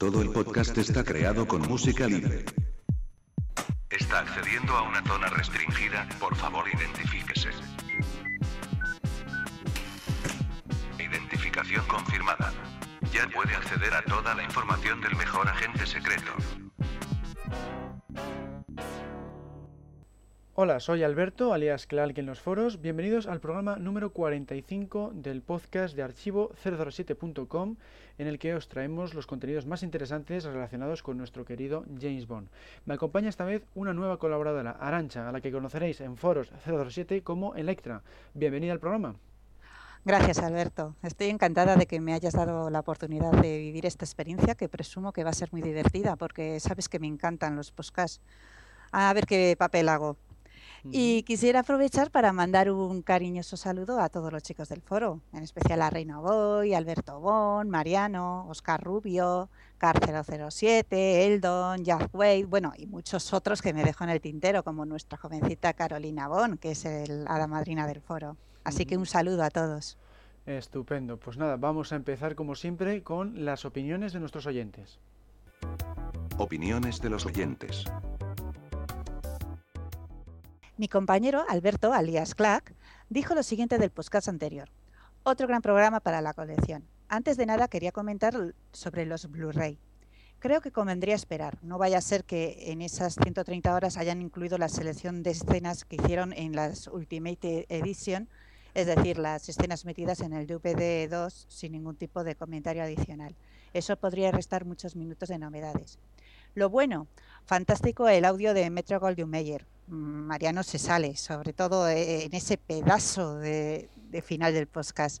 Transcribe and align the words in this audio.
Todo 0.00 0.22
el 0.22 0.30
podcast 0.30 0.78
está 0.78 1.04
creado 1.04 1.46
con 1.46 1.60
música 1.60 2.06
libre. 2.06 2.46
Está 3.90 4.20
accediendo 4.20 4.74
a 4.74 4.88
una 4.88 5.04
zona 5.04 5.28
restringida, 5.28 6.08
por 6.18 6.34
favor 6.36 6.64
identifíquese. 6.72 7.50
Identificación 10.98 11.86
confirmada. 11.86 12.50
Ya 13.12 13.28
puede 13.28 13.54
acceder 13.54 13.92
a 13.92 14.02
toda 14.04 14.34
la 14.34 14.42
información 14.42 15.02
del 15.02 15.14
mejor 15.16 15.46
agente 15.46 15.84
secreto. 15.84 16.32
Hola, 20.62 20.78
soy 20.78 21.02
Alberto, 21.02 21.54
alias 21.54 21.86
Clark 21.86 22.18
en 22.18 22.26
los 22.26 22.38
foros. 22.38 22.82
Bienvenidos 22.82 23.26
al 23.26 23.40
programa 23.40 23.76
número 23.76 24.12
45 24.12 25.12
del 25.14 25.40
podcast 25.40 25.96
de 25.96 26.04
archivo007.com, 26.04 27.76
en 28.18 28.26
el 28.26 28.38
que 28.38 28.54
os 28.54 28.68
traemos 28.68 29.14
los 29.14 29.26
contenidos 29.26 29.64
más 29.64 29.82
interesantes 29.82 30.44
relacionados 30.44 31.02
con 31.02 31.16
nuestro 31.16 31.46
querido 31.46 31.86
James 31.98 32.26
Bond. 32.26 32.50
Me 32.84 32.92
acompaña 32.92 33.30
esta 33.30 33.46
vez 33.46 33.64
una 33.74 33.94
nueva 33.94 34.18
colaboradora, 34.18 34.72
Arancha, 34.72 35.26
a 35.26 35.32
la 35.32 35.40
que 35.40 35.50
conoceréis 35.50 36.02
en 36.02 36.18
foros 36.18 36.52
007 36.66 37.22
como 37.22 37.54
Electra. 37.54 38.02
Bienvenida 38.34 38.74
al 38.74 38.80
programa. 38.80 39.14
Gracias, 40.04 40.40
Alberto. 40.40 40.94
Estoy 41.02 41.28
encantada 41.28 41.76
de 41.76 41.86
que 41.86 42.00
me 42.00 42.12
hayas 42.12 42.34
dado 42.34 42.68
la 42.68 42.80
oportunidad 42.80 43.32
de 43.32 43.56
vivir 43.56 43.86
esta 43.86 44.04
experiencia 44.04 44.54
que 44.54 44.68
presumo 44.68 45.14
que 45.14 45.24
va 45.24 45.30
a 45.30 45.32
ser 45.32 45.48
muy 45.52 45.62
divertida 45.62 46.16
porque 46.16 46.60
sabes 46.60 46.90
que 46.90 46.98
me 46.98 47.06
encantan 47.06 47.56
los 47.56 47.72
podcasts. 47.72 48.20
A 48.92 49.10
ver 49.14 49.24
qué 49.24 49.56
papel 49.58 49.88
hago. 49.88 50.18
Y 50.84 51.22
quisiera 51.24 51.60
aprovechar 51.60 52.10
para 52.10 52.32
mandar 52.32 52.70
un 52.70 53.02
cariñoso 53.02 53.56
saludo 53.56 54.00
a 54.00 54.08
todos 54.08 54.32
los 54.32 54.42
chicos 54.42 54.68
del 54.68 54.80
foro, 54.80 55.20
en 55.32 55.42
especial 55.42 55.82
a 55.82 55.90
Reina 55.90 56.18
Boy, 56.18 56.74
Alberto 56.74 57.20
Bon, 57.20 57.68
Mariano, 57.68 58.46
Oscar 58.48 58.82
Rubio, 58.82 59.50
Car007, 59.78 60.86
Eldon, 60.90 61.84
Jack 61.84 62.14
Wade, 62.14 62.46
bueno, 62.46 62.72
y 62.76 62.86
muchos 62.86 63.32
otros 63.32 63.62
que 63.62 63.72
me 63.72 63.84
dejo 63.84 64.04
en 64.04 64.10
el 64.10 64.20
tintero, 64.20 64.62
como 64.62 64.86
nuestra 64.86 65.18
jovencita 65.18 65.74
Carolina 65.74 66.28
Bon, 66.28 66.56
que 66.56 66.72
es 66.72 66.84
el 66.84 67.26
hada 67.28 67.46
madrina 67.46 67.86
del 67.86 68.00
foro. 68.00 68.36
Así 68.64 68.86
que 68.86 68.96
un 68.96 69.06
saludo 69.06 69.42
a 69.42 69.50
todos. 69.50 69.98
Estupendo. 70.46 71.18
Pues 71.18 71.36
nada, 71.36 71.56
vamos 71.56 71.92
a 71.92 71.96
empezar 71.96 72.34
como 72.34 72.54
siempre 72.54 73.02
con 73.02 73.44
las 73.44 73.64
opiniones 73.64 74.12
de 74.12 74.20
nuestros 74.20 74.46
oyentes. 74.46 74.98
Opiniones 76.38 77.00
de 77.00 77.10
los 77.10 77.26
oyentes. 77.26 77.84
Mi 80.80 80.88
compañero 80.88 81.44
Alberto, 81.46 81.92
alias 81.92 82.34
Clack, 82.34 82.74
dijo 83.10 83.34
lo 83.34 83.42
siguiente 83.42 83.76
del 83.76 83.90
podcast 83.90 84.28
anterior. 84.28 84.70
Otro 85.24 85.46
gran 85.46 85.60
programa 85.60 86.00
para 86.00 86.22
la 86.22 86.32
colección. 86.32 86.88
Antes 87.06 87.36
de 87.36 87.44
nada 87.44 87.68
quería 87.68 87.92
comentar 87.92 88.54
sobre 88.72 89.04
los 89.04 89.30
Blu-ray. 89.30 89.78
Creo 90.38 90.62
que 90.62 90.72
convendría 90.72 91.14
esperar. 91.14 91.58
No 91.60 91.76
vaya 91.76 91.98
a 91.98 92.00
ser 92.00 92.24
que 92.24 92.72
en 92.72 92.80
esas 92.80 93.16
130 93.22 93.74
horas 93.74 93.98
hayan 93.98 94.22
incluido 94.22 94.56
la 94.56 94.70
selección 94.70 95.22
de 95.22 95.32
escenas 95.32 95.84
que 95.84 95.96
hicieron 95.96 96.32
en 96.32 96.56
las 96.56 96.86
Ultimate 96.86 97.66
Edition, 97.68 98.30
es 98.72 98.86
decir, 98.86 99.18
las 99.18 99.50
escenas 99.50 99.84
metidas 99.84 100.20
en 100.22 100.32
el 100.32 100.46
DVD 100.46 101.10
2 101.10 101.44
sin 101.46 101.72
ningún 101.72 101.96
tipo 101.96 102.24
de 102.24 102.36
comentario 102.36 102.82
adicional. 102.82 103.36
Eso 103.74 103.98
podría 103.98 104.32
restar 104.32 104.64
muchos 104.64 104.96
minutos 104.96 105.28
de 105.28 105.38
novedades. 105.38 105.98
Lo 106.54 106.68
bueno, 106.68 107.06
fantástico 107.50 108.08
el 108.08 108.26
audio 108.26 108.54
de 108.54 108.70
Metro 108.70 109.00
Goldwyn 109.00 109.28
Mayer. 109.28 109.66
Mariano 109.88 110.62
se 110.62 110.78
sale, 110.78 111.16
sobre 111.16 111.52
todo 111.52 111.88
eh, 111.88 112.26
en 112.26 112.32
ese 112.32 112.56
pedazo 112.58 113.38
de, 113.40 113.88
final 114.22 114.54
del 114.54 114.68
podcast. 114.68 115.20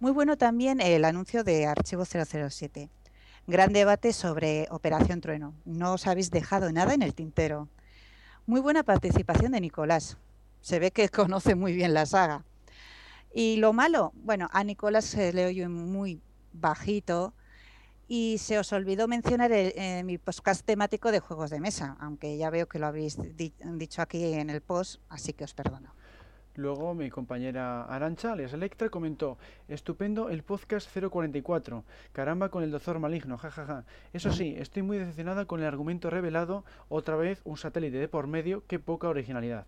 Muy 0.00 0.10
bueno 0.10 0.36
también 0.36 0.80
el 0.80 1.04
anuncio 1.04 1.44
de 1.44 1.66
Archivo 1.66 2.04
007. 2.04 2.90
Gran 3.46 3.72
debate 3.72 4.12
sobre 4.12 4.66
Operación 4.70 5.20
Trueno. 5.20 5.54
No 5.64 5.92
os 5.92 6.08
habéis 6.08 6.32
dejado 6.32 6.72
nada 6.72 6.94
en 6.94 7.02
el 7.02 7.14
tintero. 7.14 7.68
Muy 8.44 8.60
buena 8.60 8.82
participación 8.82 9.52
de 9.52 9.60
Nicolás. 9.60 10.16
Se 10.62 10.80
ve 10.80 10.90
que 10.90 11.08
conoce 11.10 11.54
muy 11.54 11.74
bien 11.74 11.94
la 11.94 12.06
saga. 12.06 12.44
Y 13.32 13.58
lo 13.58 13.72
malo, 13.72 14.10
bueno, 14.16 14.48
a 14.50 14.64
Nicolás 14.64 15.04
se 15.04 15.32
le 15.32 15.46
oye 15.46 15.68
muy 15.68 16.20
bajito, 16.52 17.34
y 18.14 18.36
se 18.36 18.58
os 18.58 18.74
olvidó 18.74 19.08
mencionar 19.08 19.52
el, 19.52 20.04
mi 20.04 20.18
podcast 20.18 20.66
temático 20.66 21.10
de 21.10 21.20
juegos 21.20 21.48
de 21.48 21.60
mesa, 21.60 21.96
aunque 21.98 22.36
ya 22.36 22.50
veo 22.50 22.68
que 22.68 22.78
lo 22.78 22.86
habéis 22.86 23.16
dicho 23.38 24.02
aquí 24.02 24.34
en 24.34 24.50
el 24.50 24.60
post, 24.60 25.00
así 25.08 25.32
que 25.32 25.44
os 25.44 25.54
perdono. 25.54 25.94
Luego 26.54 26.92
mi 26.92 27.08
compañera 27.08 27.84
Arancha, 27.84 28.32
alias 28.32 28.52
Electra, 28.52 28.90
comentó, 28.90 29.38
estupendo 29.66 30.28
el 30.28 30.42
podcast 30.42 30.94
044, 30.94 31.84
caramba 32.12 32.50
con 32.50 32.62
el 32.62 32.70
doctor 32.70 32.98
maligno, 32.98 33.38
jajaja. 33.38 33.86
Eso 34.12 34.30
sí, 34.30 34.56
estoy 34.58 34.82
muy 34.82 34.98
decepcionada 34.98 35.46
con 35.46 35.60
el 35.60 35.66
argumento 35.66 36.10
revelado, 36.10 36.66
otra 36.90 37.16
vez 37.16 37.40
un 37.44 37.56
satélite 37.56 37.96
de 37.96 38.08
por 38.08 38.26
medio, 38.26 38.62
qué 38.66 38.78
poca 38.78 39.08
originalidad. 39.08 39.64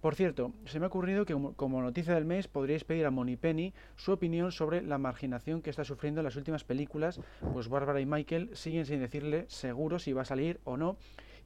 Por 0.00 0.14
cierto, 0.14 0.52
se 0.64 0.78
me 0.78 0.84
ha 0.86 0.88
ocurrido 0.88 1.24
que 1.24 1.36
como 1.56 1.82
noticia 1.82 2.14
del 2.14 2.24
mes 2.24 2.46
podríais 2.46 2.84
pedir 2.84 3.04
a 3.04 3.10
Moni 3.10 3.36
Penny 3.36 3.74
su 3.96 4.12
opinión 4.12 4.52
sobre 4.52 4.80
la 4.80 4.96
marginación 4.96 5.60
que 5.60 5.70
está 5.70 5.84
sufriendo 5.84 6.20
en 6.20 6.24
las 6.24 6.36
últimas 6.36 6.62
películas, 6.62 7.20
pues 7.52 7.68
Bárbara 7.68 8.00
y 8.00 8.06
Michael 8.06 8.50
siguen 8.54 8.86
sin 8.86 9.00
decirle 9.00 9.46
seguro 9.48 9.98
si 9.98 10.12
va 10.12 10.22
a 10.22 10.24
salir 10.24 10.60
o 10.62 10.76
no, 10.76 10.96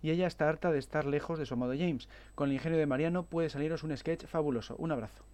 y 0.03 0.11
ella 0.11 0.27
está 0.27 0.49
harta 0.49 0.71
de 0.71 0.79
estar 0.79 1.07
lejos 1.07 1.39
de 1.39 1.47
su 1.47 1.55
amado 1.55 1.73
James. 1.73 2.09
Con 2.35 2.51
el 2.51 2.55
ingenio 2.55 2.79
de 2.79 2.87
Mariano 2.87 3.23
puede 3.23 3.49
saliros 3.49 3.85
un 3.85 3.97
sketch 3.97 4.27
fabuloso. 4.27 4.77
Un 4.77 4.93
abrazo. 4.93 5.25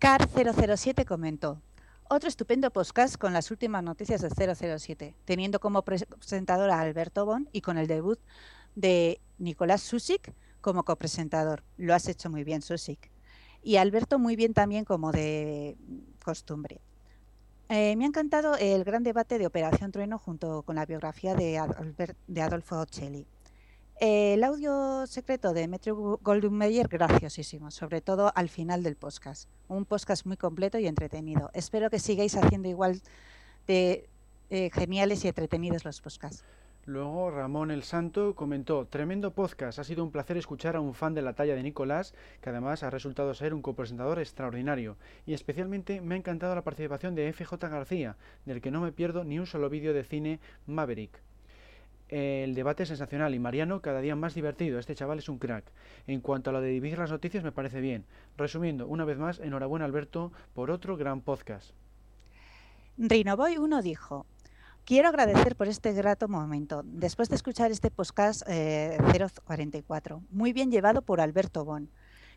Car007 0.00 1.04
comentó, 1.04 1.60
otro 2.08 2.28
estupendo 2.28 2.72
podcast 2.72 3.16
con 3.16 3.32
las 3.32 3.52
últimas 3.52 3.84
noticias 3.84 4.22
de 4.22 4.54
007, 4.56 5.14
teniendo 5.24 5.60
como 5.60 5.82
presentador 5.82 6.70
a 6.70 6.80
Alberto 6.80 7.26
Bon 7.26 7.48
y 7.52 7.60
con 7.60 7.78
el 7.78 7.86
debut 7.86 8.18
de 8.74 9.20
Nicolás 9.38 9.82
Susik 9.82 10.32
como 10.60 10.84
copresentador. 10.84 11.62
Lo 11.76 11.94
has 11.94 12.08
hecho 12.08 12.30
muy 12.30 12.44
bien, 12.44 12.62
Susik. 12.62 13.10
Y 13.62 13.76
Alberto 13.76 14.18
muy 14.18 14.36
bien 14.36 14.54
también 14.54 14.84
como 14.84 15.12
de 15.12 15.76
costumbre. 16.24 16.80
Eh, 17.68 17.94
me 17.96 18.04
ha 18.04 18.08
encantado 18.08 18.56
el 18.56 18.82
gran 18.82 19.04
debate 19.04 19.38
de 19.38 19.46
Operación 19.46 19.92
Trueno 19.92 20.18
junto 20.18 20.62
con 20.62 20.76
la 20.76 20.86
biografía 20.86 21.34
de, 21.34 21.56
Adolfo 21.56 22.84
Celli. 22.90 23.26
el 24.00 24.42
audio 24.42 25.06
secreto 25.06 25.52
de 25.52 25.68
Metro 25.68 26.18
Goldwyn 26.20 26.52
Mayer, 26.52 26.88
graciosísimo, 26.88 27.70
sobre 27.70 28.00
todo 28.00 28.32
al 28.34 28.48
final 28.48 28.82
del 28.82 28.96
podcast. 28.96 29.48
Un 29.68 29.84
podcast 29.84 30.26
muy 30.26 30.36
completo 30.36 30.78
y 30.78 30.88
entretenido. 30.88 31.50
Espero 31.52 31.90
que 31.90 32.00
sigáis 32.00 32.34
haciendo 32.34 32.68
igual 32.68 33.00
de 33.68 34.08
eh, 34.48 34.70
geniales 34.72 35.24
y 35.24 35.28
entretenidos 35.28 35.84
los 35.84 36.00
podcasts. 36.00 36.42
Luego 36.86 37.30
Ramón 37.30 37.70
el 37.70 37.82
Santo 37.82 38.34
comentó, 38.34 38.86
tremendo 38.86 39.32
podcast, 39.32 39.78
ha 39.78 39.84
sido 39.84 40.02
un 40.02 40.10
placer 40.10 40.38
escuchar 40.38 40.76
a 40.76 40.80
un 40.80 40.94
fan 40.94 41.12
de 41.12 41.20
la 41.20 41.34
talla 41.34 41.54
de 41.54 41.62
Nicolás, 41.62 42.14
que 42.40 42.48
además 42.48 42.82
ha 42.82 42.88
resultado 42.88 43.34
ser 43.34 43.52
un 43.52 43.60
copresentador 43.60 44.18
extraordinario, 44.18 44.96
y 45.26 45.34
especialmente 45.34 46.00
me 46.00 46.14
ha 46.14 46.18
encantado 46.18 46.54
la 46.54 46.64
participación 46.64 47.14
de 47.14 47.30
FJ 47.32 47.68
García, 47.68 48.16
del 48.46 48.62
que 48.62 48.70
no 48.70 48.80
me 48.80 48.92
pierdo 48.92 49.24
ni 49.24 49.38
un 49.38 49.46
solo 49.46 49.68
vídeo 49.68 49.92
de 49.92 50.04
cine 50.04 50.40
Maverick. 50.66 51.20
El 52.08 52.54
debate 52.54 52.82
es 52.82 52.88
sensacional 52.88 53.34
y 53.34 53.38
Mariano 53.38 53.82
cada 53.82 54.00
día 54.00 54.16
más 54.16 54.34
divertido. 54.34 54.80
Este 54.80 54.96
chaval 54.96 55.18
es 55.18 55.28
un 55.28 55.38
crack. 55.38 55.64
En 56.08 56.20
cuanto 56.20 56.50
a 56.50 56.52
lo 56.52 56.60
de 56.60 56.68
dividir 56.68 56.98
las 56.98 57.12
noticias 57.12 57.44
me 57.44 57.52
parece 57.52 57.80
bien. 57.80 58.04
Resumiendo, 58.36 58.88
una 58.88 59.04
vez 59.04 59.16
más, 59.16 59.38
enhorabuena 59.38 59.84
Alberto 59.84 60.32
por 60.52 60.72
otro 60.72 60.96
gran 60.96 61.20
podcast. 61.20 61.70
Rinoboy 62.98 63.58
1 63.58 63.82
dijo, 63.82 64.26
Quiero 64.84 65.08
agradecer 65.08 65.56
por 65.56 65.68
este 65.68 65.92
grato 65.92 66.28
momento. 66.28 66.82
Después 66.84 67.28
de 67.28 67.36
escuchar 67.36 67.70
este 67.70 67.90
podcast 67.90 68.42
044, 68.44 70.16
eh, 70.16 70.26
muy 70.30 70.52
bien 70.52 70.70
llevado 70.70 71.02
por 71.02 71.20
Alberto 71.20 71.64
Bon, 71.64 71.90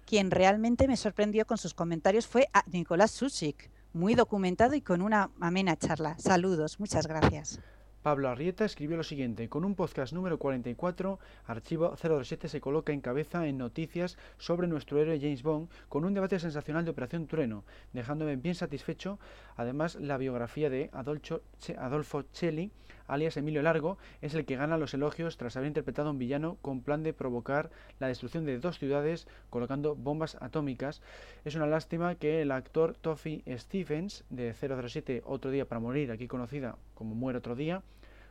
quien 0.06 0.30
realmente 0.30 0.88
me 0.88 0.98
sorprendió 0.98 1.46
con 1.46 1.58
sus 1.58 1.74
comentarios 1.74 2.28
fue 2.28 2.50
a 2.54 2.64
Nicolás 2.72 3.12
Susik, 3.12 3.72
muy 3.94 4.16
documentado 4.16 4.76
y 4.76 4.82
con 4.82 5.02
una 5.02 5.32
amena 5.40 5.78
charla. 5.78 6.16
Saludos, 6.20 6.80
muchas 6.80 7.08
gracias. 7.08 7.60
Pablo 8.04 8.28
Arrieta 8.28 8.66
escribió 8.66 8.98
lo 8.98 9.04
siguiente, 9.04 9.48
con 9.48 9.64
un 9.64 9.76
podcast 9.76 10.12
número 10.12 10.38
44, 10.38 11.20
Archivo 11.46 11.96
007 11.96 12.50
se 12.50 12.60
coloca 12.60 12.92
en 12.92 13.00
cabeza 13.00 13.48
en 13.48 13.58
noticias 13.58 14.18
sobre 14.38 14.68
nuestro 14.68 15.00
héroe 15.00 15.22
James 15.22 15.42
Bond, 15.42 15.70
con 15.88 16.04
un 16.04 16.14
debate 16.14 16.38
sensacional 16.38 16.84
de 16.84 16.92
Operación 16.92 17.28
Trueno, 17.28 17.64
dejándome 17.94 18.36
bien 18.36 18.56
satisfecho, 18.56 19.20
además 19.56 19.96
la 19.96 20.18
biografía 20.18 20.70
de 20.70 20.90
Adolfo 20.92 22.26
Celli, 22.34 22.72
alias 23.08 23.38
Emilio 23.38 23.62
Largo, 23.62 23.98
es 24.22 24.34
el 24.34 24.46
que 24.46 24.58
gana 24.58 24.78
los 24.78 24.94
elogios 24.94 25.38
tras 25.38 25.56
haber 25.56 25.68
interpretado 25.68 26.10
a 26.10 26.12
un 26.12 26.20
villano 26.20 26.58
con 26.62 26.82
plan 26.82 27.04
de 27.04 27.14
provocar 27.14 27.70
la 28.00 28.08
destrucción 28.08 28.46
de 28.46 28.60
dos 28.60 28.80
ciudades 28.80 29.28
colocando 29.50 29.96
bombas 29.96 30.36
atómicas. 30.42 31.02
Es 31.46 31.56
una 31.56 31.68
lástima 31.68 32.16
que 32.16 32.42
el 32.42 32.52
actor 32.52 32.96
Toffy 32.96 33.44
Stephens, 33.48 34.26
de 34.30 34.54
007 34.54 35.22
Otro 35.26 35.52
Día 35.52 35.68
para 35.68 35.80
Morir, 35.80 36.12
aquí 36.12 36.28
conocida 36.28 36.78
como 36.96 37.16
Muere 37.16 37.40
Otro 37.40 37.56
Día, 37.56 37.82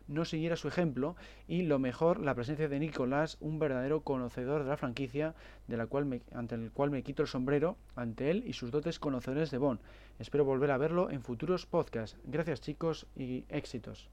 no 0.08 0.24
siguiera 0.24 0.56
su 0.56 0.68
ejemplo 0.68 1.16
y 1.46 1.62
lo 1.62 1.78
mejor 1.78 2.20
la 2.20 2.34
presencia 2.34 2.68
de 2.68 2.78
Nicolás, 2.78 3.36
un 3.40 3.58
verdadero 3.58 4.00
conocedor 4.00 4.64
de 4.64 4.70
la 4.70 4.76
franquicia 4.76 5.34
de 5.68 5.76
la 5.76 5.86
cual 5.86 6.22
ante 6.32 6.54
el 6.54 6.70
cual 6.70 6.90
me 6.90 7.02
quito 7.02 7.22
el 7.22 7.28
sombrero 7.28 7.76
ante 7.96 8.30
él 8.30 8.44
y 8.46 8.52
sus 8.52 8.70
dotes 8.70 8.98
conocedores 8.98 9.50
de 9.50 9.58
Bond. 9.58 9.80
Espero 10.18 10.44
volver 10.44 10.70
a 10.70 10.78
verlo 10.78 11.10
en 11.10 11.22
futuros 11.22 11.66
podcasts. 11.66 12.16
Gracias 12.24 12.60
chicos 12.60 13.06
y 13.16 13.44
éxitos. 13.48 14.10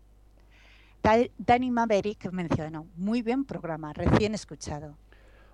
Danny 1.37 1.71
Maverick 1.71 2.31
mencionó, 2.31 2.87
muy 2.95 3.21
bien 3.21 3.45
programa, 3.45 3.93
recién 3.93 4.35
escuchado. 4.35 4.97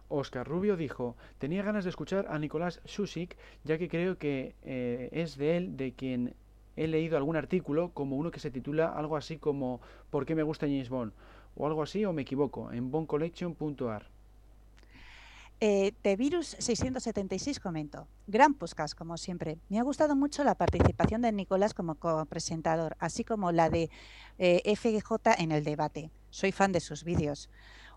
Oscar 0.08 0.48
Rubio 0.48 0.78
dijo, 0.78 1.16
tenía 1.38 1.64
ganas 1.64 1.84
de 1.84 1.90
escuchar 1.90 2.28
a 2.30 2.38
Nicolás 2.38 2.82
Susik, 2.86 3.38
ya 3.64 3.78
que 3.78 3.90
creo 3.90 4.18
que 4.18 4.56
eh, 4.64 5.10
es 5.12 5.38
de 5.38 5.58
él 5.58 5.78
de 5.78 5.94
quien 5.94 6.36
he 6.76 6.88
leído 6.88 7.18
algún 7.18 7.36
artículo, 7.36 7.92
como 7.94 8.16
uno 8.16 8.32
que 8.32 8.40
se 8.40 8.52
titula 8.52 8.90
algo 8.90 9.18
así 9.18 9.38
como 9.38 9.82
¿Por 10.10 10.26
qué 10.26 10.36
me 10.36 10.44
gusta 10.44 10.66
James 10.66 10.90
Bond? 10.90 11.14
o 11.56 11.68
algo 11.68 11.84
así, 11.84 12.06
o 12.06 12.14
me 12.14 12.24
equivoco, 12.24 12.72
en 12.72 12.92
bondcollection.ar. 12.92 14.08
Eh, 15.62 15.94
Virus 16.18 16.48
676 16.60 17.62
comentó, 17.62 18.08
gran 18.28 18.54
podcast 18.54 18.94
como 18.94 19.18
siempre. 19.18 19.58
Me 19.70 19.80
ha 19.80 19.84
gustado 19.84 20.16
mucho 20.16 20.44
la 20.44 20.56
participación 20.56 21.22
de 21.22 21.32
Nicolás 21.32 21.74
como 21.74 21.96
presentador, 22.26 22.98
así 23.00 23.24
como 23.24 23.54
la 23.54 23.70
de 23.70 23.90
eh, 24.38 24.76
FJ 24.76 25.36
en 25.38 25.54
el 25.54 25.64
debate. 25.64 26.12
Soy 26.30 26.52
fan 26.52 26.74
de 26.74 26.82
sus 26.82 27.06
vídeos. 27.06 27.50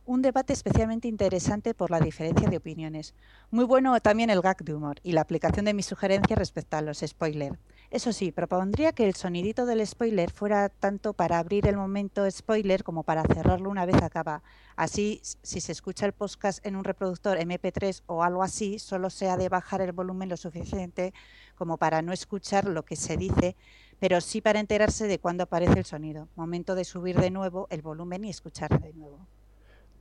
Un 0.06 0.22
debate 0.22 0.52
especialmente 0.52 1.08
interesante 1.08 1.74
por 1.74 1.90
la 1.90 2.00
diferencia 2.00 2.48
de 2.48 2.56
opiniones. 2.56 3.14
Muy 3.50 3.64
bueno 3.64 4.00
también 4.00 4.30
el 4.30 4.40
gag 4.40 4.64
de 4.64 4.74
humor 4.74 5.00
y 5.02 5.12
la 5.12 5.20
aplicación 5.20 5.64
de 5.64 5.74
mis 5.74 5.86
sugerencias 5.86 6.38
respecto 6.38 6.76
a 6.76 6.82
los 6.82 7.00
spoilers. 7.00 7.58
Eso 7.90 8.12
sí, 8.12 8.32
propondría 8.32 8.92
que 8.92 9.06
el 9.06 9.14
sonidito 9.14 9.64
del 9.64 9.86
spoiler 9.86 10.30
fuera 10.30 10.68
tanto 10.68 11.14
para 11.14 11.38
abrir 11.38 11.66
el 11.66 11.78
momento 11.78 12.30
spoiler 12.30 12.84
como 12.84 13.02
para 13.02 13.22
cerrarlo 13.24 13.70
una 13.70 13.86
vez 13.86 13.96
acaba. 14.02 14.42
Así, 14.76 15.22
si 15.22 15.62
se 15.62 15.72
escucha 15.72 16.04
el 16.04 16.12
podcast 16.12 16.64
en 16.66 16.76
un 16.76 16.84
reproductor 16.84 17.38
MP3 17.38 18.02
o 18.04 18.22
algo 18.22 18.42
así, 18.42 18.78
solo 18.78 19.08
sea 19.08 19.38
de 19.38 19.48
bajar 19.48 19.80
el 19.80 19.92
volumen 19.92 20.28
lo 20.28 20.36
suficiente 20.36 21.14
como 21.56 21.78
para 21.78 22.02
no 22.02 22.12
escuchar 22.12 22.66
lo 22.66 22.84
que 22.84 22.94
se 22.94 23.16
dice, 23.16 23.56
pero 23.98 24.20
sí 24.20 24.42
para 24.42 24.60
enterarse 24.60 25.06
de 25.06 25.18
cuándo 25.18 25.44
aparece 25.44 25.78
el 25.78 25.86
sonido. 25.86 26.28
Momento 26.36 26.74
de 26.74 26.84
subir 26.84 27.18
de 27.18 27.30
nuevo 27.30 27.68
el 27.70 27.80
volumen 27.80 28.22
y 28.22 28.28
escuchar 28.28 28.82
de 28.82 28.92
nuevo. 28.92 29.26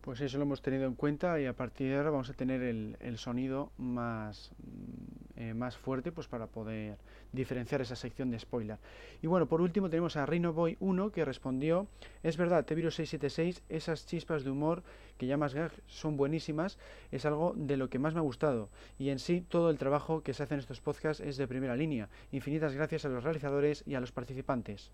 Pues 0.07 0.21
eso 0.21 0.37
lo 0.37 0.43
hemos 0.43 0.61
tenido 0.61 0.85
en 0.85 0.95
cuenta 0.95 1.37
y 1.37 1.47
a 1.47 1.51
partir 1.51 1.89
de 1.89 1.97
ahora 1.97 2.11
vamos 2.11 2.29
a 2.29 2.33
tener 2.33 2.61
el, 2.61 3.17
sonido 3.17 3.73
más, 3.77 4.51
mm, 4.57 5.41
eh, 5.41 5.53
más 5.53 5.75
fuerte 5.75 6.13
pues 6.13 6.27
para 6.27 6.47
poder 6.47 6.97
diferenciar 7.33 7.81
esa 7.81 7.97
sección 7.97 8.31
de 8.31 8.39
spoiler. 8.39 8.77
Y 9.21 9.27
bueno, 9.27 9.47
por 9.47 9.59
último 9.59 9.89
tenemos 9.89 10.15
a 10.15 10.25
Boy 10.25 10.77
1 10.79 11.11
que 11.11 11.25
respondió, 11.25 11.87
es 12.23 12.37
verdad, 12.37 12.63
T-Virus 12.63 12.95
676, 12.95 13.63
esas 13.67 14.05
chispas 14.05 14.45
de 14.45 14.51
humor 14.51 14.81
que 15.17 15.27
llamas 15.27 15.53
gag 15.53 15.73
son 15.87 16.15
buenísimas, 16.15 16.77
es 17.11 17.25
algo 17.25 17.51
de 17.57 17.75
lo 17.75 17.89
que 17.89 17.99
más 17.99 18.13
me 18.13 18.21
ha 18.21 18.23
gustado. 18.23 18.69
Y 18.97 19.09
en 19.09 19.19
sí 19.19 19.41
todo 19.41 19.69
el 19.69 19.77
trabajo 19.77 20.23
que 20.23 20.33
se 20.33 20.41
hace 20.41 20.53
en 20.53 20.61
estos 20.61 20.79
podcasts 20.79 21.21
es 21.21 21.35
de 21.35 21.49
primera 21.49 21.75
línea. 21.75 22.07
Infinitas 22.31 22.73
gracias 22.73 23.03
a 23.03 23.09
los 23.09 23.25
realizadores 23.25 23.83
y 23.85 23.95
a 23.95 23.99
los 23.99 24.13
participantes. 24.13 24.89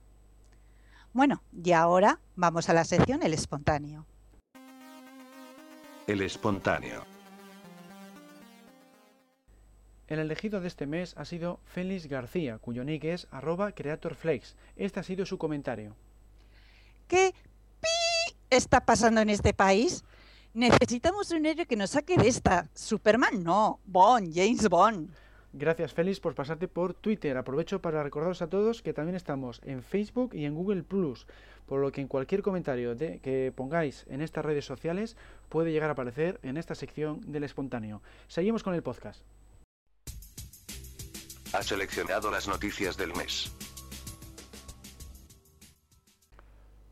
Bueno, 1.13 1.43
y 1.63 1.73
ahora 1.73 2.19
vamos 2.35 2.67
a 2.67 2.73
la 2.73 2.83
sección 2.83 3.21
El 3.21 3.35
espontáneo. 3.35 4.07
El 6.05 6.21
espontáneo. 6.21 7.05
El 10.07 10.19
elegido 10.19 10.59
de 10.59 10.67
este 10.67 10.85
mes 10.85 11.15
ha 11.17 11.23
sido 11.23 11.61
Félix 11.63 12.07
García, 12.07 12.57
cuyo 12.57 12.83
nick 12.83 13.05
es 13.05 13.25
arroba 13.31 13.71
creatorflex. 13.71 14.57
Este 14.75 14.99
ha 14.99 15.03
sido 15.03 15.25
su 15.25 15.37
comentario. 15.37 15.95
¿Qué 17.07 17.33
pi 17.79 18.35
está 18.49 18.81
pasando 18.81 19.21
en 19.21 19.29
este 19.29 19.53
país? 19.53 20.03
Necesitamos 20.53 21.31
un 21.31 21.45
héroe 21.45 21.65
que 21.65 21.77
nos 21.77 21.91
saque 21.91 22.17
de 22.17 22.27
esta. 22.27 22.69
Superman 22.73 23.41
no, 23.41 23.79
Bond, 23.85 24.35
James 24.35 24.67
Bond. 24.67 25.09
Gracias 25.53 25.93
Félix 25.93 26.19
por 26.19 26.33
pasarte 26.33 26.67
por 26.67 26.95
Twitter. 26.95 27.37
Aprovecho 27.37 27.81
para 27.81 28.01
recordaros 28.01 28.41
a 28.41 28.49
todos 28.49 28.81
que 28.81 28.93
también 28.93 29.15
estamos 29.15 29.61
en 29.63 29.83
Facebook 29.83 30.33
y 30.33 30.45
en 30.45 30.55
Google 30.55 30.83
Plus 30.83 31.27
por 31.65 31.79
lo 31.79 31.91
que 31.91 32.01
en 32.01 32.07
cualquier 32.07 32.41
comentario 32.41 32.97
que 32.97 33.53
pongáis 33.55 34.05
en 34.09 34.21
estas 34.21 34.43
redes 34.43 34.65
sociales 34.65 35.15
puede 35.49 35.71
llegar 35.71 35.89
a 35.89 35.93
aparecer 35.93 36.39
en 36.43 36.57
esta 36.57 36.75
sección 36.75 37.21
del 37.31 37.43
espontáneo. 37.43 38.01
Seguimos 38.27 38.63
con 38.63 38.73
el 38.73 38.83
podcast. 38.83 39.21
Ha 41.53 41.61
seleccionado 41.61 42.31
las 42.31 42.47
noticias 42.47 42.97
del 42.97 43.13
mes. 43.13 43.51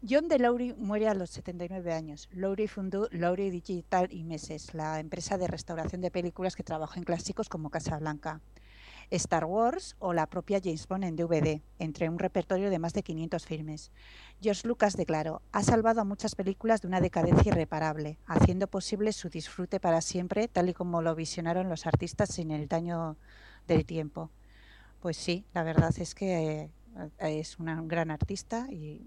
John 0.07 0.27
de 0.27 0.39
Lowry 0.39 0.73
muere 0.73 1.07
a 1.07 1.13
los 1.13 1.29
79 1.29 1.93
años. 1.93 2.27
Lowry 2.31 2.67
fundó 2.67 3.07
Lowry 3.11 3.51
Digital 3.51 4.07
y 4.11 4.23
Meses, 4.23 4.73
la 4.73 4.99
empresa 4.99 5.37
de 5.37 5.45
restauración 5.45 6.01
de 6.01 6.09
películas 6.09 6.55
que 6.55 6.63
trabajó 6.63 6.95
en 6.97 7.03
clásicos 7.03 7.49
como 7.49 7.69
Casablanca. 7.69 8.41
Star 9.11 9.45
Wars 9.45 9.95
o 9.99 10.13
la 10.13 10.25
propia 10.25 10.59
James 10.63 10.87
Bond 10.87 11.03
en 11.03 11.15
DVD, 11.15 11.61
entre 11.77 12.09
un 12.09 12.17
repertorio 12.17 12.71
de 12.71 12.79
más 12.79 12.93
de 12.93 13.03
500 13.03 13.45
filmes. 13.45 13.91
George 14.41 14.67
Lucas 14.67 14.97
declaró, 14.97 15.43
ha 15.51 15.61
salvado 15.61 16.01
a 16.01 16.05
muchas 16.05 16.33
películas 16.33 16.81
de 16.81 16.87
una 16.87 16.99
decadencia 16.99 17.51
irreparable, 17.51 18.17
haciendo 18.25 18.65
posible 18.65 19.13
su 19.13 19.29
disfrute 19.29 19.79
para 19.79 20.01
siempre, 20.01 20.47
tal 20.47 20.69
y 20.69 20.73
como 20.73 21.03
lo 21.03 21.13
visionaron 21.13 21.69
los 21.69 21.85
artistas 21.85 22.29
sin 22.33 22.49
el 22.49 22.67
daño 22.67 23.17
del 23.67 23.85
tiempo. 23.85 24.31
Pues 24.99 25.15
sí, 25.17 25.45
la 25.53 25.61
verdad 25.61 25.93
es 25.99 26.15
que 26.15 26.71
eh, 27.19 27.39
es 27.39 27.59
un 27.59 27.87
gran 27.87 28.09
artista 28.09 28.67
y 28.71 29.05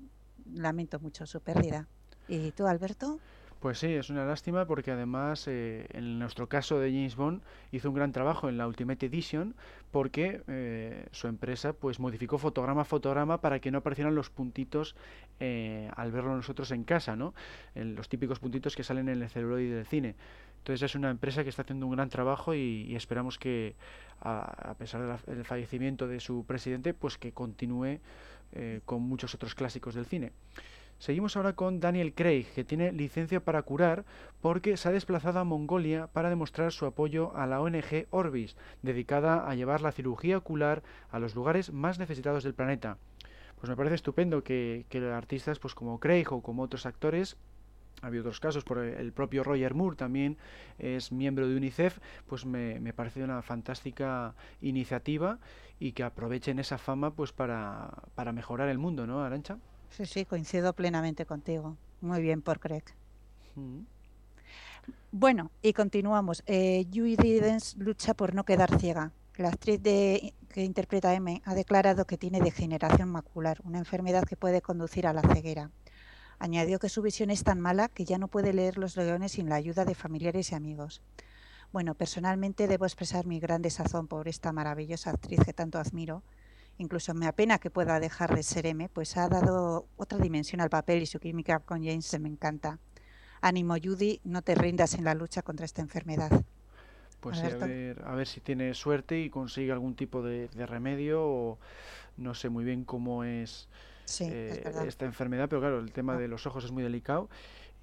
lamento 0.52 1.00
mucho 1.00 1.26
su 1.26 1.41
pérdida. 1.41 1.88
¿Y 2.29 2.52
tú, 2.52 2.67
Alberto? 2.67 3.19
Pues 3.64 3.79
sí, 3.79 3.87
es 3.87 4.11
una 4.11 4.26
lástima 4.26 4.67
porque 4.67 4.91
además 4.91 5.49
eh, 5.49 5.87
en 5.94 6.19
nuestro 6.19 6.50
caso 6.50 6.79
de 6.81 6.91
James 6.91 7.17
Bond 7.17 7.41
hizo 7.73 7.88
un 7.88 7.94
gran 7.94 8.12
trabajo 8.12 8.50
en 8.50 8.58
la 8.58 8.69
Ultimate 8.69 9.06
Edition 9.06 9.55
porque 9.91 10.43
eh, 10.49 11.06
su 11.12 11.29
empresa 11.29 11.73
pues 11.73 11.99
modificó 11.99 12.37
fotograma 12.37 12.82
a 12.82 12.85
fotograma 12.85 13.41
para 13.41 13.61
que 13.61 13.70
no 13.70 13.79
aparecieran 13.79 14.14
los 14.14 14.29
puntitos 14.29 14.96
eh, 15.41 15.91
al 15.96 16.12
verlo 16.12 16.37
nosotros 16.37 16.73
en 16.73 16.85
casa, 16.85 17.17
¿no? 17.17 17.32
los 17.75 18.11
típicos 18.11 18.38
puntitos 18.38 18.76
que 18.76 18.85
salen 18.85 19.08
en 19.08 19.23
el 19.23 19.31
celuloide 19.31 19.76
del 19.76 19.87
cine. 19.87 20.14
Entonces 20.58 20.82
es 20.82 20.94
una 20.94 21.08
empresa 21.08 21.43
que 21.43 21.49
está 21.49 21.62
haciendo 21.62 21.87
un 21.87 21.93
gran 21.93 22.11
trabajo 22.11 22.55
y, 22.55 22.94
esperamos 22.94 23.38
que 23.38 23.76
a, 24.20 24.75
pesar 24.79 25.20
del 25.25 25.44
fallecimiento 25.47 26.06
de 26.06 26.20
su 26.20 26.44
presidente 26.44 26.93
pues 26.93 27.17
que 27.17 27.32
continúe 27.32 28.00
con 28.85 29.03
muchos 29.03 29.35
otros 29.35 29.55
clásicos 29.55 29.95
del 29.95 30.06
cine. 30.06 30.33
Seguimos 30.99 31.37
ahora 31.37 31.55
con 31.55 31.81
Daniel 31.81 32.15
Craig, 32.15 32.47
que 32.55 32.65
tiene 32.65 32.93
licencia 32.93 33.45
para 33.45 33.62
curar 33.62 34.05
porque 34.41 34.77
se 34.77 34.89
ha 34.89 34.93
desplazado 34.93 35.41
a 35.41 35.45
Mongolia 35.45 36.06
para 36.06 36.31
demostrar 36.31 36.73
su 36.73 36.87
apoyo 36.87 37.37
a 37.37 37.47
la 37.47 37.61
ONG 37.61 38.06
Orbis, 38.11 38.56
dedicada 38.83 39.49
a 39.49 39.55
llevar 39.55 39.81
la 39.83 39.93
cirugía 39.93 40.39
ocular 40.39 40.83
a 41.11 41.19
los 41.19 41.35
lugares 41.35 41.73
más 41.73 41.99
necesitados 41.99 42.45
del 42.45 42.55
planeta. 42.55 42.99
Pues 43.56 43.69
me 43.69 43.77
parece 43.77 43.97
estupendo 43.97 44.45
que, 44.45 44.87
artistas 45.12 45.59
pues 45.59 45.75
como 45.75 45.99
Craig 45.99 46.27
o 46.31 46.43
como 46.43 46.62
otros 46.62 46.87
actores 46.87 47.37
ha 48.04 48.08
habido 48.08 48.23
otros 48.23 48.38
casos, 48.38 48.64
por 48.64 48.78
el 48.78 49.12
propio 49.12 49.42
Roger 49.42 49.75
Moore 49.75 49.96
también 49.96 50.37
es 50.78 51.11
miembro 51.11 51.49
de 51.49 51.56
UNICEF, 51.56 51.99
pues 52.26 52.44
me, 52.44 52.78
me, 52.80 52.92
parece 52.92 53.25
una 53.25 53.40
fantástica 53.42 54.34
iniciativa 54.61 55.38
y 55.80 55.92
que 55.92 56.02
aprovechen 56.02 56.58
esa 56.58 56.78
fama 56.78 57.14
pues 57.14 57.32
para, 57.32 57.90
para 58.14 58.32
mejorar 58.32 58.68
el 58.68 58.78
mundo, 58.78 59.06
¿no, 59.06 59.25
Arancha? 59.25 59.58
Sí, 59.90 60.06
sí, 60.06 60.25
coincido 60.25 60.73
plenamente 60.75 61.25
contigo. 61.25 61.76
Muy 62.00 62.20
bien 62.20 62.42
por 62.42 62.61
Craig. 62.61 62.84
Mm. 63.54 63.80
Bueno, 65.12 65.50
y 65.62 65.73
continuamos. 65.73 66.42
Eh, 66.46 66.84
Yui 66.90 67.16
lucha 67.78 68.14
por 68.14 68.34
no 68.34 68.44
quedar 68.44 68.78
ciega. 68.78 69.12
La 69.37 69.49
actriz 69.49 69.82
de, 69.82 70.34
que 70.49 70.62
interpreta 70.62 71.11
a 71.11 71.14
M 71.14 71.40
ha 71.44 71.54
declarado 71.54 72.04
que 72.04 72.18
tiene 72.18 72.40
degeneración 72.40 73.08
macular, 73.08 73.61
una 73.64 73.78
enfermedad 73.78 74.25
que 74.25 74.37
puede 74.37 74.61
conducir 74.61 75.06
a 75.06 75.12
la 75.12 75.23
ceguera. 75.23 75.70
Añadió 76.38 76.79
que 76.79 76.88
su 76.88 77.03
visión 77.03 77.31
es 77.31 77.45
tan 77.45 77.61
mala 77.61 77.88
que 77.88 78.05
ya 78.05 78.19
no 78.19 78.29
puede 78.29 78.53
leer 78.53 78.79
los 78.79 78.97
leones 78.97 79.33
sin 79.33 79.49
la 79.49 79.57
ayuda 79.57 79.85
de 79.85 79.95
familiares 79.95 80.53
y 80.53 80.55
amigos. 80.55 81.03
Bueno, 81.73 81.95
personalmente 81.95 82.69
debo 82.69 82.85
expresar 82.85 83.26
mi 83.26 83.41
gran 83.41 83.62
desazón 83.62 84.07
por 84.07 84.29
esta 84.29 84.53
maravillosa 84.53 85.11
actriz 85.11 85.41
que 85.45 85.53
tanto 85.53 85.79
admiro 85.79 86.23
incluso 86.79 87.14
me 87.14 87.26
apena 87.26 87.59
que 87.59 87.71
pueda 87.71 88.00
dejar 88.00 88.35
de 88.35 88.43
ser 88.43 88.67
M, 88.67 88.88
pues 88.88 89.17
ha 89.17 89.29
dado 89.29 89.87
otra 89.97 90.19
dimensión 90.19 90.61
al 90.61 90.71
papel 90.71 91.03
y 91.03 91.07
su 91.07 91.21
química 91.21 91.61
con 91.61 91.85
James 91.85 92.07
se 92.07 92.19
me 92.19 92.29
encanta. 92.29 92.79
Ánimo, 93.41 93.75
Judy, 93.83 94.21
no 94.25 94.43
te 94.43 94.55
rindas 94.55 94.95
en 94.95 95.05
la 95.05 95.14
lucha 95.14 95.43
contra 95.43 95.67
esta 95.67 95.83
enfermedad. 95.83 96.31
Pues 97.21 97.43
a, 97.43 97.49
ver, 97.57 98.03
a 98.05 98.14
ver, 98.14 98.26
si 98.26 98.41
tiene 98.41 98.75
suerte 98.75 99.19
y 99.21 99.31
consigue 99.31 99.73
algún 99.73 99.95
tipo 99.95 100.23
de, 100.23 100.49
remedio 100.67 101.23
o 101.25 101.59
no 102.19 102.35
sé 102.35 102.50
muy 102.50 102.64
bien 102.64 102.85
cómo 102.85 103.25
es, 103.25 103.69
eh, 104.20 104.62
esta 104.87 105.04
enfermedad, 105.04 105.49
pero 105.49 105.61
claro, 105.61 105.80
el 105.80 105.92
tema 105.92 106.14
ah. 106.14 106.18
de 106.18 106.28
los 106.28 106.46
ojos 106.46 106.64
es 106.64 106.70
muy 106.70 106.82
delicado 106.82 107.28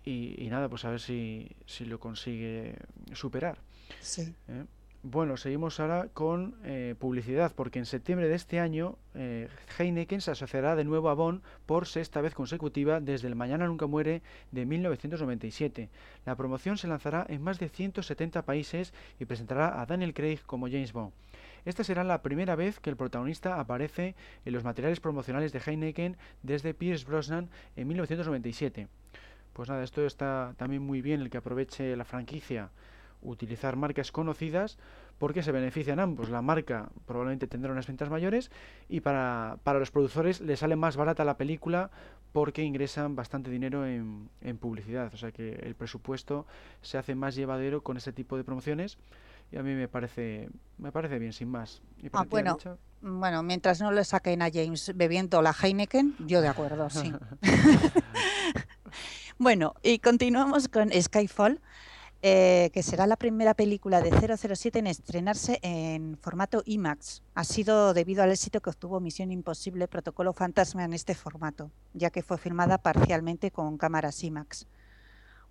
y, 0.03 0.47
nada, 0.49 0.67
pues 0.69 0.85
a 0.85 0.89
ver 0.89 0.99
si, 0.99 1.49
si 1.65 1.85
lo 1.85 1.99
consigue 1.99 2.75
superar. 3.13 3.59
Sí. 4.01 4.33
¿Eh? 4.47 4.65
Bueno, 5.03 5.35
seguimos 5.35 5.79
ahora 5.79 6.09
con 6.13 6.53
eh, 6.63 6.93
publicidad, 6.99 7.53
porque 7.55 7.79
en 7.79 7.87
septiembre 7.87 8.27
de 8.27 8.35
este 8.35 8.59
año 8.59 8.99
eh, 9.15 9.47
Heineken 9.79 10.21
se 10.21 10.29
asociará 10.29 10.75
de 10.75 10.83
nuevo 10.83 11.09
a 11.09 11.15
Bonn 11.15 11.41
por 11.65 11.87
sexta 11.87 12.21
vez 12.21 12.35
consecutiva 12.35 12.99
desde 12.99 13.27
el 13.27 13.35
Mañana 13.35 13.65
Nunca 13.65 13.87
Muere 13.87 14.21
de 14.51 14.67
1997. 14.67 15.89
La 16.27 16.35
promoción 16.35 16.77
se 16.77 16.87
lanzará 16.87 17.25
en 17.27 17.41
más 17.41 17.57
de 17.57 17.69
170 17.69 18.43
países 18.43 18.93
y 19.19 19.25
presentará 19.25 19.81
a 19.81 19.87
Daniel 19.87 20.13
Craig 20.13 20.41
como 20.45 20.67
James 20.67 20.93
Bond. 20.93 21.13
Esta 21.65 21.83
será 21.83 22.03
la 22.03 22.21
primera 22.21 22.55
vez 22.55 22.79
que 22.79 22.89
el 22.89 22.97
protagonista 22.97 23.59
aparece 23.59 24.15
en 24.45 24.53
los 24.53 24.63
materiales 24.63 24.99
promocionales 24.99 25.53
de 25.53 25.59
Heineken 25.59 26.17
desde 26.43 26.73
Pierce 26.73 27.05
Brosnan 27.05 27.49
en 27.75 27.87
1997. 27.87 28.87
Pues 29.53 29.69
nada, 29.69 29.83
esto 29.83 30.05
está 30.05 30.55
también 30.57 30.81
muy 30.81 31.01
bien 31.01 31.21
el 31.21 31.29
que 31.29 31.37
aproveche 31.37 31.95
la 31.95 32.05
franquicia 32.05 32.69
utilizar 33.21 33.75
marcas 33.75 34.11
conocidas 34.11 34.77
porque 35.19 35.43
se 35.43 35.51
benefician 35.51 35.99
ambos. 35.99 36.29
La 36.29 36.41
marca 36.41 36.89
probablemente 37.05 37.47
tendrá 37.47 37.71
unas 37.71 37.85
ventas 37.85 38.09
mayores 38.09 38.49
y 38.89 39.01
para, 39.01 39.57
para 39.63 39.77
los 39.77 39.91
productores 39.91 40.41
les 40.41 40.59
sale 40.59 40.75
más 40.75 40.97
barata 40.97 41.23
la 41.23 41.37
película 41.37 41.91
porque 42.31 42.63
ingresan 42.63 43.15
bastante 43.15 43.51
dinero 43.51 43.85
en, 43.85 44.29
en, 44.41 44.57
publicidad. 44.57 45.13
O 45.13 45.17
sea 45.17 45.31
que 45.31 45.53
el 45.53 45.75
presupuesto 45.75 46.47
se 46.81 46.97
hace 46.97 47.13
más 47.13 47.35
llevadero 47.35 47.81
con 47.81 47.97
este 47.97 48.13
tipo 48.13 48.37
de 48.37 48.43
promociones 48.43 48.97
y 49.51 49.57
a 49.57 49.63
mí 49.63 49.73
me 49.73 49.87
parece 49.87 50.49
me 50.81 50.91
parece 50.91 51.19
bien, 51.19 51.31
sin 51.31 51.47
más. 51.47 51.79
Ah, 52.11 52.25
bueno, 52.27 52.57
bueno, 53.01 53.43
mientras 53.43 53.79
no 53.81 53.91
le 53.91 54.03
saquen 54.03 54.41
a 54.41 54.49
James 54.51 54.91
bebiendo 54.95 55.39
la 55.43 55.53
Heineken, 55.53 56.15
yo 56.25 56.41
de 56.41 56.47
acuerdo, 56.47 56.89
sí. 56.89 57.13
bueno, 59.37 59.75
y 59.83 59.99
continuamos 59.99 60.67
con 60.67 60.89
Skyfall. 60.91 61.61
Eh, 62.23 62.69
que 62.71 62.83
será 62.83 63.07
la 63.07 63.15
primera 63.15 63.55
película 63.55 63.99
de 63.99 64.11
007 64.11 64.77
en 64.77 64.85
estrenarse 64.85 65.57
en 65.63 66.19
formato 66.19 66.61
IMAX. 66.67 67.23
Ha 67.33 67.43
sido 67.43 67.95
debido 67.95 68.21
al 68.21 68.29
éxito 68.29 68.61
que 68.61 68.69
obtuvo 68.69 68.99
Misión 68.99 69.31
Imposible 69.31 69.87
Protocolo 69.87 70.31
Fantasma 70.31 70.83
en 70.83 70.93
este 70.93 71.15
formato, 71.15 71.71
ya 71.95 72.11
que 72.11 72.21
fue 72.21 72.37
filmada 72.37 72.77
parcialmente 72.77 73.49
con 73.49 73.75
cámaras 73.79 74.23
IMAX. 74.23 74.67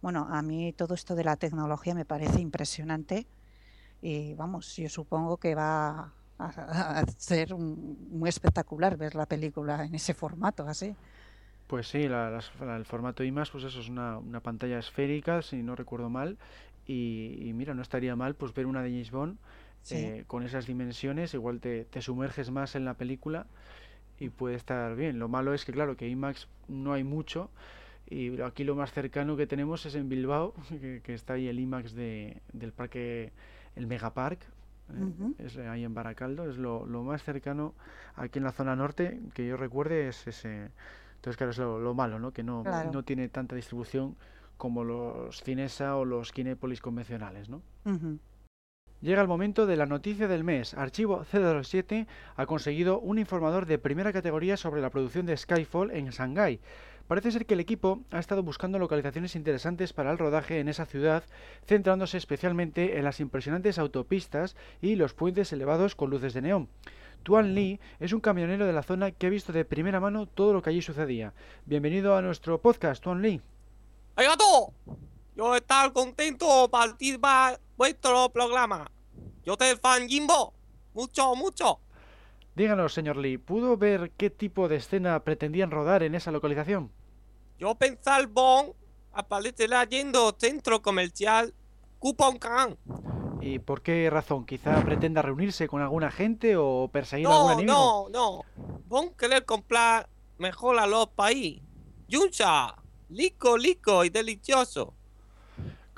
Bueno, 0.00 0.28
a 0.30 0.42
mí 0.42 0.72
todo 0.72 0.94
esto 0.94 1.16
de 1.16 1.24
la 1.24 1.34
tecnología 1.34 1.92
me 1.96 2.04
parece 2.04 2.40
impresionante 2.40 3.26
y 4.02 4.34
vamos, 4.34 4.76
yo 4.76 4.88
supongo 4.88 5.36
que 5.36 5.54
va 5.54 6.12
a, 6.38 7.04
ser 7.18 7.54
muy 7.54 8.28
espectacular 8.28 8.96
ver 8.96 9.14
la 9.14 9.26
película 9.26 9.84
en 9.84 9.94
ese 9.94 10.14
formato, 10.14 10.66
así. 10.66 10.94
Pues 11.66 11.88
sí, 11.88 12.02
el 12.02 12.84
formato 12.84 13.22
IMAX, 13.22 13.50
pues 13.50 13.64
eso 13.64 13.80
es 13.80 13.88
una, 13.88 14.18
una, 14.18 14.40
pantalla 14.40 14.78
esférica, 14.78 15.40
si 15.40 15.62
no 15.62 15.76
recuerdo 15.76 16.10
mal, 16.10 16.36
y, 16.84 17.52
mira, 17.54 17.74
no 17.74 17.82
estaría 17.82 18.16
mal 18.16 18.34
pues 18.34 18.52
ver 18.52 18.66
una 18.66 18.82
de 18.82 18.90
James 18.90 19.12
Bond 19.12 19.38
eh, 19.90 20.24
con 20.26 20.42
esas 20.42 20.66
dimensiones, 20.66 21.32
igual 21.34 21.60
te, 21.60 21.84
te, 21.84 22.02
sumerges 22.02 22.50
más 22.50 22.74
en 22.74 22.84
la 22.84 22.94
película 22.94 23.46
y 24.18 24.30
puede 24.30 24.56
estar 24.56 24.96
bien. 24.96 25.20
Lo 25.20 25.28
malo 25.28 25.54
es 25.54 25.64
que 25.64 25.72
claro, 25.72 25.96
que 25.96 26.08
IMAX 26.08 26.48
no 26.66 26.92
hay 26.92 27.04
mucho, 27.04 27.50
y 28.10 28.40
aquí 28.42 28.64
lo 28.64 28.74
más 28.74 28.92
cercano 28.92 29.36
que 29.36 29.46
tenemos 29.46 29.86
es 29.86 29.94
en 29.94 30.08
Bilbao, 30.08 30.54
que, 31.04 31.14
está 31.14 31.34
ahí 31.34 31.46
el 31.46 31.60
IMAX 31.60 31.94
de, 31.94 32.42
del 32.52 32.72
parque, 32.72 33.32
el 33.76 33.86
Megapark, 33.86 34.40
eh, 34.92 35.34
es 35.38 35.56
ahí 35.56 35.84
en 35.84 35.94
Baracaldo, 35.94 36.50
es 36.50 36.56
lo, 36.56 36.86
lo, 36.86 37.02
más 37.02 37.22
cercano 37.22 37.74
aquí 38.16 38.38
en 38.38 38.44
la 38.44 38.52
zona 38.52 38.74
norte 38.74 39.20
que 39.34 39.46
yo 39.46 39.56
recuerde 39.56 40.08
es 40.08 40.26
ese 40.26 40.70
entonces, 41.20 41.36
claro, 41.36 41.50
es 41.50 41.58
lo, 41.58 41.92
malo, 41.92 42.18
¿no? 42.18 42.32
Que 42.32 42.42
no, 42.42 42.64
no 42.64 43.02
tiene 43.02 43.28
tanta 43.28 43.54
distribución 43.54 44.16
como 44.56 44.84
los 44.84 45.42
Cinesa 45.42 45.96
o 45.96 46.06
los 46.06 46.32
Kinépolis 46.32 46.80
convencionales, 46.80 47.50
¿no? 47.50 47.60
Llega 49.02 49.20
el 49.20 49.28
momento 49.28 49.66
de 49.66 49.76
la 49.76 49.84
noticia 49.84 50.28
del 50.28 50.44
mes. 50.44 50.72
Archivo 50.72 51.24
007 51.24 52.06
ha 52.36 52.46
conseguido 52.46 53.00
un 53.00 53.18
informador 53.18 53.66
de 53.66 53.78
primera 53.78 54.14
categoría 54.14 54.56
sobre 54.56 54.80
la 54.80 54.88
producción 54.88 55.26
de 55.26 55.36
Skyfall 55.36 55.90
en 55.90 56.08
Shanghái. 56.08 56.58
Parece 57.10 57.32
ser 57.32 57.44
que 57.44 57.54
el 57.54 57.60
equipo 57.60 58.04
ha 58.12 58.20
estado 58.20 58.44
buscando 58.44 58.78
localizaciones 58.78 59.34
interesantes 59.34 59.92
para 59.92 60.12
el 60.12 60.18
rodaje 60.18 60.60
en 60.60 60.68
esa 60.68 60.86
ciudad, 60.86 61.24
centrándose 61.66 62.16
especialmente 62.16 62.98
en 62.98 63.04
las 63.04 63.18
impresionantes 63.18 63.80
autopistas 63.80 64.54
y 64.80 64.94
los 64.94 65.12
puentes 65.12 65.52
elevados 65.52 65.96
con 65.96 66.08
luces 66.08 66.34
de 66.34 66.42
neón. 66.42 66.68
Tuan 67.24 67.52
Lee 67.52 67.80
es 67.98 68.12
un 68.12 68.20
camionero 68.20 68.64
de 68.64 68.72
la 68.72 68.84
zona 68.84 69.10
que 69.10 69.26
ha 69.26 69.30
visto 69.30 69.52
de 69.52 69.64
primera 69.64 69.98
mano 69.98 70.26
todo 70.26 70.52
lo 70.52 70.62
que 70.62 70.70
allí 70.70 70.82
sucedía. 70.82 71.34
Bienvenido 71.66 72.14
a 72.14 72.22
nuestro 72.22 72.60
podcast, 72.60 73.02
Tuan 73.02 73.22
Lee. 73.22 73.40
¡Arigato! 74.14 74.72
Yo 75.34 75.56
estoy 75.56 75.90
contento 75.90 76.68
participar 76.70 77.58
vuestro 77.76 78.28
programa. 78.28 78.88
Yo 79.42 79.56
te 79.56 79.74
fan 79.74 80.08
Jimbo. 80.08 80.54
Mucho, 80.94 81.34
mucho. 81.34 81.80
Díganos, 82.54 82.94
señor 82.94 83.16
Lee, 83.16 83.36
¿pudo 83.36 83.76
ver 83.76 84.12
qué 84.16 84.30
tipo 84.30 84.68
de 84.68 84.76
escena 84.76 85.18
pretendían 85.24 85.72
rodar 85.72 86.04
en 86.04 86.14
esa 86.14 86.30
localización? 86.30 86.92
Yo 87.60 87.74
pensar 87.74 88.26
bon 88.26 88.72
aparecerá 89.12 89.84
yendo 89.84 90.34
centro 90.38 90.80
comercial 90.80 91.52
Coupon 91.98 92.38
Can. 92.38 92.78
¿Y 93.42 93.58
por 93.58 93.82
qué 93.82 94.08
razón? 94.08 94.46
¿Quizá 94.46 94.82
pretenda 94.82 95.20
reunirse 95.20 95.68
con 95.68 95.82
alguna 95.82 96.10
gente 96.10 96.56
o 96.56 96.88
perseguir 96.90 97.26
a 97.26 97.36
algún 97.36 97.52
enemigo? 97.52 98.08
No, 98.10 98.42
no, 98.56 98.74
Von 98.86 99.10
querer 99.14 99.44
comprar 99.44 100.08
mejor 100.38 100.78
a 100.78 100.86
los 100.86 101.08
país. 101.08 101.60
Yuncha, 102.08 102.76
lico, 103.10 103.58
lico 103.58 104.06
y 104.06 104.08
delicioso. 104.08 104.94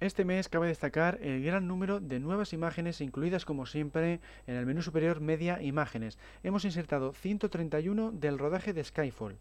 Este 0.00 0.24
mes 0.24 0.48
cabe 0.48 0.68
destacar 0.68 1.18
el 1.20 1.44
gran 1.44 1.68
número 1.68 2.00
de 2.00 2.20
nuevas 2.20 2.54
imágenes 2.54 3.02
incluidas 3.02 3.44
como 3.44 3.66
siempre 3.66 4.20
en 4.46 4.56
el 4.56 4.64
menú 4.64 4.80
superior 4.80 5.20
Media 5.20 5.60
Imágenes. 5.60 6.18
Hemos 6.42 6.64
insertado 6.64 7.12
131 7.12 8.10
del 8.12 8.38
rodaje 8.38 8.72
de 8.72 8.82
Skyfall, 8.82 9.36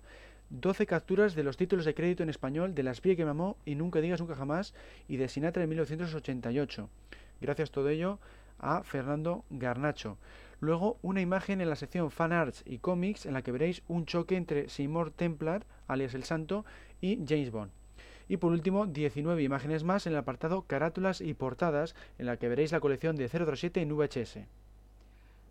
12 0.50 0.86
capturas 0.86 1.34
de 1.34 1.44
los 1.44 1.56
títulos 1.56 1.86
de 1.86 1.94
crédito 1.94 2.24
en 2.24 2.30
español 2.30 2.75
de 2.75 2.84
Las 2.84 3.00
Pie 3.00 3.16
que 3.16 3.24
mamó 3.24 3.56
y 3.63 3.75
Nunca 3.75 4.01
digas 4.01 4.20
nunca 4.20 4.36
jamás 4.36 4.74
y 5.08 5.16
de 5.16 5.30
Sinatra 5.30 5.63
en 5.63 5.70
1988. 5.70 6.89
Gracias 7.39 7.72
todo 7.72 7.88
ello 7.88 8.20
a 8.60 8.84
Fernando 8.84 9.46
Garnacho. 9.50 10.18
Luego 10.60 10.98
una 11.01 11.22
imagen 11.22 11.62
en 11.62 11.70
la 11.70 11.78
sección 11.78 12.12
Fan 12.12 12.34
Arts 12.34 12.63
y 12.66 12.80
Comics 12.80 13.25
en 13.25 13.32
la 13.32 13.44
que 13.44 13.54
veréis 13.54 13.82
un 13.88 14.06
choque 14.06 14.36
entre 14.36 14.68
Seymour 14.68 15.12
Templar, 15.12 15.66
alias 15.88 16.16
el 16.16 16.25
Santo, 16.25 16.66
y 17.00 17.18
James 17.25 17.50
Bond. 17.50 17.78
Y 18.29 18.38
por 18.38 18.53
último, 18.53 18.86
19 18.86 19.43
imágenes 19.43 19.83
más 19.83 20.05
en 20.05 20.13
el 20.13 20.19
apartado 20.19 20.62
Carátulas 20.62 21.19
y 21.19 21.33
Portadas, 21.33 21.95
en 22.17 22.27
la 22.27 22.38
que 22.38 22.48
veréis 22.48 22.71
la 22.71 22.79
colección 22.79 23.17
de 23.17 23.27
007 23.27 23.81
en 23.81 23.89
VHS. 23.89 24.38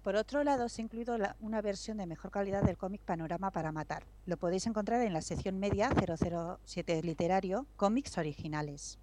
Por 0.04 0.14
otro 0.14 0.44
lado, 0.44 0.68
se 0.68 0.80
ha 0.80 0.84
incluido 0.84 1.18
una 1.40 1.60
versión 1.60 1.98
de 1.98 2.06
mejor 2.06 2.30
calidad 2.30 2.62
del 2.62 2.78
cómic 2.78 3.02
Panorama 3.02 3.50
para 3.50 3.72
Matar. 3.72 4.04
Lo 4.26 4.36
podéis 4.36 4.66
encontrar 4.66 5.02
en 5.02 5.12
la 5.12 5.22
sección 5.22 5.58
media 5.58 5.90
007 5.90 7.02
literario, 7.02 7.66
cómics 7.76 8.16
originales. 8.16 8.98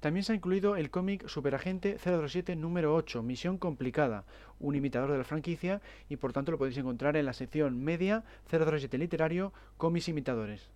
También 0.00 0.24
se 0.24 0.32
ha 0.32 0.34
incluido 0.34 0.76
el 0.76 0.90
cómic 0.90 1.28
Superagente 1.28 1.98
007 1.98 2.56
número 2.56 2.94
8, 2.94 3.22
Misión 3.22 3.58
Complicada, 3.58 4.24
un 4.58 4.74
imitador 4.74 5.12
de 5.12 5.18
la 5.18 5.24
franquicia 5.24 5.82
y 6.08 6.16
por 6.16 6.32
tanto 6.32 6.52
lo 6.52 6.58
podéis 6.58 6.78
encontrar 6.78 7.18
en 7.18 7.26
la 7.26 7.34
sección 7.34 7.84
media 7.84 8.24
007 8.48 8.96
literario, 8.96 9.52
cómics 9.76 10.08
imitadores. 10.08 10.70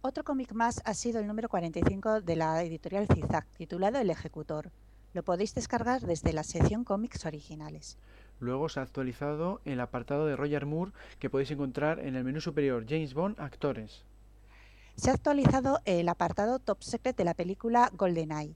Otro 0.00 0.22
cómic 0.22 0.52
más 0.52 0.80
ha 0.84 0.94
sido 0.94 1.18
el 1.18 1.26
número 1.26 1.48
45 1.48 2.20
de 2.20 2.36
la 2.36 2.62
editorial 2.62 3.08
Zigzag, 3.12 3.44
titulado 3.56 3.98
El 3.98 4.10
Ejecutor. 4.10 4.70
Lo 5.12 5.24
podéis 5.24 5.56
descargar 5.56 6.02
desde 6.02 6.32
la 6.32 6.44
sección 6.44 6.84
cómics 6.84 7.26
originales. 7.26 7.98
Luego 8.38 8.68
se 8.68 8.78
ha 8.78 8.84
actualizado 8.84 9.60
el 9.64 9.80
apartado 9.80 10.26
de 10.26 10.36
Roger 10.36 10.66
Moore 10.66 10.92
que 11.18 11.30
podéis 11.30 11.50
encontrar 11.50 11.98
en 11.98 12.14
el 12.14 12.22
menú 12.22 12.40
superior 12.40 12.84
James 12.88 13.12
Bond 13.12 13.40
Actores. 13.40 14.04
Se 14.94 15.10
ha 15.10 15.14
actualizado 15.14 15.80
el 15.84 16.08
apartado 16.08 16.60
Top 16.60 16.80
Secret 16.80 17.16
de 17.16 17.24
la 17.24 17.34
película 17.34 17.90
GoldenEye. 17.92 18.54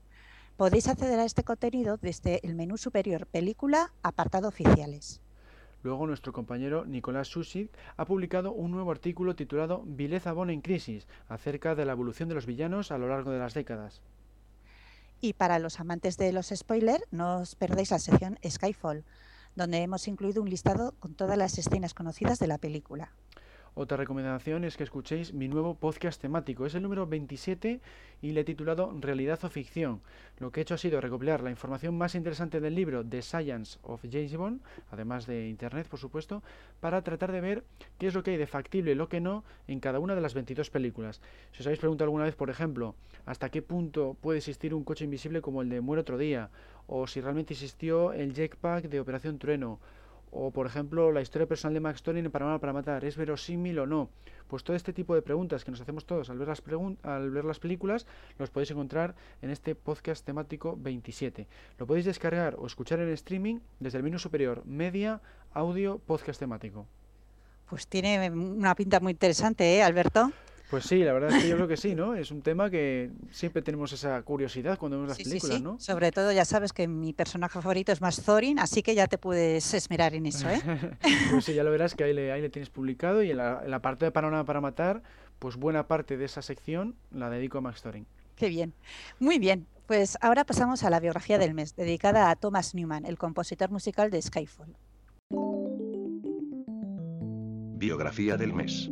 Podéis 0.57 0.87
acceder 0.87 1.19
a 1.19 1.25
este 1.25 1.43
contenido 1.43 1.97
desde 1.97 2.47
el 2.47 2.55
menú 2.55 2.77
superior 2.77 3.27
Película, 3.27 3.93
apartado 4.05 4.47
Oficiales. 4.47 5.22
Luego 5.83 6.07
nuestro 6.07 6.33
compañero 6.33 6.85
Nicolás 6.85 7.29
Susi 7.29 7.69
ha 7.97 8.05
publicado 8.05 8.53
un 8.53 8.71
nuevo 8.71 8.91
artículo 8.91 9.35
titulado 9.35 9.83
Vileza 9.85 10.33
Bond 10.33 10.51
en 10.51 10.61
crisis, 10.61 11.09
acerca 11.29 11.75
de 11.75 11.85
la 11.85 11.93
evolución 11.93 12.29
de 12.29 12.37
los 12.37 12.47
villanos 12.47 12.93
a 12.93 12.99
lo 12.99 13.09
largo 13.09 13.31
de 13.31 13.39
las 13.39 13.55
décadas. 13.55 14.01
Y 15.21 15.35
para 15.35 15.59
los 15.59 15.81
amantes 15.81 16.17
de 16.17 16.33
los 16.33 16.53
spoilers, 16.55 17.05
no 17.11 17.39
os 17.39 17.55
perdáis 17.55 17.91
la 17.91 17.99
sección 17.99 18.39
Skyfall, 18.49 19.05
donde 19.55 19.79
hemos 19.79 20.09
incluido 20.09 20.43
un 20.43 20.51
listado 20.51 20.95
con 20.99 21.15
todas 21.15 21.37
las 21.37 21.59
escenas 21.59 21.95
conocidas 21.95 22.39
de 22.39 22.47
la 22.47 22.59
película. 22.59 23.13
Otra 23.75 23.97
recomendación 23.97 24.65
es 24.65 24.77
que 24.77 24.85
escuchéis 24.85 25.33
mi 25.33 25.49
nuevo 25.49 25.75
podcast 25.75 26.21
temático. 26.21 26.67
Es 26.67 26.75
el 26.75 26.83
número 26.83 27.07
27 27.07 27.81
y 28.21 28.33
le 28.33 28.43
he 28.43 28.45
titulado 28.45 28.95
Realidad 29.01 29.43
o 29.45 29.49
Ficción. 29.49 30.03
Lo 30.39 30.53
que 30.53 30.61
he 30.61 30.63
hecho 30.63 30.75
ha 30.75 30.79
sido 30.79 31.01
recopilar 31.01 31.43
la 31.43 31.49
información 31.49 31.97
más 31.97 32.15
interesante 32.15 32.61
del 32.61 32.75
libro 32.75 33.03
The 33.03 33.23
Science 33.23 33.79
of 33.83 34.05
James 34.11 34.37
Bond, 34.37 34.61
además 34.91 35.27
de 35.27 35.49
Internet, 35.49 35.89
por 35.89 35.99
supuesto, 35.99 36.43
para 36.81 37.01
tratar 37.01 37.33
de 37.33 37.41
ver 37.41 37.65
qué 37.99 38.09
es 38.09 38.15
lo 38.15 38.23
que 38.23 38.33
hay 38.33 38.37
de 38.37 38.47
factible 38.47 38.93
y 38.93 38.95
lo 38.95 39.09
que 39.09 39.23
no 39.23 39.43
en 39.67 39.81
cada 39.81 40.01
una 40.01 40.15
de 40.15 40.21
las 40.21 40.35
22 40.35 40.69
películas. 40.69 41.23
Si 41.53 41.61
os 41.61 41.67
habéis 41.67 41.81
preguntado 41.81 42.09
alguna 42.09 42.25
vez, 42.25 42.37
por 42.37 42.51
ejemplo, 42.51 42.95
hasta 43.25 43.49
qué 43.49 43.63
punto 43.63 44.19
puede 44.21 44.37
existir 44.37 44.75
un 44.75 44.85
coche 44.85 45.07
invisible 45.07 45.41
como 45.41 45.63
el 45.63 45.71
de 45.71 45.81
Muere 45.81 46.03
otro 46.03 46.19
día, 46.19 46.51
o 46.87 47.07
si 47.07 47.23
realmente 47.23 47.55
existió 47.55 48.13
el 48.13 48.35
jetpack 48.35 48.91
de 48.91 49.01
Operación 49.01 49.39
Trueno, 49.39 49.81
o, 50.33 50.51
por 50.51 50.67
ejemplo, 50.67 51.13
la 51.13 51.21
historia 51.21 51.47
personal 51.47 51.75
de 51.75 51.81
Max 51.81 52.03
Turing 52.03 52.25
en 52.25 52.31
Paranormal 52.31 52.59
para 52.59 52.73
Matar, 52.73 53.05
¿es 53.05 53.17
verosímil 53.17 53.79
o 53.79 53.87
no? 53.87 54.09
Pues 54.49 54.65
todo 54.65 54.75
este 54.75 54.95
tipo 54.95 55.15
de 55.15 55.21
preguntas 55.21 55.63
que 55.63 55.71
nos 55.71 55.81
hacemos 55.81 56.07
todos 56.07 56.31
al 56.31 56.39
ver 56.39 56.49
las, 56.49 56.63
al 57.03 57.31
ver 57.31 57.45
las 57.45 57.59
películas, 57.59 58.07
los 58.39 58.49
podéis 58.51 58.71
encontrar 58.71 59.15
en 59.43 59.51
este 59.51 59.75
podcast 59.75 60.25
temático 60.25 60.77
27. 60.81 61.47
Lo 61.79 61.87
podéis 61.87 62.07
descargar 62.07 62.57
o 62.59 62.67
escuchar 62.67 62.99
en 63.01 63.11
streaming 63.11 63.61
desde 63.79 63.99
el 63.99 64.05
menú 64.05 64.19
superior, 64.19 64.65
media, 64.65 65.21
audio, 65.53 65.99
podcast 65.99 66.41
temático. 66.41 66.87
Pues 67.69 67.87
tiene 67.87 68.31
una 68.31 68.75
pinta 68.75 69.01
muy 69.01 69.13
interesante, 69.13 69.77
¿eh, 69.77 69.83
Alberto? 69.83 70.33
Pues 70.73 70.87
sí, 70.87 71.05
la 71.05 71.13
verdad 71.13 71.37
es 71.37 71.43
que 71.43 71.51
yo 71.51 71.57
creo 71.57 71.69
que 71.69 71.77
sí, 71.77 71.95
¿no? 71.95 72.15
Es 72.15 72.31
un 72.31 72.41
tema 72.41 72.71
que 72.71 73.11
siempre 73.31 73.61
tenemos 73.61 73.93
esa 73.93 74.23
curiosidad 74.23 74.79
cuando 74.79 74.97
vemos 74.97 75.11
las 75.11 75.19
películas, 75.19 75.61
¿no? 75.61 75.79
Sobre 75.79 76.11
todo 76.13 76.33
ya 76.33 76.47
sabes 76.47 76.73
que 76.73 76.89
mi 76.89 77.13
personaje 77.13 77.61
favorito 77.61 77.93
es 77.93 78.01
más 78.01 78.23
Thorin, 78.23 78.59
así 78.59 78.83
que 78.83 78.95
ya 78.95 79.07
te 79.07 79.19
puedes 79.19 79.75
esmerar 79.75 80.15
en 80.15 80.25
eso, 80.25 80.49
¿eh? 80.49 80.63
pues 81.31 81.45
sí, 81.45 81.53
ya 81.53 81.63
lo 81.63 81.71
verás 81.71 81.95
que 81.95 82.05
ahí 82.05 82.15
le, 82.15 82.33
ahí 82.33 82.41
le 82.41 82.49
tienes 82.49 82.71
publicado 82.71 83.23
y 83.23 83.33
en 83.33 83.37
la, 83.37 83.83
parte 83.83 84.07
de 84.07 84.13
Panorama 84.13 84.47
para 84.47 84.63
Matar, 84.63 85.03
pues 85.39 85.57
buena 85.57 85.89
parte 85.89 86.17
de 86.17 86.25
esa 86.25 86.41
sección 86.41 86.95
la 87.11 87.29
dedico 87.29 87.59
a 87.59 87.61
Max 87.61 87.83
Thorin. 87.83 88.07
Qué 88.35 88.49
bien. 88.49 88.73
Muy 89.21 89.39
bien. 89.39 89.67
Pues 89.87 90.17
ahora 90.23 90.45
pasamos 90.47 90.85
a 90.85 90.89
la 90.89 91.01
biografía 91.01 91.37
del 91.37 91.53
mes, 91.53 91.77
dedicada 91.77 92.31
a 92.31 92.37
Thomas 92.37 92.75
Newman, 92.75 93.05
el 93.05 93.19
compositor 93.19 93.71
musical 93.71 94.11
de 94.11 94.23
Skyfall. 94.23 94.75
Biografía 97.77 98.39
del 98.39 98.55
mes. 98.55 98.91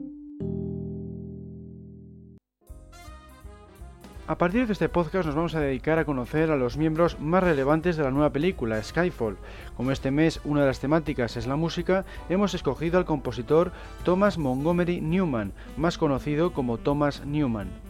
A 4.30 4.38
partir 4.38 4.68
de 4.68 4.75
este 4.75 4.88
podcast 4.88 5.26
nos 5.26 5.34
vamos 5.34 5.56
a 5.56 5.60
dedicar 5.60 5.99
a 5.99 6.04
conocer 6.04 6.52
a 6.52 6.56
los 6.56 6.76
miembros 6.76 7.19
más 7.19 7.43
relevantes 7.43 7.97
de 7.97 8.04
la 8.04 8.12
nueva 8.12 8.30
película, 8.30 8.80
Skyfall. 8.80 9.36
Como 9.76 9.90
este 9.90 10.12
mes 10.12 10.40
una 10.45 10.60
de 10.60 10.69
las 10.69 10.78
temáticas 10.78 11.36
es 11.36 11.49
la 11.49 11.56
música, 11.56 12.04
hemos 12.28 12.54
escogido 12.54 12.99
al 12.99 13.06
compositor 13.06 13.73
Thomas 14.04 14.38
Montgomery 14.38 15.00
Newman, 15.00 15.52
más 15.76 15.99
conocido 15.99 16.52
como 16.52 16.78
Thomas 16.78 17.26
Newman. 17.26 17.89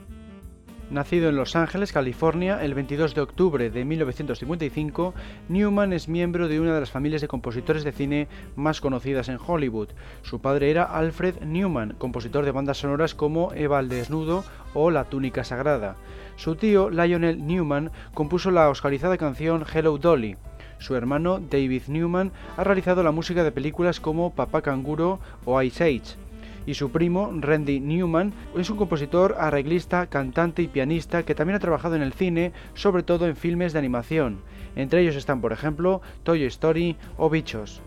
Nacido 0.91 1.29
en 1.29 1.37
Los 1.37 1.55
Ángeles, 1.55 1.93
California, 1.93 2.65
el 2.65 2.75
22 2.75 3.15
de 3.15 3.21
octubre 3.21 3.71
de 3.71 3.85
1955, 3.85 5.15
Newman 5.49 5.93
es 5.93 6.09
miembro 6.09 6.49
de 6.49 6.59
una 6.59 6.75
de 6.75 6.81
las 6.81 6.91
familias 6.91 7.21
de 7.23 7.29
compositores 7.29 7.85
de 7.85 7.93
cine 7.93 8.27
más 8.57 8.81
conocidas 8.81 9.29
en 9.29 9.39
Hollywood. 9.45 9.91
Su 10.23 10.41
padre 10.41 10.69
era 10.69 10.83
Alfred 10.83 11.43
Newman, 11.43 11.95
compositor 11.97 12.45
de 12.45 12.51
bandas 12.51 12.79
sonoras 12.79 13.15
como 13.15 13.53
Eva 13.55 13.79
al 13.79 13.89
desnudo 13.89 14.43
o 14.75 14.91
La 14.91 15.05
túnica 15.05 15.45
sagrada. 15.45 15.95
Su 16.35 16.57
tío, 16.57 16.91
Lionel 16.91 17.47
Newman, 17.47 17.93
compuso 18.13 18.51
la 18.51 18.69
oscarizada 18.69 19.17
canción 19.17 19.65
Hello 19.73 19.97
Dolly. 19.97 20.39
Su 20.79 20.97
hermano, 20.97 21.39
David 21.39 21.83
Newman, 21.87 22.33
ha 22.57 22.65
realizado 22.65 23.05
la 23.05 23.13
música 23.13 23.45
de 23.45 23.53
películas 23.53 24.01
como 24.01 24.35
Papá 24.35 24.61
Canguro 24.61 25.21
o 25.45 25.63
Ice 25.63 25.85
Age. 25.85 26.30
Y 26.67 26.75
su 26.75 26.91
primo, 26.91 27.31
Randy 27.35 27.81
Newman, 27.81 28.33
es 28.57 28.71
un 28.71 28.77
compositor, 28.77 29.37
arreglista, 29.39 30.07
cantante 30.07 30.63
y 30.63 30.69
pianista 30.69 31.23
que 31.25 31.35
también 31.35 31.57
ha 31.57 31.61
trabajado 31.61 31.97
en 31.97 32.03
el 32.03 32.13
cine, 32.13 32.53
sobre 32.75 33.03
todo 33.03 33.27
en 33.27 33.37
filmes 33.37 33.73
de 33.73 33.79
animación. 33.79 34.41
Entre 34.77 35.01
ellos 35.01 35.17
están, 35.17 35.41
por 35.41 35.53
ejemplo, 35.53 36.01
Toy 36.23 36.45
Story 36.45 36.97
o 37.17 37.31
Bichos. 37.31 37.83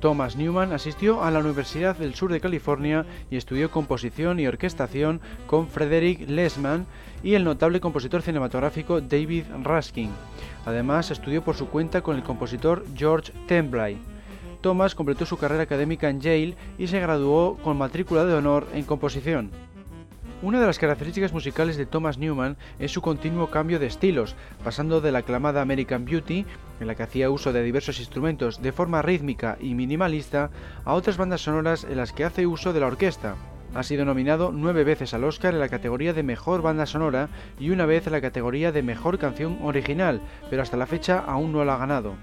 Thomas 0.00 0.36
Newman 0.36 0.72
asistió 0.72 1.24
a 1.24 1.30
la 1.30 1.38
Universidad 1.38 1.96
del 1.96 2.14
Sur 2.14 2.30
de 2.30 2.40
California 2.40 3.06
y 3.30 3.36
estudió 3.36 3.70
composición 3.70 4.38
y 4.38 4.46
orquestación 4.46 5.20
con 5.46 5.68
Frederick 5.68 6.28
Lesman 6.28 6.86
y 7.22 7.34
el 7.34 7.44
notable 7.44 7.80
compositor 7.80 8.22
cinematográfico 8.22 9.00
David 9.00 9.44
Raskin. 9.62 10.10
Además, 10.66 11.10
estudió 11.10 11.42
por 11.42 11.56
su 11.56 11.68
cuenta 11.68 12.02
con 12.02 12.16
el 12.16 12.22
compositor 12.22 12.84
George 12.94 13.32
Temblay. 13.46 13.98
Thomas 14.66 14.96
completó 14.96 15.26
su 15.26 15.38
carrera 15.38 15.62
académica 15.62 16.10
en 16.10 16.20
Yale 16.20 16.56
y 16.76 16.88
se 16.88 16.98
graduó 16.98 17.56
con 17.58 17.78
matrícula 17.78 18.24
de 18.24 18.34
honor 18.34 18.66
en 18.74 18.82
composición. 18.82 19.52
Una 20.42 20.58
de 20.58 20.66
las 20.66 20.80
características 20.80 21.32
musicales 21.32 21.76
de 21.76 21.86
Thomas 21.86 22.18
Newman 22.18 22.56
es 22.80 22.90
su 22.90 23.00
continuo 23.00 23.48
cambio 23.48 23.78
de 23.78 23.86
estilos, 23.86 24.34
pasando 24.64 25.00
de 25.00 25.12
la 25.12 25.20
aclamada 25.20 25.62
American 25.62 26.04
Beauty, 26.04 26.44
en 26.80 26.86
la 26.88 26.96
que 26.96 27.04
hacía 27.04 27.30
uso 27.30 27.52
de 27.52 27.62
diversos 27.62 28.00
instrumentos 28.00 28.60
de 28.60 28.72
forma 28.72 29.02
rítmica 29.02 29.56
y 29.60 29.74
minimalista, 29.74 30.50
a 30.84 30.94
otras 30.94 31.16
bandas 31.16 31.42
sonoras 31.42 31.84
en 31.84 31.98
las 31.98 32.12
que 32.12 32.24
hace 32.24 32.48
uso 32.48 32.72
de 32.72 32.80
la 32.80 32.88
orquesta. 32.88 33.36
Ha 33.72 33.84
sido 33.84 34.04
nominado 34.04 34.50
nueve 34.52 34.82
veces 34.82 35.14
al 35.14 35.22
Oscar 35.22 35.54
en 35.54 35.60
la 35.60 35.68
categoría 35.68 36.12
de 36.12 36.24
Mejor 36.24 36.60
Banda 36.60 36.86
Sonora 36.86 37.28
y 37.60 37.70
una 37.70 37.86
vez 37.86 38.08
en 38.08 38.14
la 38.14 38.20
categoría 38.20 38.72
de 38.72 38.82
Mejor 38.82 39.20
Canción 39.20 39.60
Original, 39.62 40.20
pero 40.50 40.62
hasta 40.62 40.76
la 40.76 40.86
fecha 40.86 41.20
aún 41.20 41.52
no 41.52 41.64
la 41.64 41.74
ha 41.74 41.78
ganado. 41.78 42.16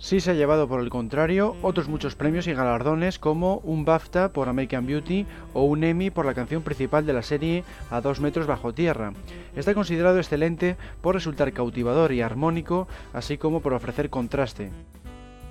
Sí 0.00 0.20
se 0.20 0.30
ha 0.30 0.34
llevado 0.34 0.68
por 0.68 0.80
el 0.80 0.90
contrario 0.90 1.56
otros 1.60 1.88
muchos 1.88 2.14
premios 2.14 2.46
y 2.46 2.54
galardones 2.54 3.18
como 3.18 3.56
un 3.64 3.84
BAFTA 3.84 4.32
por 4.32 4.48
American 4.48 4.86
Beauty 4.86 5.26
o 5.54 5.64
un 5.64 5.82
Emmy 5.82 6.10
por 6.10 6.24
la 6.24 6.34
canción 6.34 6.62
principal 6.62 7.04
de 7.04 7.12
la 7.12 7.22
serie 7.22 7.64
A 7.90 8.00
dos 8.00 8.20
metros 8.20 8.46
bajo 8.46 8.72
tierra. 8.72 9.12
Está 9.56 9.74
considerado 9.74 10.18
excelente 10.18 10.76
por 11.00 11.16
resultar 11.16 11.52
cautivador 11.52 12.12
y 12.12 12.20
armónico, 12.20 12.86
así 13.12 13.38
como 13.38 13.60
por 13.60 13.74
ofrecer 13.74 14.08
contraste. 14.08 14.70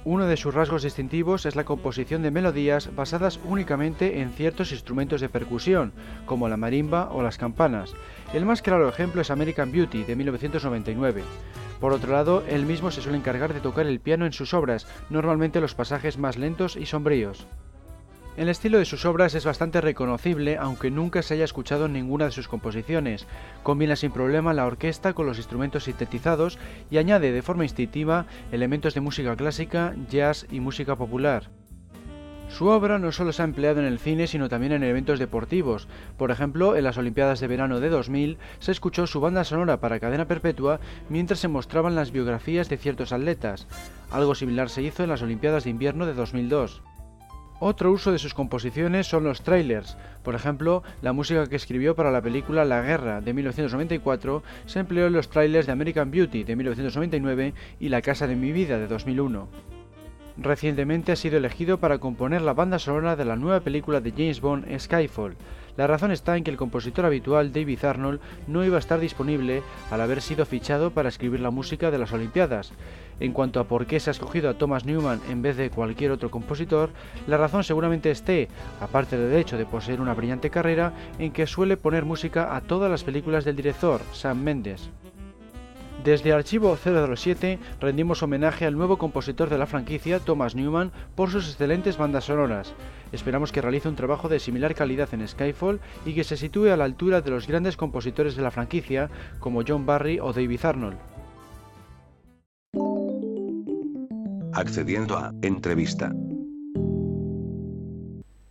Uno 0.05 0.25
de 0.25 0.37
sus 0.37 0.53
rasgos 0.53 0.83
distintivos 0.83 1.45
es 1.45 1.57
la 1.57 1.65
composición 1.65 2.21
de 2.21 2.31
melodías 2.31 2.95
basadas 2.95 3.41
únicamente 3.43 4.21
en 4.21 4.31
ciertos 4.31 4.71
instrumentos 4.71 5.19
de 5.19 5.27
percusión, 5.27 5.91
como 6.25 6.47
la 6.47 6.55
marimba 6.55 7.09
o 7.11 7.21
las 7.21 7.37
campanas. 7.37 7.93
El 8.33 8.45
más 8.45 8.61
claro 8.61 8.87
ejemplo 8.87 9.19
es 9.21 9.29
American 9.29 9.73
Beauty 9.73 10.05
de 10.05 10.15
1999. 10.15 11.23
Por 11.79 11.93
otro 11.93 12.11
lado, 12.11 12.43
él 12.47 12.65
mismo 12.65 12.91
se 12.91 13.01
suele 13.01 13.17
encargar 13.17 13.53
de 13.53 13.59
tocar 13.59 13.85
el 13.85 13.99
piano 13.99 14.25
en 14.25 14.33
sus 14.33 14.53
obras, 14.53 14.87
normalmente 15.09 15.61
los 15.61 15.75
pasajes 15.75 16.17
más 16.17 16.37
lentos 16.37 16.75
y 16.75 16.85
sombríos. 16.85 17.47
El 18.37 18.49
estilo 18.49 18.77
de 18.77 18.85
sus 18.85 19.03
obras 19.05 19.33
es 19.33 19.45
bastante 19.45 19.81
reconocible, 19.81 20.57
aunque 20.57 20.91
nunca 20.91 21.23
se 21.23 21.33
haya 21.33 21.43
escuchado 21.43 21.87
ninguna 21.87 22.25
de 22.25 22.31
sus 22.31 22.47
composiciones. 22.47 23.25
Combina 23.63 23.95
sin 23.95 24.11
problema 24.11 24.53
la 24.53 24.67
orquesta 24.67 25.13
con 25.13 25.25
los 25.25 25.37
instrumentos 25.37 25.85
sintetizados 25.85 26.59
y 26.91 26.99
añade 26.99 27.31
de 27.31 27.41
forma 27.41 27.63
instintiva 27.63 28.27
elementos 28.51 28.93
de 28.93 29.01
música 29.01 29.35
clásica, 29.35 29.95
jazz 30.07 30.45
y 30.51 30.59
música 30.59 30.95
popular. 30.95 31.49
Su 32.49 32.67
obra 32.67 32.97
no 32.97 33.11
solo 33.11 33.33
se 33.33 33.41
ha 33.41 33.45
empleado 33.45 33.81
en 33.81 33.85
el 33.85 33.99
cine, 33.99 34.25
sino 34.25 34.49
también 34.49 34.71
en 34.71 34.83
eventos 34.83 35.19
deportivos. 35.19 35.87
Por 36.17 36.31
ejemplo, 36.31 36.75
en 36.75 36.85
las 36.85 36.97
Olimpiadas 36.97 37.39
de 37.39 37.47
Verano 37.47 37.79
de 37.79 37.89
2000 37.89 38.37
se 38.59 38.71
escuchó 38.71 39.05
su 39.05 39.19
banda 39.19 39.43
sonora 39.43 39.79
para 39.79 39.99
cadena 39.99 40.27
perpetua 40.27 40.79
mientras 41.09 41.39
se 41.39 41.49
mostraban 41.49 41.95
las 41.95 42.11
biografías 42.11 42.69
de 42.69 42.77
ciertos 42.77 43.11
atletas. 43.11 43.67
Algo 44.09 44.33
similar 44.33 44.69
se 44.69 44.81
hizo 44.81 45.03
en 45.03 45.09
las 45.09 45.21
Olimpiadas 45.21 45.65
de 45.65 45.71
Invierno 45.71 46.05
de 46.05 46.13
2002. 46.13 46.81
Otro 47.59 47.91
uso 47.91 48.11
de 48.11 48.19
sus 48.19 48.33
composiciones 48.33 49.07
son 49.07 49.23
los 49.23 49.41
trailers. 49.41 49.97
Por 50.23 50.35
ejemplo, 50.35 50.83
la 51.01 51.11
música 51.11 51.47
que 51.47 51.55
escribió 51.55 51.95
para 51.95 52.11
la 52.11 52.21
película 52.21 52.65
La 52.65 52.81
Guerra 52.81 53.19
de 53.19 53.33
1994 53.33 54.43
se 54.67 54.79
empleó 54.79 55.07
en 55.07 55.13
los 55.13 55.29
trailers 55.29 55.65
de 55.65 55.73
American 55.73 56.11
Beauty 56.11 56.43
de 56.43 56.55
1999 56.55 57.53
y 57.79 57.89
La 57.89 58.01
Casa 58.01 58.27
de 58.27 58.35
mi 58.35 58.51
Vida 58.51 58.77
de 58.77 58.87
2001. 58.87 59.76
Recientemente 60.39 61.11
ha 61.11 61.15
sido 61.15 61.37
elegido 61.37 61.79
para 61.79 61.97
componer 61.97 62.43
la 62.43 62.53
banda 62.53 62.77
sonora 62.77 63.15
de 63.15 63.25
la 63.25 63.35
nueva 63.35 63.59
película 63.61 64.01
de 64.01 64.11
James 64.11 64.39
Bond 64.39 64.65
Skyfall. 64.79 65.35
La 65.77 65.87
razón 65.87 66.11
está 66.11 66.37
en 66.37 66.43
que 66.43 66.51
el 66.51 66.57
compositor 66.57 67.05
habitual 67.05 67.51
David 67.51 67.83
Arnold 67.85 68.19
no 68.47 68.63
iba 68.63 68.75
a 68.75 68.79
estar 68.79 68.99
disponible 68.99 69.63
al 69.89 70.01
haber 70.01 70.21
sido 70.21 70.45
fichado 70.45 70.91
para 70.91 71.09
escribir 71.09 71.39
la 71.39 71.49
música 71.49 71.89
de 71.89 71.97
las 71.97 72.13
Olimpiadas. 72.13 72.71
En 73.19 73.31
cuanto 73.31 73.59
a 73.59 73.63
por 73.63 73.87
qué 73.87 73.99
se 73.99 74.09
ha 74.09 74.11
escogido 74.11 74.49
a 74.49 74.55
Thomas 74.55 74.85
Newman 74.85 75.21
en 75.29 75.41
vez 75.41 75.57
de 75.57 75.71
cualquier 75.71 76.11
otro 76.11 76.29
compositor, 76.29 76.91
la 77.25 77.37
razón 77.37 77.63
seguramente 77.63 78.11
esté, 78.11 78.47
aparte 78.79 79.17
del 79.17 79.39
hecho 79.39 79.57
de 79.57 79.65
poseer 79.65 80.01
una 80.01 80.13
brillante 80.13 80.51
carrera, 80.51 80.93
en 81.17 81.31
que 81.31 81.47
suele 81.47 81.77
poner 81.77 82.05
música 82.05 82.55
a 82.55 82.61
todas 82.61 82.91
las 82.91 83.03
películas 83.03 83.43
del 83.43 83.55
director, 83.55 84.01
Sam 84.13 84.43
Mendes. 84.43 84.91
Desde 86.03 86.31
Archivo 86.31 86.77
007 86.77 87.59
rendimos 87.81 88.23
homenaje 88.23 88.65
al 88.65 88.77
nuevo 88.77 88.97
compositor 88.97 89.49
de 89.49 89.57
la 89.57 89.65
franquicia, 89.65 90.19
Thomas 90.19 90.55
Newman, 90.55 90.91
por 91.15 91.31
sus 91.31 91.49
excelentes 91.49 91.97
bandas 91.97 92.25
sonoras. 92.25 92.73
Esperamos 93.11 93.51
que 93.51 93.61
realice 93.61 93.89
un 93.89 93.95
trabajo 93.95 94.29
de 94.29 94.39
similar 94.39 94.75
calidad 94.75 95.13
en 95.13 95.27
Skyfall 95.27 95.79
y 96.05 96.13
que 96.13 96.23
se 96.23 96.37
sitúe 96.37 96.67
a 96.67 96.77
la 96.77 96.85
altura 96.85 97.21
de 97.21 97.31
los 97.31 97.47
grandes 97.47 97.77
compositores 97.77 98.35
de 98.35 98.43
la 98.43 98.51
franquicia, 98.51 99.09
como 99.39 99.63
John 99.67 99.85
Barry 99.85 100.19
o 100.19 100.33
David 100.33 100.65
Arnold. 100.65 100.97
Accediendo 104.53 105.17
a 105.17 105.31
entrevista. 105.41 106.11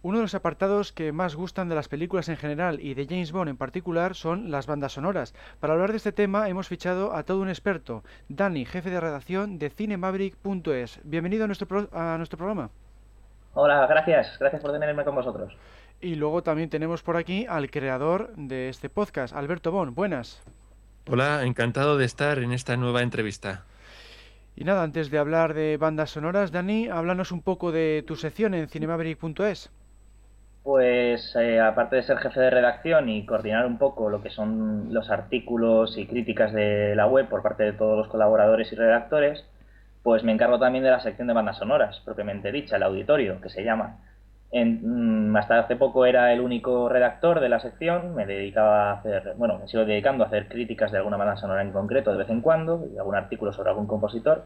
Uno 0.07 0.19
de 0.19 0.23
los 0.23 0.37
apartados 0.37 0.93
que 0.93 1.11
más 1.11 1.35
gustan 1.35 1.69
de 1.69 1.75
las 1.75 1.89
películas 1.89 2.29
en 2.29 2.37
general 2.37 2.79
y 2.81 2.95
de 2.95 3.07
James 3.07 3.33
Bond 3.33 3.49
en 3.49 3.57
particular 3.57 4.15
son 4.15 4.53
las 4.53 4.69
bandas 4.69 4.93
sonoras. 4.93 5.35
Para 5.59 5.73
hablar 5.73 5.91
de 5.91 5.97
este 5.97 6.13
tema 6.13 6.49
hemos 6.49 6.69
fichado 6.69 7.13
a 7.13 7.25
todo 7.25 7.41
un 7.41 7.49
experto, 7.49 8.05
Dani, 8.29 8.65
jefe 8.67 8.89
de 8.89 9.01
redacción 9.01 9.59
de 9.59 9.69
cinemaverick.es. 9.69 11.01
Bienvenido 11.03 11.43
a 11.43 11.47
nuestro, 11.49 11.89
a 11.91 12.17
nuestro 12.19 12.39
programa. 12.39 12.71
Hola, 13.55 13.85
gracias. 13.89 14.39
Gracias 14.39 14.63
por 14.63 14.71
tenerme 14.71 15.03
con 15.03 15.17
vosotros. 15.17 15.57
Y 16.01 16.15
luego 16.15 16.41
también 16.45 16.71
tenemos 16.71 17.03
por 17.03 17.17
aquí 17.17 17.45
al 17.49 17.69
creador 17.69 18.33
de 18.37 18.69
este 18.69 18.89
podcast, 18.89 19.35
Alberto 19.35 19.73
Bon. 19.73 19.93
Buenas. 19.93 20.41
Hola, 21.11 21.43
encantado 21.43 21.99
de 21.99 22.05
estar 22.05 22.39
en 22.39 22.53
esta 22.53 22.77
nueva 22.77 23.03
entrevista. 23.03 23.65
Y 24.55 24.63
nada, 24.63 24.85
antes 24.85 25.11
de 25.11 25.19
hablar 25.19 25.53
de 25.53 25.79
bandas 25.79 26.11
sonoras, 26.11 26.53
Dani, 26.53 26.87
háblanos 26.91 27.33
un 27.33 27.43
poco 27.43 27.73
de 27.73 28.05
tu 28.07 28.15
sección 28.15 28.55
en 28.55 28.69
cinemaverick.es. 28.69 29.73
Pues 30.67 31.37
eh, 31.37 31.61
aparte 31.61 31.95
de 31.95 32.03
ser 32.03 32.19
jefe 32.19 32.41
de 32.41 32.51
redacción 32.51 33.09
y 33.09 33.25
coordinar 33.25 33.67
un 33.67 33.79
poco 33.79 34.11
lo 34.11 34.21
que 34.21 34.31
son 34.31 34.93
los 34.93 35.11
artículos 35.11 35.97
y 35.97 36.09
críticas 36.09 36.53
de 36.53 36.97
la 36.97 37.07
web 37.07 37.29
por 37.29 37.41
parte 37.41 37.63
de 37.63 37.73
todos 37.73 37.97
los 37.97 38.09
colaboradores 38.09 38.73
y 38.73 38.75
redactores, 38.75 39.45
pues 40.03 40.25
me 40.25 40.33
encargo 40.33 40.59
también 40.59 40.83
de 40.83 40.91
la 40.91 40.99
sección 40.99 41.29
de 41.29 41.35
bandas 41.35 41.59
sonoras, 41.59 42.01
propiamente 42.05 42.51
dicha, 42.51 42.75
el 42.79 42.83
auditorio, 42.83 43.41
que 43.41 43.49
se 43.49 43.63
llama. 43.63 43.99
En, 44.51 45.31
mm, 45.31 45.37
hasta 45.37 45.61
hace 45.61 45.77
poco 45.77 46.05
era 46.05 46.33
el 46.33 46.41
único 46.41 46.89
redactor 46.89 47.39
de 47.39 47.49
la 47.49 47.61
sección, 47.61 48.17
me 48.17 48.27
dedicaba 48.27 48.91
a 48.91 48.95
hacer, 48.95 49.35
bueno, 49.37 49.61
me 49.61 49.69
sigo 49.69 49.85
dedicando 49.85 50.25
a 50.25 50.27
hacer 50.27 50.49
críticas 50.49 50.91
de 50.91 50.99
alguna 50.99 51.17
banda 51.17 51.37
sonora 51.37 51.63
en 51.63 51.71
concreto 51.71 52.11
de 52.11 52.19
vez 52.19 52.31
en 52.31 52.41
cuando, 52.41 52.89
y 52.93 52.99
algún 52.99 53.15
artículo 53.15 53.53
sobre 53.53 53.71
algún 53.71 53.87
compositor. 53.87 54.43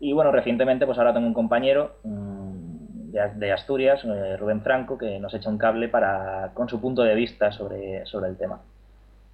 Y 0.00 0.14
bueno, 0.14 0.32
recientemente 0.32 0.86
pues 0.86 0.96
ahora 0.96 1.12
tengo 1.12 1.26
un 1.26 1.34
compañero, 1.34 1.96
de, 3.14 3.52
Asturias, 3.52 4.04
eh, 4.04 4.36
Rubén 4.36 4.62
Franco, 4.62 4.98
que 4.98 5.20
nos 5.20 5.32
echa 5.34 5.48
un 5.48 5.58
cable 5.58 5.88
para, 5.88 6.50
con 6.52 6.68
su 6.68 6.80
punto 6.80 7.02
de 7.02 7.14
vista 7.14 7.52
sobre, 7.52 8.04
sobre 8.06 8.28
el 8.28 8.36
tema. 8.36 8.60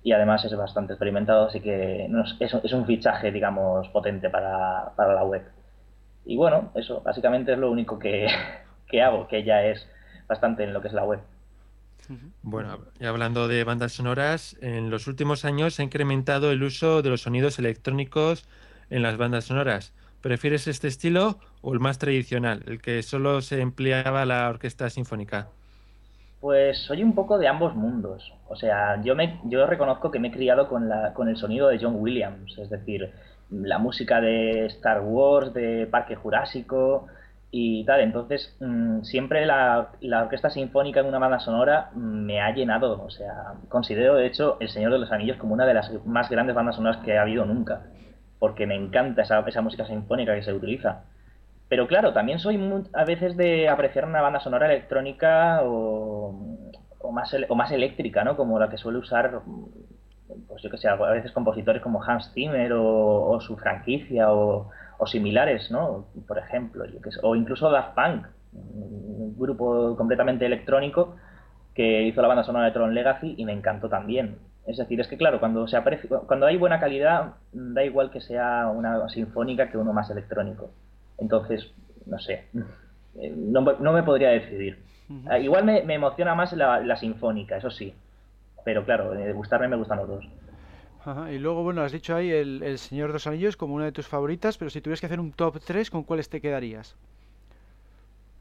Y 0.02 0.12
además 0.12 0.44
es 0.44 0.54
bastante 0.56 0.92
experimentado, 0.92 1.46
así 1.46 1.60
que 1.60 2.06
es, 2.40 2.54
es, 2.62 2.72
un 2.72 2.86
fichaje, 2.86 3.32
digamos, 3.32 3.88
potente 3.88 4.28
para, 4.28 4.92
para, 4.96 5.14
la 5.14 5.24
web. 5.24 5.42
Y 6.26 6.36
bueno, 6.36 6.70
eso 6.74 7.00
básicamente 7.00 7.52
es 7.52 7.58
lo 7.58 7.70
único 7.70 7.98
que, 7.98 8.26
que 8.86 9.02
hago, 9.02 9.26
que 9.28 9.44
ya 9.44 9.62
es 9.64 9.86
bastante 10.28 10.64
en 10.64 10.72
lo 10.72 10.82
que 10.82 10.88
es 10.88 10.94
la 10.94 11.04
web. 11.04 11.20
Bueno, 12.42 12.78
y 12.98 13.04
hablando 13.04 13.46
de 13.46 13.62
bandas 13.62 13.92
sonoras, 13.92 14.56
en 14.60 14.90
los 14.90 15.06
últimos 15.06 15.44
años 15.44 15.74
se 15.74 15.82
ha 15.82 15.84
incrementado 15.84 16.50
el 16.50 16.62
uso 16.62 17.02
de 17.02 17.10
los 17.10 17.22
sonidos 17.22 17.58
electrónicos 17.58 18.48
en 18.88 19.02
las 19.02 19.16
bandas 19.16 19.44
sonoras. 19.44 19.92
¿Prefieres 20.22 20.68
este 20.68 20.88
estilo 20.88 21.38
o 21.62 21.72
el 21.72 21.80
más 21.80 21.98
tradicional, 21.98 22.62
el 22.66 22.82
que 22.82 23.02
solo 23.02 23.40
se 23.40 23.62
empleaba 23.62 24.26
la 24.26 24.48
orquesta 24.50 24.90
sinfónica? 24.90 25.48
Pues 26.40 26.78
soy 26.78 27.02
un 27.02 27.14
poco 27.14 27.38
de 27.38 27.48
ambos 27.48 27.74
mundos. 27.74 28.32
O 28.48 28.56
sea, 28.56 29.00
yo 29.02 29.14
me 29.14 29.40
yo 29.44 29.66
reconozco 29.66 30.10
que 30.10 30.18
me 30.18 30.28
he 30.28 30.32
criado 30.32 30.68
con 30.68 30.88
la 30.88 31.14
con 31.14 31.28
el 31.28 31.36
sonido 31.36 31.68
de 31.68 31.78
John 31.78 31.96
Williams, 31.96 32.58
es 32.58 32.68
decir, 32.68 33.10
la 33.50 33.78
música 33.78 34.20
de 34.20 34.66
Star 34.66 35.00
Wars, 35.00 35.54
de 35.54 35.86
Parque 35.86 36.16
Jurásico 36.16 37.06
y 37.50 37.84
tal. 37.84 38.00
Entonces, 38.00 38.56
mm, 38.60 39.02
siempre 39.02 39.46
la, 39.46 39.90
la, 40.00 40.22
orquesta 40.24 40.50
sinfónica 40.50 41.00
en 41.00 41.06
una 41.06 41.18
banda 41.18 41.40
sonora 41.40 41.90
me 41.94 42.40
ha 42.42 42.54
llenado. 42.54 43.02
O 43.02 43.10
sea, 43.10 43.54
considero 43.70 44.16
de 44.16 44.26
hecho 44.26 44.58
El 44.60 44.68
Señor 44.68 44.92
de 44.92 44.98
los 44.98 45.12
Anillos 45.12 45.38
como 45.38 45.54
una 45.54 45.66
de 45.66 45.74
las 45.74 45.90
más 46.04 46.28
grandes 46.28 46.54
bandas 46.54 46.76
sonoras 46.76 46.98
que 47.04 47.16
ha 47.16 47.22
habido 47.22 47.46
nunca 47.46 47.82
porque 48.40 48.66
me 48.66 48.74
encanta 48.74 49.22
esa, 49.22 49.60
música 49.60 49.86
sinfónica 49.86 50.34
que 50.34 50.42
se 50.42 50.52
utiliza. 50.52 51.04
Pero 51.68 51.86
claro, 51.86 52.12
también 52.12 52.40
soy 52.40 52.58
a 52.94 53.04
veces 53.04 53.36
de 53.36 53.68
apreciar 53.68 54.06
una 54.06 54.22
banda 54.22 54.40
sonora 54.40 54.66
electrónica 54.66 55.60
o, 55.62 56.34
más, 57.12 57.36
o 57.48 57.54
más 57.54 57.70
eléctrica, 57.70 58.24
¿no? 58.24 58.36
Como 58.36 58.58
la 58.58 58.68
que 58.68 58.78
suele 58.78 58.98
usar, 58.98 59.42
pues 60.48 60.62
yo 60.62 60.70
que 60.70 60.78
sé, 60.78 60.88
a 60.88 60.96
veces 60.96 61.30
compositores 61.32 61.82
como 61.82 62.02
Hans 62.02 62.32
Zimmer 62.32 62.72
o, 62.72 63.38
su 63.40 63.56
franquicia 63.56 64.32
o, 64.32 64.70
similares, 65.06 65.70
¿no? 65.70 66.06
Por 66.26 66.38
ejemplo, 66.38 66.84
o 67.22 67.36
incluso 67.36 67.70
Daft 67.70 67.94
Punk, 67.94 68.26
un 68.52 69.36
grupo 69.38 69.96
completamente 69.96 70.46
electrónico 70.46 71.16
que 71.74 72.02
hizo 72.02 72.20
la 72.20 72.28
banda 72.28 72.42
sonora 72.42 72.66
de 72.66 72.72
Tron 72.72 72.94
Legacy 72.94 73.34
y 73.36 73.44
me 73.44 73.52
encantó 73.52 73.88
también. 73.88 74.38
Es 74.66 74.76
decir, 74.76 75.00
es 75.00 75.08
que 75.08 75.16
claro, 75.16 75.40
cuando 75.40 75.66
se 75.66 75.78
cuando 76.26 76.46
hay 76.46 76.56
buena 76.56 76.78
calidad, 76.78 77.34
da 77.52 77.84
igual 77.84 78.10
que 78.10 78.20
sea 78.20 78.68
una 78.68 79.08
sinfónica 79.08 79.70
que 79.70 79.78
uno 79.78 79.92
más 79.92 80.10
electrónico. 80.10 80.70
Entonces, 81.18 81.72
no 82.06 82.18
sé, 82.18 82.44
eh, 83.18 83.34
no, 83.36 83.62
me 83.62 84.02
podría 84.02 84.30
decidir. 84.30 84.78
Ah, 85.26 85.38
igual 85.38 85.64
me, 85.64 85.80
emociona 85.92 86.36
más 86.36 86.52
la, 86.52 86.96
sinfónica, 86.96 87.56
eso 87.56 87.70
sí. 87.70 87.92
Pero 88.64 88.84
claro, 88.84 89.10
de 89.10 89.32
gustarme 89.32 89.66
me 89.66 89.76
gustan 89.76 89.98
los 89.98 90.08
dos. 90.08 90.28
Y 91.32 91.38
luego, 91.38 91.64
bueno, 91.64 91.82
has 91.82 91.92
dicho 91.92 92.14
ahí 92.14 92.30
el, 92.30 92.62
el 92.62 92.78
Señor 92.78 93.08
de 93.08 93.14
los 93.14 93.26
Anillos 93.26 93.56
como 93.56 93.74
una 93.74 93.86
de 93.86 93.92
tus 93.92 94.06
favoritas, 94.06 94.58
pero 94.58 94.70
si 94.70 94.80
tuvieras 94.80 95.00
que 95.00 95.06
hacer 95.06 95.18
un 95.18 95.32
top 95.32 95.58
3, 95.64 95.90
¿con 95.90 96.04
cuáles 96.04 96.28
te 96.28 96.40
quedarías? 96.40 96.94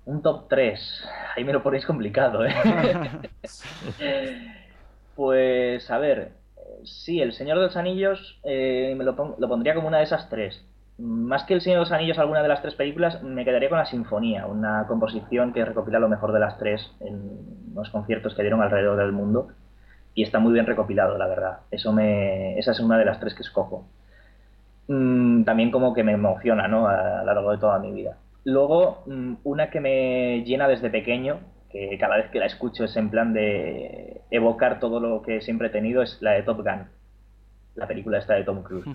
Un 0.06 0.22
top 0.22 0.48
3. 0.50 1.08
Ahí 1.36 1.44
me 1.44 1.54
lo 1.54 1.64
ponéis 1.64 1.86
complicado, 1.86 2.46
¿eh? 2.46 2.54
Pues, 5.20 5.92
a 5.92 5.98
ver, 5.98 6.32
sí, 6.86 7.20
El 7.20 7.34
Señor 7.34 7.58
de 7.58 7.66
los 7.66 7.76
Anillos 7.76 8.40
eh, 8.46 8.96
me 8.98 9.04
lo, 9.04 9.18
pondría 9.18 9.76
como 9.76 9.90
una 9.90 9.98
de 9.98 10.06
esas 10.06 10.30
tres. 10.30 10.66
Más 10.98 11.44
que 11.44 11.56
El 11.56 11.60
Señor 11.60 11.80
de 11.80 11.82
los 11.82 11.92
Anillos, 11.92 12.18
alguna 12.18 12.42
de 12.42 12.48
las 12.48 12.62
tres 12.62 12.74
películas, 12.76 13.22
me 13.22 13.44
quedaría 13.44 13.68
con 13.68 13.80
la 13.80 13.86
Sinfonía, 13.86 14.46
una 14.46 14.86
composición 14.88 15.52
que 15.52 15.66
recopila 15.66 16.00
lo 16.00 16.08
mejor 16.08 16.32
de 16.32 16.40
las 16.40 16.58
tres 16.58 16.90
en 17.02 17.38
los 17.76 17.90
conciertos 17.90 18.34
que 18.34 18.44
dieron 18.44 18.62
alrededor 18.62 18.96
del 18.96 19.12
mundo. 19.12 19.50
Y 20.16 20.24
está 20.24 20.40
muy 20.40 20.54
bien 20.54 20.66
recopilado, 20.66 21.18
la 21.18 21.28
verdad. 21.28 21.60
Eso 21.70 21.92
me, 21.92 22.58
esa 22.58 22.72
es 22.72 22.80
una 22.80 22.98
de 22.98 23.04
las 23.04 23.20
tres 23.20 23.34
que 23.34 23.42
escojo. 23.42 23.90
Mm, 24.88 25.44
también 25.44 25.70
como 25.70 25.94
que 25.94 26.06
me 26.06 26.14
emociona, 26.14 26.70
¿no? 26.70 26.88
A, 26.88 27.20
a 27.20 27.24
lo 27.26 27.34
largo 27.34 27.52
de 27.52 27.58
toda 27.58 27.78
mi 27.80 27.92
vida. 27.92 28.16
Luego, 28.46 29.04
mm, 29.06 29.34
una 29.44 29.70
que 29.70 29.82
me 29.82 30.46
llena 30.46 30.70
desde 30.70 30.90
pequeño, 30.90 31.42
que 31.70 31.98
cada 32.00 32.18
vez 32.18 32.30
que 32.32 32.40
la 32.40 32.48
escucho 32.48 32.86
es 32.86 32.96
en 32.98 33.10
plan 33.10 33.34
de 33.34 34.22
evocar 34.32 34.80
todo 34.80 35.00
lo 35.00 35.22
que 35.22 35.42
siempre 35.42 35.68
he 35.68 35.72
tenido, 35.72 36.02
es 36.02 36.22
la 36.22 36.32
de 36.32 36.44
Top 36.44 36.58
Gun, 36.58 36.88
la 37.76 37.88
película 37.88 38.18
esta 38.18 38.34
de 38.34 38.44
Tom 38.44 38.64
Cruise. 38.64 38.86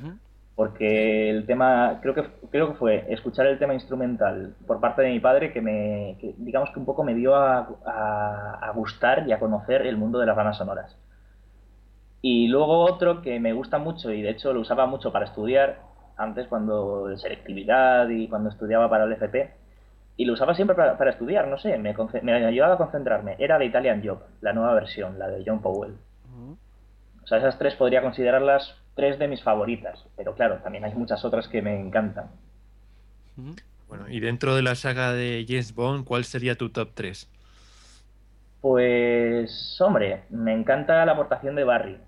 Porque 0.56 1.30
el 1.30 1.46
tema, 1.46 1.98
creo 2.00 2.14
que, 2.14 2.24
creo 2.50 2.68
que 2.68 2.78
fue 2.78 3.06
escuchar 3.08 3.46
el 3.46 3.58
tema 3.58 3.74
instrumental 3.74 4.54
por 4.66 4.80
parte 4.80 5.02
de 5.02 5.10
mi 5.10 5.18
padre 5.18 5.52
que 5.52 5.60
me, 5.60 6.16
digamos 6.38 6.70
que 6.70 6.78
un 6.78 6.84
poco 6.84 7.02
me 7.02 7.14
dio 7.14 7.34
a, 7.34 7.58
a, 8.60 8.70
gustar 8.72 9.26
y 9.26 9.32
a 9.32 9.40
conocer 9.40 9.84
el 9.84 9.96
mundo 9.96 10.20
de 10.20 10.26
las 10.26 10.36
bandas 10.36 10.58
sonoras. 10.58 10.96
Y 12.22 12.46
luego 12.46 12.84
otro 12.84 13.20
que 13.20 13.40
me 13.40 13.52
gusta 13.52 13.78
mucho 13.78 14.12
y 14.12 14.22
de 14.22 14.30
hecho 14.30 14.52
lo 14.52 14.60
usaba 14.60 14.86
mucho 14.86 15.12
para 15.12 15.26
estudiar, 15.26 15.80
antes 16.16 16.46
cuando 16.46 17.16
selectividad 17.18 18.08
y 18.08 18.28
cuando 18.28 18.50
estudiaba 18.50 18.88
para 18.88 19.04
el 19.04 19.12
FP, 19.12 19.50
y 20.16 20.24
lo 20.24 20.34
usaba 20.34 20.54
siempre 20.54 20.76
para, 20.76 21.10
estudiar, 21.10 21.48
no 21.48 21.58
sé, 21.58 21.76
me, 21.78 21.94
me, 22.22 22.32
ayudaba 22.32 22.74
a 22.74 22.78
concentrarme. 22.78 23.36
Era 23.38 23.58
de 23.58 23.66
Italian 23.66 24.02
Job, 24.04 24.20
la 24.40 24.52
nueva 24.52 24.74
versión, 24.74 25.18
la 25.18 25.28
de 25.28 25.42
John 25.44 25.60
Powell. 25.60 25.96
O 27.22 27.26
sea, 27.26 27.38
esas 27.38 27.58
tres 27.58 27.74
podría 27.74 28.02
considerarlas 28.02 28.76
tres 28.94 29.18
de 29.18 29.28
mis 29.28 29.42
favoritas, 29.42 30.04
pero 30.16 30.34
claro, 30.34 30.58
también 30.62 30.84
hay 30.84 30.94
muchas 30.94 31.24
otras 31.24 31.48
que 31.48 31.62
me 31.62 31.80
encantan. 31.80 32.30
Bueno, 33.88 34.08
y 34.08 34.20
dentro 34.20 34.54
de 34.54 34.62
la 34.62 34.74
saga 34.74 35.12
de 35.12 35.44
James 35.48 35.74
Bond, 35.74 36.04
¿cuál 36.04 36.24
sería 36.24 36.54
tu 36.54 36.70
top 36.70 36.90
3? 36.94 37.30
Pues, 38.60 39.80
hombre, 39.80 40.24
me 40.30 40.52
encanta 40.52 41.04
la 41.04 41.12
aportación 41.12 41.54
de 41.54 41.64
Barry 41.64 41.98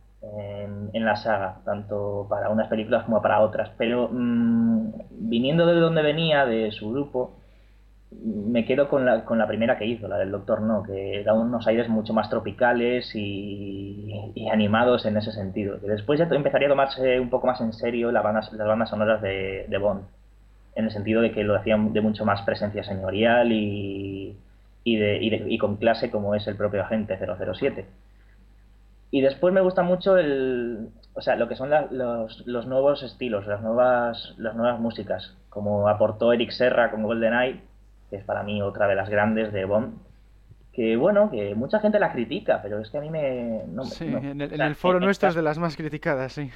en, 0.92 1.05
la 1.05 1.16
saga, 1.16 1.61
tanto 1.64 2.27
para 2.29 2.51
unas 2.51 2.69
películas 2.69 3.05
como 3.05 3.21
para 3.21 3.40
otras, 3.40 3.71
pero 3.77 4.09
mm, 4.11 4.92
viniendo 5.11 5.66
de 5.66 5.75
donde 5.75 6.03
venía, 6.03 6.47
de 6.47 6.71
su 6.73 6.90
grupo, 6.90 7.37
me 8.11 8.64
quedo 8.64 8.88
con 8.88 9.05
la, 9.05 9.25
con 9.25 9.38
la 9.38 9.47
primera 9.47 9.79
que 9.79 9.87
hizo, 9.87 10.09
la 10.09 10.19
del 10.19 10.31
Doctor 10.31 10.62
No, 10.62 10.83
que 10.83 11.23
da 11.25 11.35
unos 11.35 11.66
aires 11.66 11.88
mucho 11.88 12.12
más 12.12 12.31
tropicales 12.31 13.12
y, 13.14 14.12
animados 14.51 15.07
en 15.07 15.16
ese 15.16 15.33
sentido. 15.33 15.81
Que 15.81 15.88
después 15.88 16.19
ya 16.19 16.27
empezaría 16.27 16.69
a 16.69 16.71
tomarse 16.71 17.21
un 17.21 17.31
poco 17.31 17.47
más 17.47 17.61
en 17.61 17.73
serio 17.73 18.12
las 18.12 18.23
bandas, 18.23 18.88
sonoras 18.88 19.21
de, 19.23 19.66
de 19.69 19.79
Bond, 19.79 20.05
en 20.77 20.85
el 20.85 20.90
sentido 20.90 21.21
de 21.21 21.33
que 21.33 21.42
lo 21.45 21.57
hacían 21.57 21.92
de 21.92 22.01
mucho 22.01 22.25
más 22.25 22.42
presencia 22.42 22.85
señorial 22.85 23.51
y, 23.51 24.37
y, 24.85 24.97
de, 24.97 25.19
y, 25.49 25.59
con 25.59 25.77
clase 25.77 26.11
como 26.11 26.35
es 26.35 26.47
el 26.47 26.57
propio 26.57 26.83
agente 26.83 27.19
007. 27.19 27.87
Y 29.11 29.21
después 29.21 29.53
me 29.53 29.61
gusta 29.61 29.83
mucho 29.83 30.16
el, 30.16 30.90
o 31.14 31.21
sea, 31.21 31.37
lo 31.37 31.49
que 31.49 31.57
son 31.57 31.71
los, 31.90 32.47
los, 32.47 32.66
nuevos 32.66 33.03
estilos, 33.03 33.47
las 33.47 33.62
nuevas, 33.62 34.35
las 34.38 34.55
nuevas 34.55 34.79
músicas, 34.81 35.37
como 35.49 35.88
aportó 35.88 36.33
Eric 36.33 36.51
Serra 36.51 36.90
con 36.90 37.03
GoldenEye, 37.03 37.62
que 38.11 38.16
es 38.16 38.25
para 38.25 38.42
mí 38.42 38.62
otra 38.62 38.87
de 38.87 38.95
las 38.95 39.09
grandes 39.09 39.53
de 39.53 39.64
Bond, 39.64 39.99
que 40.77 40.95
bueno, 40.95 41.31
que 41.31 41.55
mucha 41.55 41.81
gente 41.81 41.99
la 41.99 42.12
critica, 42.12 42.61
pero 42.62 42.81
es 42.81 42.90
que 42.90 42.99
a 42.99 43.01
mí 43.01 43.09
me... 43.09 43.62
sí, 43.85 44.05
en, 44.05 44.42
el, 44.42 44.75
foro 44.75 45.01
nuestro 45.01 45.31
es 45.31 45.35
de 45.35 45.40
las 45.40 45.59
más 45.59 45.75
criticadas, 45.75 46.35
sí. 46.35 46.51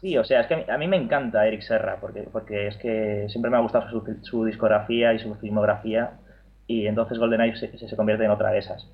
sí. 0.00 0.16
o 0.16 0.22
sea, 0.22 0.42
es 0.42 0.46
que 0.46 0.70
a 0.70 0.78
mí, 0.78 0.86
me 0.86 0.96
encanta 0.96 1.44
Eric 1.44 1.62
Serra, 1.62 1.96
porque, 2.00 2.28
porque 2.30 2.68
es 2.68 2.76
que 2.76 3.26
siempre 3.28 3.50
me 3.50 3.56
ha 3.56 3.60
gustado 3.60 3.90
su, 3.90 4.18
su 4.22 4.44
discografía 4.44 5.12
y 5.14 5.18
su 5.18 5.34
filmografía, 5.34 6.12
y 6.68 6.86
entonces 6.86 7.18
GoldenEye 7.18 7.56
se, 7.56 7.76
se, 7.76 7.96
convierte 7.96 8.24
en 8.24 8.30
otra 8.30 8.52
de 8.52 8.58
esas. 8.58 8.88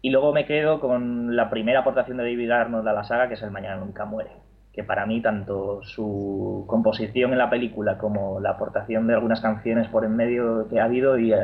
Y 0.00 0.10
luego 0.10 0.32
me 0.32 0.46
quedo 0.46 0.78
con 0.78 1.34
la 1.34 1.50
primera 1.50 1.80
aportación 1.80 2.18
de 2.18 2.22
David 2.22 2.52
Arnold 2.52 2.86
a 2.86 2.92
la 2.92 3.02
saga, 3.02 3.26
que 3.26 3.34
es 3.34 3.42
El 3.42 3.50
Mañana 3.50 3.78
Nunca 3.78 4.04
Muere, 4.04 4.30
que 4.78 4.84
para 4.84 5.06
mí 5.06 5.20
tanto 5.20 5.82
su 5.82 6.64
composición 6.68 7.32
en 7.32 7.38
la 7.38 7.50
película 7.50 7.98
como 7.98 8.38
la 8.38 8.50
aportación 8.50 9.08
de 9.08 9.14
algunas 9.14 9.40
canciones 9.40 9.88
por 9.88 10.04
en 10.04 10.14
medio 10.14 10.68
que 10.68 10.78
ha 10.78 10.84
habido 10.84 11.18
y, 11.18 11.34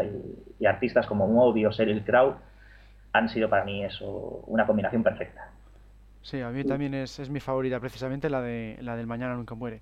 y 0.61 0.67
artistas 0.67 1.05
como 1.09 1.27
Moby 1.27 1.67
o 1.67 1.73
Sheryl 1.73 2.05
Crow 2.05 2.37
han 3.13 3.29
sido 3.29 3.51
para 3.51 3.65
mí 3.65 3.85
eso 3.85 4.45
una 4.47 4.65
combinación 4.65 5.03
perfecta. 5.03 5.49
Sí, 6.23 6.43
a 6.43 6.51
mí 6.51 6.63
también 6.63 6.95
es, 6.95 7.19
es 7.19 7.29
mi 7.29 7.41
favorita, 7.41 7.81
precisamente 7.81 8.31
la, 8.31 8.41
de, 8.41 8.79
la 8.83 8.95
del 8.95 9.09
Mañana 9.09 9.35
Nunca 9.35 9.57
Muere. 9.57 9.81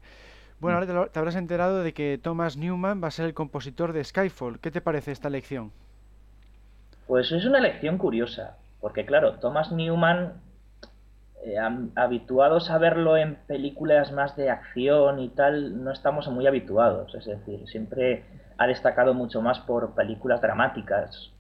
Bueno, 0.59 0.79
ahora 0.79 1.11
te, 1.11 1.19
habrás 1.19 1.37
enterado 1.37 1.83
de 1.83 1.93
que 1.93 2.19
Thomas 2.23 2.57
Newman 2.57 3.05
va 3.05 3.09
a 3.09 3.11
ser 3.11 3.27
el 3.27 3.35
compositor 3.35 3.93
de 3.93 4.03
Skyfall. 4.03 4.61
¿Qué 4.61 4.71
te 4.71 4.81
parece 4.81 5.13
esta 5.13 5.29
elección? 5.29 5.73
Pues 7.07 7.31
es 7.33 7.45
una 7.45 7.59
elección 7.59 7.99
curiosa, 7.99 8.57
porque 8.81 9.05
claro, 9.05 9.35
Thomas 9.41 9.73
Newman, 9.73 10.41
eh, 11.45 11.57
habituados 11.97 12.71
a 12.71 12.79
verlo 12.79 13.17
en 13.17 13.37
películas 13.47 14.13
más 14.13 14.37
de 14.37 14.51
acción 14.51 15.19
y 15.19 15.29
tal, 15.29 15.83
no 15.83 15.91
estamos 15.91 16.29
muy 16.29 16.47
habituados. 16.47 17.15
Es 17.15 17.25
decir, 17.27 17.67
siempre 17.67 18.25
ha 18.59 18.67
destacado 18.67 19.13
mucho 19.13 19.43
más 19.43 19.59
por 19.61 19.95
películas 19.95 20.41
dramáticas 20.41 21.33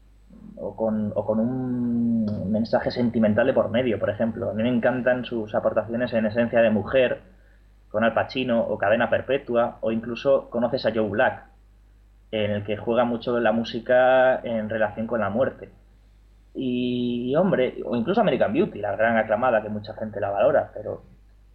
o 0.57 0.75
con, 0.75 1.13
o 1.15 1.25
con 1.25 1.39
un 1.39 2.51
mensaje 2.51 2.91
sentimental 2.91 3.47
de 3.47 3.53
por 3.53 3.71
medio, 3.71 3.99
por 3.99 4.11
ejemplo. 4.11 4.51
A 4.51 4.55
mí 4.55 4.63
me 4.63 4.69
encantan 4.69 5.25
sus 5.25 5.55
aportaciones 5.55 6.13
en 6.13 6.27
esencia 6.27 6.61
de 6.61 6.71
mujer 6.71 7.21
con 7.89 8.03
Al 8.03 8.15
Pacino 8.15 8.61
o 8.61 8.79
Cadena 8.79 9.11
Perpetua, 9.11 9.79
o 9.83 9.93
incluso 9.93 10.49
conoces 10.51 10.87
a 10.87 10.93
Joe 10.93 11.09
Black, 11.11 11.45
en 12.31 12.51
el 12.51 12.65
que 12.65 12.77
juega 12.77 13.05
mucho 13.05 13.39
la 13.39 13.53
música 13.53 14.41
en 14.43 14.71
relación 14.71 15.07
con 15.07 15.21
la 15.21 15.29
muerte. 15.29 15.69
Y, 16.55 17.35
hombre, 17.37 17.77
o 17.85 17.97
incluso 17.97 18.21
American 18.21 18.53
Beauty, 18.53 18.79
la 18.81 18.95
gran 18.95 19.17
aclamada 19.17 19.63
que 19.63 19.69
mucha 19.69 19.95
gente 19.95 20.21
la 20.21 20.31
valora, 20.31 20.71
pero 20.75 21.03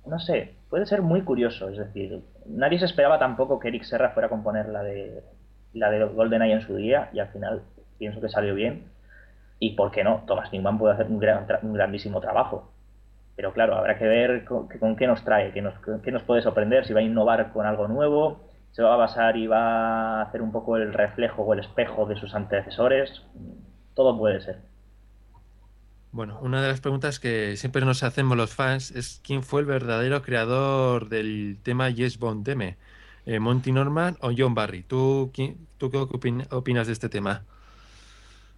no 0.05 0.19
sé, 0.19 0.55
puede 0.69 0.85
ser 0.85 1.01
muy 1.01 1.21
curioso. 1.21 1.69
Es 1.69 1.77
decir, 1.77 2.23
nadie 2.45 2.79
se 2.79 2.85
esperaba 2.85 3.19
tampoco 3.19 3.59
que 3.59 3.67
Eric 3.67 3.83
Serra 3.83 4.11
fuera 4.11 4.27
a 4.27 4.29
componer 4.29 4.69
la 4.69 4.83
de, 4.83 5.23
la 5.73 5.91
de 5.91 6.03
GoldenEye 6.05 6.53
en 6.53 6.61
su 6.61 6.75
día, 6.75 7.09
y 7.13 7.19
al 7.19 7.27
final 7.29 7.61
pienso 7.97 8.21
que 8.21 8.29
salió 8.29 8.55
bien. 8.55 8.85
Y 9.59 9.71
por 9.75 9.91
qué 9.91 10.03
no, 10.03 10.23
Thomas 10.27 10.51
Newman 10.51 10.77
puede 10.77 10.93
hacer 10.93 11.07
un, 11.07 11.19
gran, 11.19 11.45
un 11.63 11.73
grandísimo 11.73 12.21
trabajo. 12.21 12.71
Pero 13.35 13.53
claro, 13.53 13.75
habrá 13.75 13.97
que 13.97 14.07
ver 14.07 14.45
con, 14.45 14.67
qué 14.95 15.07
nos 15.07 15.23
trae, 15.23 15.51
qué 15.51 15.61
nos, 15.61 15.75
qué 16.03 16.11
nos 16.11 16.23
puede 16.23 16.41
sorprender, 16.41 16.85
si 16.85 16.93
va 16.93 17.01
a 17.01 17.03
innovar 17.03 17.51
con 17.53 17.67
algo 17.67 17.87
nuevo, 17.87 18.41
se 18.71 18.83
va 18.83 18.93
a 18.93 18.97
basar 18.97 19.37
y 19.37 19.47
va 19.47 20.19
a 20.19 20.21
hacer 20.23 20.41
un 20.41 20.51
poco 20.51 20.77
el 20.77 20.93
reflejo 20.93 21.43
o 21.43 21.53
el 21.53 21.59
espejo 21.59 22.05
de 22.07 22.15
sus 22.15 22.33
antecesores. 22.33 23.23
Todo 23.93 24.17
puede 24.17 24.41
ser. 24.41 24.57
Bueno, 26.11 26.39
una 26.41 26.61
de 26.61 26.69
las 26.69 26.81
preguntas 26.81 27.19
que 27.19 27.57
siempre 27.57 27.83
nos 27.85 28.01
hacemos 28.03 28.37
los 28.37 28.53
fans 28.53 28.91
es 28.91 29.21
quién 29.23 29.43
fue 29.43 29.61
el 29.61 29.67
verdadero 29.67 30.21
creador 30.21 31.09
del 31.09 31.59
tema 31.63 31.89
Yes 31.89 32.17
Bond 32.17 32.45
Deme, 32.45 32.77
eh, 33.25 33.39
Monty 33.39 33.71
Norman 33.71 34.17
o 34.21 34.31
John 34.35 34.55
Barry. 34.55 34.83
¿Tú, 34.83 35.31
tú 35.77 35.91
qué 35.91 35.97
opinas 35.97 36.87
de 36.87 36.93
este 36.93 37.09
tema? 37.09 37.43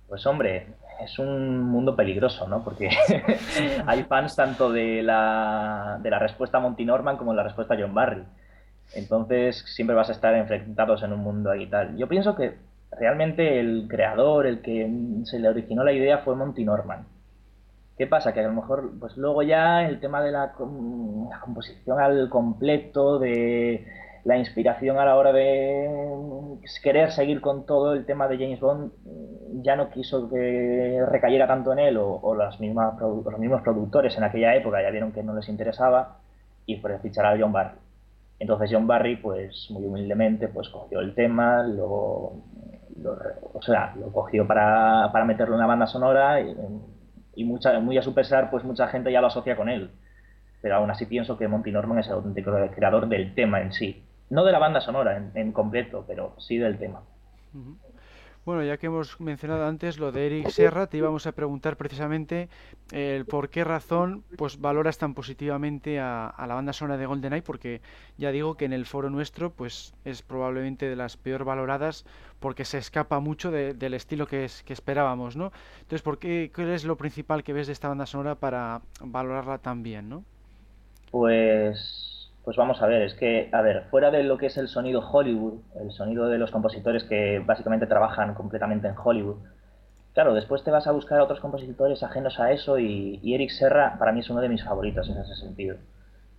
Pues 0.07 0.25
hombre, 0.25 0.67
es 1.03 1.17
un 1.17 1.59
mundo 1.63 1.95
peligroso, 1.95 2.47
¿no? 2.47 2.63
Porque 2.63 2.89
hay 3.85 4.03
fans 4.03 4.35
tanto 4.35 4.71
de 4.71 5.01
la, 5.01 5.99
de 6.01 6.09
la 6.09 6.19
respuesta 6.19 6.57
a 6.57 6.61
Monty 6.61 6.85
Norman 6.85 7.17
como 7.17 7.31
de 7.31 7.37
la 7.37 7.43
respuesta 7.43 7.73
a 7.73 7.77
John 7.79 7.93
Barry. 7.93 8.23
Entonces 8.93 9.63
siempre 9.67 9.95
vas 9.95 10.09
a 10.09 10.13
estar 10.13 10.33
enfrentados 10.35 11.03
en 11.03 11.13
un 11.13 11.19
mundo 11.19 11.51
ahí 11.51 11.63
y 11.63 11.67
tal. 11.67 11.97
Yo 11.97 12.07
pienso 12.07 12.35
que 12.35 12.55
realmente 12.91 13.59
el 13.59 13.87
creador, 13.87 14.47
el 14.47 14.61
que 14.61 14.89
se 15.23 15.39
le 15.39 15.47
originó 15.47 15.83
la 15.83 15.93
idea 15.93 16.19
fue 16.19 16.35
Monty 16.35 16.63
Norman. 16.63 17.05
¿Qué 17.99 18.07
pasa? 18.07 18.33
Que 18.33 18.39
a 18.39 18.43
lo 18.43 18.53
mejor, 18.53 18.97
pues 18.97 19.17
luego 19.17 19.43
ya 19.43 19.85
el 19.85 19.99
tema 19.99 20.23
de 20.23 20.31
la 20.31 20.53
composición 20.53 21.99
al 21.99 22.29
completo, 22.29 23.19
de 23.19 23.85
la 24.23 24.37
inspiración 24.37 24.97
a 24.97 25.03
la 25.03 25.17
hora 25.17 25.33
de 25.33 25.89
querer 26.81 27.11
seguir 27.11 27.41
con 27.41 27.65
todo 27.65 27.91
el 27.93 28.05
tema 28.05 28.29
de 28.29 28.37
James 28.37 28.61
Bond 28.61 28.93
ya 29.63 29.75
no 29.75 29.89
quiso 29.89 30.29
que 30.29 31.03
recayera 31.09 31.45
tanto 31.45 31.73
en 31.73 31.79
él 31.79 31.97
o, 31.99 32.33
las 32.35 32.57
mismas, 32.61 32.97
los 33.01 33.37
mismos 33.37 33.61
productores 33.63 34.17
en 34.17 34.23
aquella 34.23 34.55
época 34.55 34.81
ya 34.81 34.91
vieron 34.91 35.11
que 35.11 35.21
no 35.21 35.35
les 35.35 35.49
interesaba 35.49 36.19
y 36.65 36.77
por 36.77 36.97
fichar 37.01 37.25
a 37.25 37.37
John 37.37 37.51
Barry. 37.51 37.77
Entonces 38.39 38.69
John 38.71 38.87
Barry, 38.87 39.17
pues 39.17 39.67
muy 39.71 39.85
humildemente, 39.85 40.47
pues 40.47 40.69
cogió 40.69 41.01
el 41.01 41.13
tema, 41.15 41.63
lo, 41.63 42.31
o 43.53 43.61
sea, 43.61 43.93
lo 43.99 44.09
cogió 44.13 44.47
para, 44.47 45.09
para 45.11 45.25
meterlo 45.25 45.55
en 45.55 45.61
la 45.61 45.67
banda 45.67 45.85
sonora 45.85 46.39
y, 46.39 46.55
mucha, 47.37 47.79
muy 47.79 47.97
a 47.97 48.01
su 48.01 48.13
pesar, 48.13 48.49
pues 48.49 48.63
mucha 48.63 48.87
gente 48.87 49.11
ya 49.11 49.21
lo 49.21 49.27
asocia 49.27 49.55
con 49.55 49.69
él. 49.69 49.91
Pero 50.61 50.75
aún 50.75 50.91
así 50.91 51.05
pienso 51.05 51.37
que 51.37 51.47
Monty 51.47 51.71
Norman 51.71 51.99
es 51.99 52.07
el 52.07 52.13
auténtico 52.13 52.51
creador 52.75 53.07
del 53.07 53.33
tema 53.33 53.61
en 53.61 53.71
sí. 53.71 54.03
No 54.29 54.43
de 54.43 54.51
la 54.51 54.59
banda 54.59 54.81
sonora 54.81 55.31
en, 55.33 55.51
completo, 55.51 56.03
pero 56.07 56.35
sí 56.37 56.57
del 56.57 56.77
tema. 56.77 57.01
Bueno, 58.45 58.63
ya 58.63 58.77
que 58.77 58.87
hemos 58.87 59.19
mencionado 59.19 59.65
antes 59.65 59.99
lo 59.99 60.11
de 60.11 60.25
Eric 60.25 60.49
Serra, 60.49 60.87
te 60.87 60.97
íbamos 60.97 61.27
a 61.27 61.33
preguntar 61.33 61.77
precisamente 61.77 62.49
el 62.91 63.25
por 63.25 63.49
qué 63.49 63.63
razón 63.63 64.23
pues 64.37 64.59
valoras 64.59 64.97
tan 64.97 65.13
positivamente 65.13 65.99
a, 65.99 66.33
la 66.47 66.55
banda 66.55 66.73
sonora 66.73 66.97
de 66.97 67.05
GoldenEye, 67.05 67.43
porque 67.43 67.81
ya 68.17 68.31
digo 68.31 68.55
que 68.55 68.65
en 68.65 68.73
el 68.73 68.85
foro 68.85 69.09
nuestro 69.09 69.51
pues 69.51 69.93
es 70.05 70.21
probablemente 70.21 70.89
de 70.89 70.95
las 70.95 71.17
peor 71.17 71.43
valoradas 71.43 72.05
porque 72.39 72.65
se 72.65 72.77
escapa 72.77 73.19
mucho 73.19 73.51
del 73.51 73.93
estilo 73.93 74.25
que, 74.25 74.45
es, 74.45 74.63
que 74.63 74.73
esperábamos, 74.73 75.35
¿no? 75.35 75.51
Entonces, 75.81 76.01
¿por 76.01 76.17
qué, 76.17 76.49
¿qué 76.53 76.73
es 76.73 76.85
lo 76.85 76.95
principal 76.95 77.43
que 77.43 77.53
ves 77.53 77.67
de 77.67 77.73
esta 77.73 77.89
banda 77.89 78.05
sonora 78.05 78.35
para 78.35 78.81
valorarla 79.01 79.57
tan 79.57 79.83
bien, 79.83 80.09
¿no? 80.09 80.23
Pues 81.11 82.18
pues 82.43 82.57
vamos 82.57 82.81
a 82.81 82.87
ver, 82.87 83.01
es 83.03 83.13
que, 83.15 83.49
a 83.51 83.61
ver, 83.61 83.83
fuera 83.89 84.11
de 84.11 84.23
lo 84.23 84.37
que 84.37 84.47
es 84.47 84.57
el 84.57 84.67
sonido 84.67 85.07
Hollywood, 85.07 85.59
el 85.79 85.91
sonido 85.91 86.27
de 86.27 86.37
los 86.37 86.51
compositores 86.51 87.03
que 87.03 87.39
básicamente 87.39 87.85
trabajan 87.85 88.33
completamente 88.33 88.87
en 88.87 88.95
Hollywood, 88.97 89.37
claro, 90.13 90.33
después 90.33 90.63
te 90.63 90.71
vas 90.71 90.87
a 90.87 90.91
buscar 90.91 91.19
a 91.19 91.23
otros 91.23 91.39
compositores 91.39 92.01
ajenos 92.03 92.39
a 92.39 92.51
eso 92.51 92.79
y, 92.79 93.19
Eric 93.33 93.51
Serra 93.51 93.97
para 93.99 94.11
mí 94.11 94.21
es 94.21 94.29
uno 94.29 94.41
de 94.41 94.49
mis 94.49 94.63
favoritos 94.63 95.09
en 95.09 95.17
ese 95.17 95.35
sentido. 95.35 95.77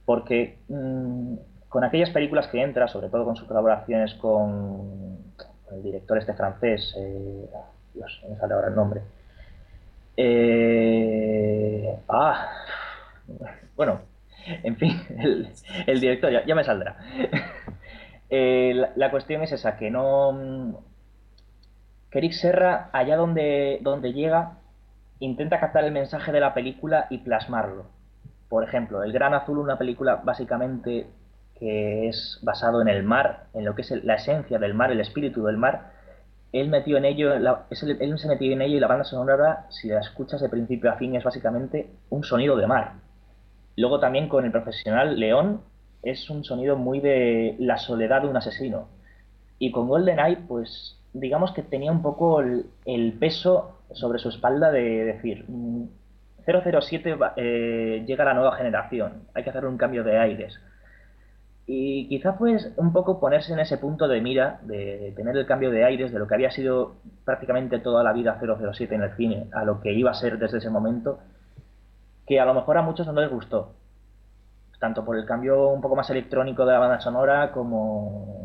Porque 0.04 0.58
mm, 0.68 1.34
con 1.68 1.84
aquellas 1.84 2.10
películas 2.10 2.48
que 2.48 2.62
entra, 2.62 2.88
sobre 2.88 3.08
todo 3.08 3.24
con 3.24 3.36
sus 3.36 3.46
colaboraciones 3.46 4.14
con, 4.14 5.18
el 5.72 5.82
director 5.82 6.18
este 6.18 6.34
francés, 6.34 6.94
eh, 6.98 7.48
Dios, 7.94 8.22
me 8.28 8.36
sale 8.36 8.54
ahora 8.54 8.68
el 8.68 8.74
nombre. 8.74 9.02
Eh, 10.16 11.96
ah, 12.08 12.48
bueno, 13.76 14.00
en 14.62 14.76
fin, 14.76 15.00
el, 15.86 16.00
director 16.00 16.30
ya, 16.46 16.54
me 16.54 16.64
saldrá. 16.64 16.96
Eh, 18.32 18.86
la, 18.94 19.10
cuestión 19.10 19.42
es 19.42 19.50
esa, 19.50 19.76
que 19.76 19.90
no... 19.90 20.84
Que 22.12 22.32
Serra, 22.32 22.88
allá 22.92 23.16
donde, 23.16 23.80
donde 23.82 24.12
llega, 24.12 24.58
intenta 25.18 25.58
captar 25.58 25.82
el 25.82 25.90
mensaje 25.90 26.30
de 26.30 26.38
la 26.38 26.54
película 26.54 27.08
y 27.10 27.18
plasmarlo. 27.18 27.86
Por 28.48 28.62
ejemplo, 28.62 29.02
El 29.02 29.12
Gran 29.12 29.34
Azul, 29.34 29.58
una 29.58 29.78
película 29.78 30.20
básicamente 30.22 31.08
que 31.58 32.08
es 32.08 32.38
basado 32.42 32.80
en 32.80 32.86
el 32.86 33.02
mar, 33.02 33.46
en 33.52 33.64
lo 33.64 33.74
que 33.74 33.82
es 33.82 33.90
la 34.04 34.14
esencia 34.14 34.60
del 34.60 34.74
mar, 34.74 34.92
el 34.92 35.00
espíritu 35.00 35.44
del 35.44 35.56
mar, 35.56 35.90
él 36.52 36.68
metió 36.68 36.96
en 36.96 37.04
ello, 37.04 37.32
él 37.34 38.18
se 38.18 38.28
metió 38.28 38.52
en 38.52 38.62
ello 38.62 38.76
y 38.76 38.80
la 38.80 38.88
banda 38.88 39.04
sonora, 39.04 39.66
si 39.68 39.88
la 39.88 40.00
escuchas 40.00 40.40
de 40.40 40.48
principio 40.48 40.90
a 40.90 40.96
fin, 40.96 41.14
es 41.14 41.22
básicamente 41.22 41.90
un 42.08 42.24
sonido 42.24 42.56
de 42.56 42.66
mar. 42.66 42.94
Luego 43.76 44.00
también 44.00 44.28
con 44.28 44.44
el 44.44 44.52
profesional 44.52 45.18
León 45.18 45.62
es 46.02 46.30
un 46.30 46.44
sonido 46.44 46.76
muy 46.76 47.00
de 47.00 47.56
la 47.58 47.78
soledad 47.78 48.22
de 48.22 48.28
un 48.28 48.36
asesino. 48.36 48.88
Y 49.58 49.70
con 49.70 49.88
GoldenEye, 49.88 50.38
pues 50.48 50.98
digamos 51.12 51.52
que 51.52 51.62
tenía 51.62 51.92
un 51.92 52.02
poco 52.02 52.40
el, 52.40 53.12
peso 53.18 53.80
sobre 53.92 54.18
su 54.18 54.28
espalda 54.28 54.70
de 54.70 55.04
decir, 55.04 55.44
007 56.46 57.14
mm, 57.14 57.22
eh, 57.36 58.04
llega 58.06 58.22
a 58.22 58.28
la 58.28 58.34
nueva 58.34 58.56
generación, 58.56 59.24
hay 59.34 59.42
que 59.42 59.50
hacer 59.50 59.66
un 59.66 59.76
cambio 59.76 60.04
de 60.04 60.18
aires. 60.18 60.58
Y 61.66 62.08
quizá 62.08 62.36
pues 62.36 62.72
un 62.76 62.92
poco 62.92 63.20
ponerse 63.20 63.52
en 63.52 63.60
ese 63.60 63.78
punto 63.78 64.08
de 64.08 64.20
mira, 64.20 64.58
de 64.62 65.12
tener 65.14 65.36
el 65.36 65.46
cambio 65.46 65.70
de 65.70 65.84
aires 65.84 66.12
de 66.12 66.18
lo 66.18 66.26
que 66.26 66.34
había 66.34 66.50
sido 66.50 66.96
prácticamente 67.24 67.78
toda 67.78 68.02
la 68.02 68.12
vida 68.12 68.40
007 68.40 68.94
en 68.94 69.02
el 69.02 69.16
cine, 69.16 69.46
a 69.52 69.64
lo 69.64 69.80
que 69.80 69.92
iba 69.92 70.10
a 70.10 70.14
ser 70.14 70.38
desde 70.38 70.58
ese 70.58 70.70
momento, 70.70 71.20
que 72.30 72.38
a 72.38 72.44
lo 72.44 72.54
mejor 72.54 72.78
a 72.78 72.82
muchos 72.82 73.08
no 73.08 73.20
les 73.20 73.28
gustó. 73.28 73.74
Tanto 74.78 75.04
por 75.04 75.16
el 75.18 75.26
cambio 75.26 75.66
un 75.70 75.80
poco 75.80 75.96
más 75.96 76.08
electrónico 76.10 76.64
de 76.64 76.72
la 76.72 76.78
banda 76.78 77.00
sonora 77.00 77.50
como, 77.50 78.44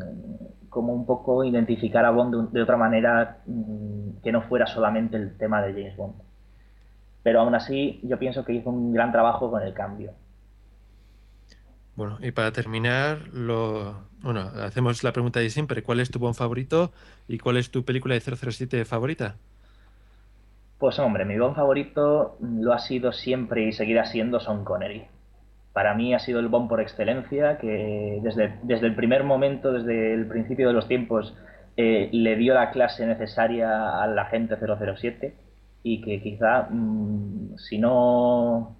como 0.69 0.91
un 0.91 1.05
poco 1.05 1.43
identificar 1.43 2.03
a 2.03 2.09
Bond 2.09 2.51
de, 2.51 2.63
otra 2.63 2.77
manera 2.77 3.43
mm, 3.45 4.23
que 4.23 4.31
no 4.31 4.41
fuera 4.41 4.65
solamente 4.65 5.17
el 5.17 5.37
tema 5.37 5.61
de 5.61 5.73
James 5.73 5.95
Bond. 5.97 6.15
Pero 7.21 7.41
aún 7.41 7.53
así 7.53 7.99
yo 8.01 8.17
pienso 8.17 8.43
que 8.43 8.53
hizo 8.53 8.71
un 8.71 8.91
gran 8.91 9.11
trabajo 9.11 9.51
con 9.51 9.61
el 9.61 9.75
cambio. 9.75 10.13
Bueno, 11.95 12.17
y 12.21 12.31
para 12.31 12.51
terminar, 12.51 13.27
lo, 13.33 14.07
bueno, 14.23 14.49
hacemos 14.63 15.03
la 15.03 15.13
pregunta 15.13 15.41
de 15.41 15.51
siempre. 15.51 15.83
¿Cuál 15.83 15.99
es 15.99 16.09
tu 16.09 16.17
buen 16.17 16.33
favorito 16.33 16.91
y 17.27 17.37
cuál 17.37 17.57
es 17.57 17.69
tu 17.69 17.85
película 17.85 18.15
de 18.15 18.21
007 18.21 18.83
favorita? 18.83 19.35
Pues 20.77 20.99
hombre, 20.99 21.25
mi 21.25 21.37
buen 21.39 21.55
favorito 21.55 22.37
lo 22.41 22.73
ha 22.73 22.79
sido 22.79 23.13
siempre 23.13 23.63
y 23.63 23.71
seguirá 23.71 24.05
siendo 24.05 24.39
Sean 24.39 24.65
Connery. 24.65 25.07
Para 25.73 25.93
mí 25.93 26.13
ha 26.13 26.19
sido 26.19 26.39
el 26.39 26.47
Bond 26.49 26.69
por 26.69 26.81
excelencia, 26.81 27.57
que 27.57 28.19
desde, 28.21 28.59
desde 28.63 28.87
el 28.87 28.95
primer 28.95 29.23
momento, 29.23 29.71
desde 29.73 30.13
el 30.13 30.27
principio 30.27 30.67
de 30.67 30.73
los 30.73 30.87
tiempos, 30.87 31.35
eh, 31.77 32.09
le 32.11 32.35
dio 32.37 32.53
la 32.53 32.71
clase 32.71 33.05
necesaria 33.05 34.01
a 34.01 34.07
la 34.07 34.25
gente 34.25 34.55
007 34.57 35.35
y 35.83 36.01
que 36.01 36.21
quizá, 36.21 36.67
mm, 36.69 37.57
si 37.57 37.77
no 37.77 38.77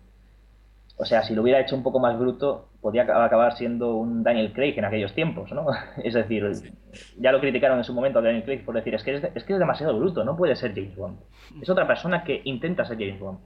o 0.98 1.06
sea, 1.06 1.24
si 1.24 1.36
lo 1.36 1.42
hubiera 1.42 1.60
hecho 1.60 1.76
un 1.76 1.84
poco 1.84 2.00
más 2.00 2.18
bruto, 2.18 2.70
podía 2.82 3.04
acabar 3.04 3.58
siendo 3.58 3.96
un 3.96 4.24
Daniel 4.24 4.54
Craig 4.54 4.76
en 4.78 4.86
aquellos 4.86 5.14
tiempos, 5.14 5.52
¿no? 5.52 5.68
Es 6.04 6.14
decir, 6.14 6.74
ya 7.18 7.32
lo 7.32 7.42
criticaron 7.42 7.78
en 7.78 7.84
su 7.84 7.94
momento 7.94 8.20
a 8.20 8.22
Daniel 8.22 8.44
Craig 8.44 8.64
por 8.64 8.76
decir, 8.76 8.96
es 8.96 9.04
que 9.04 9.16
es, 9.16 9.24
es 9.36 9.44
que 9.44 9.54
es 9.54 9.60
demasiado 9.60 9.98
bruto, 9.98 10.24
no 10.24 10.38
puede 10.38 10.56
ser 10.56 10.74
James 10.74 10.96
Bond. 10.96 11.20
Es 11.62 11.70
otra 11.70 11.86
persona 11.86 12.24
que 12.24 12.42
intenta 12.46 12.86
ser 12.86 12.98
James 12.98 13.20
Bond. 13.20 13.40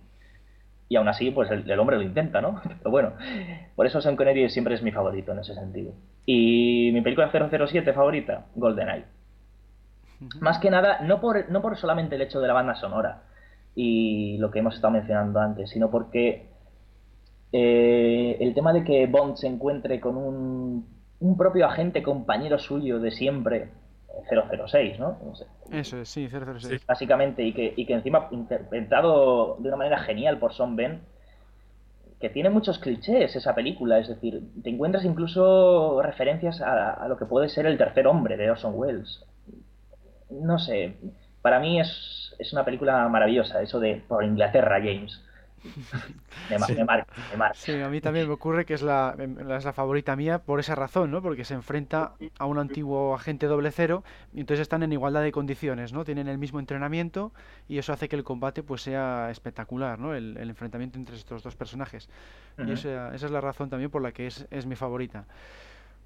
Y 0.90 0.96
aún 0.96 1.08
así, 1.08 1.30
pues 1.30 1.50
el, 1.52 1.80
hombre 1.80 1.98
lo 1.98 2.02
intenta, 2.04 2.42
¿no? 2.42 2.62
Pero 2.80 2.92
bueno, 2.92 3.14
por 3.76 3.86
eso 3.86 4.02
Sean 4.02 4.16
Connery 4.16 4.50
siempre 4.50 4.76
es 4.76 4.84
mi 4.84 4.92
favorito 4.92 5.32
en 5.32 5.40
ese 5.40 5.54
sentido. 5.54 5.94
Y 6.26 6.92
mi 6.94 7.02
película 7.02 7.32
007 7.32 7.94
favorita, 7.94 8.46
GoldenEye. 8.56 9.06
Más 10.42 10.60
que 10.60 10.70
nada, 10.70 11.00
no 11.02 11.22
por, 11.22 11.50
no 11.50 11.62
por 11.62 11.78
solamente 11.78 12.16
el 12.16 12.22
hecho 12.22 12.42
de 12.42 12.48
la 12.48 12.54
banda 12.54 12.76
sonora 12.76 13.24
y 13.74 14.38
lo 14.38 14.52
que 14.52 14.60
hemos 14.60 14.76
estado 14.76 14.92
mencionando 14.92 15.40
antes, 15.40 15.70
sino 15.70 15.90
porque 15.90 16.50
eh, 17.52 18.38
el 18.40 18.54
tema 18.54 18.74
de 18.74 18.84
que 18.84 19.08
Bond 19.08 19.38
se 19.38 19.48
encuentre 19.48 20.00
con 20.00 20.18
un, 20.18 20.88
un, 21.20 21.38
propio 21.38 21.66
agente 21.66 22.04
compañero 22.04 22.60
suyo 22.60 23.00
de 23.00 23.12
siempre, 23.12 23.70
006, 24.30 25.00
¿no? 25.00 25.18
Eso 25.72 25.98
es, 26.00 26.10
sí, 26.10 26.28
006. 26.28 26.86
Básicamente, 26.86 27.44
y 27.44 27.54
que, 27.54 27.74
y 27.76 27.86
que 27.86 27.94
encima 27.94 28.28
interpretado 28.32 29.58
de 29.60 29.68
una 29.68 29.78
manera 29.78 30.00
genial 30.00 30.38
por 30.38 30.54
Son 30.54 30.76
Ben, 30.76 31.02
que 32.20 32.30
tiene 32.30 32.50
muchos 32.50 32.78
clichés 32.78 33.36
esa 33.36 33.56
película, 33.56 33.98
es 33.98 34.10
decir, 34.10 34.44
te 34.62 34.70
encuentras 34.70 35.06
incluso 35.06 36.02
referencias 36.04 36.62
a, 36.62 36.94
a 36.94 37.08
lo 37.08 37.18
que 37.18 37.26
puede 37.26 37.50
ser 37.50 37.66
el 37.66 37.78
tercer 37.78 38.06
hombre 38.08 38.38
de 38.38 38.52
Orson 38.52 38.74
Welles. 38.76 39.26
No 40.30 40.60
sé, 40.60 40.98
para 41.42 41.60
mí 41.60 41.80
es, 41.80 42.36
es 42.38 42.54
una 42.54 42.66
película 42.66 43.08
maravillosa, 43.08 43.62
eso 43.62 43.80
de 43.80 44.04
por 44.08 44.24
Inglaterra, 44.24 44.78
James 44.78 45.24
sí. 47.54 47.82
a 47.82 47.90
mí 47.90 48.02
también 48.02 48.28
me 48.28 48.34
ocurre 48.34 48.66
que 48.66 48.74
es 48.74 48.82
la, 48.82 49.16
em, 49.18 49.38
es 49.52 49.66
la 49.66 49.74
favorita 49.74 50.16
mía 50.16 50.40
por 50.40 50.60
esa 50.60 50.76
razón, 50.76 51.12
¿no? 51.12 51.22
Porque 51.22 51.46
se 51.46 51.54
enfrenta 51.54 52.14
a 52.38 52.46
un 52.46 52.58
antiguo 52.58 53.16
agente 53.16 53.48
doble 53.48 53.72
cero 53.72 54.04
y 54.34 54.40
entonces 54.42 54.62
están 54.62 54.84
en 54.84 54.94
igualdad 54.94 55.22
de 55.22 55.32
condiciones, 55.32 55.94
¿no? 55.94 56.06
Tienen 56.06 56.28
el 56.28 56.38
mismo 56.38 56.60
entrenamiento 56.60 57.32
y 57.68 57.78
eso 57.78 57.94
hace 57.94 58.10
que 58.10 58.16
el 58.16 58.24
combate 58.24 58.64
pues 58.64 58.82
sea 58.82 59.30
espectacular, 59.32 60.00
¿no? 60.00 60.14
El, 60.14 60.38
enfrentamiento 60.38 60.98
entre 60.98 61.16
estos 61.16 61.44
dos 61.44 61.56
personajes. 61.56 62.10
Y 62.58 62.72
esa, 62.72 63.14
es 63.14 63.24
la 63.24 63.42
razón 63.42 63.70
también 63.70 63.92
por 63.92 64.02
la 64.02 64.12
que 64.12 64.28
es, 64.28 64.48
es 64.52 64.66
mi 64.66 64.76
favorita. 64.76 65.26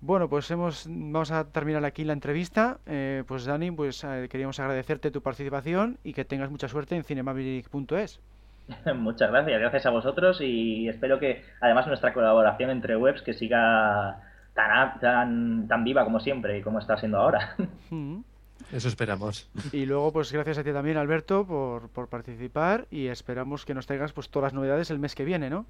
Bueno, 0.05 0.27
pues 0.27 0.51
hemos, 0.51 0.85
vamos 0.89 1.31
a 1.31 1.45
terminar 1.45 1.85
aquí 1.85 2.03
la 2.03 2.11
entrevista. 2.11 2.77
Eh, 2.85 3.23
pues 3.25 3.45
Dani, 3.45 3.71
pues 3.71 4.03
eh, 4.03 4.27
queríamos 4.29 4.59
agradecerte 4.59 5.11
tu 5.11 5.21
participación 5.21 5.97
y 6.03 6.11
que 6.11 6.25
tengas 6.25 6.51
mucha 6.51 6.67
suerte 6.67 6.97
en 6.97 7.05
cinemaverick.es. 7.05 8.19
Muchas 8.95 9.31
gracias, 9.31 9.59
gracias 9.59 9.85
a 9.85 9.89
vosotros 9.89 10.39
y 10.41 10.87
espero 10.87 11.19
que 11.19 11.43
además 11.59 11.87
nuestra 11.87 12.13
colaboración 12.13 12.69
entre 12.69 12.95
webs 12.95 13.21
que 13.21 13.33
siga 13.33 14.21
tan, 14.53 14.99
tan, 14.99 15.67
tan 15.67 15.83
viva 15.83 16.03
como 16.03 16.19
siempre 16.19 16.57
y 16.57 16.61
como 16.61 16.79
está 16.79 16.97
siendo 16.97 17.17
ahora. 17.19 17.55
Mm. 17.89 18.21
Eso 18.71 18.87
esperamos. 18.87 19.49
Y 19.71 19.85
luego, 19.85 20.13
pues 20.13 20.31
gracias 20.31 20.57
a 20.57 20.63
ti 20.63 20.71
también, 20.71 20.97
Alberto, 20.97 21.45
por, 21.45 21.89
por 21.89 22.07
participar 22.07 22.87
y 22.89 23.07
esperamos 23.07 23.65
que 23.65 23.73
nos 23.73 23.85
traigas 23.85 24.13
pues 24.13 24.29
todas 24.29 24.47
las 24.47 24.53
novedades 24.53 24.89
el 24.89 24.99
mes 24.99 25.15
que 25.15 25.25
viene, 25.25 25.49
¿no? 25.49 25.65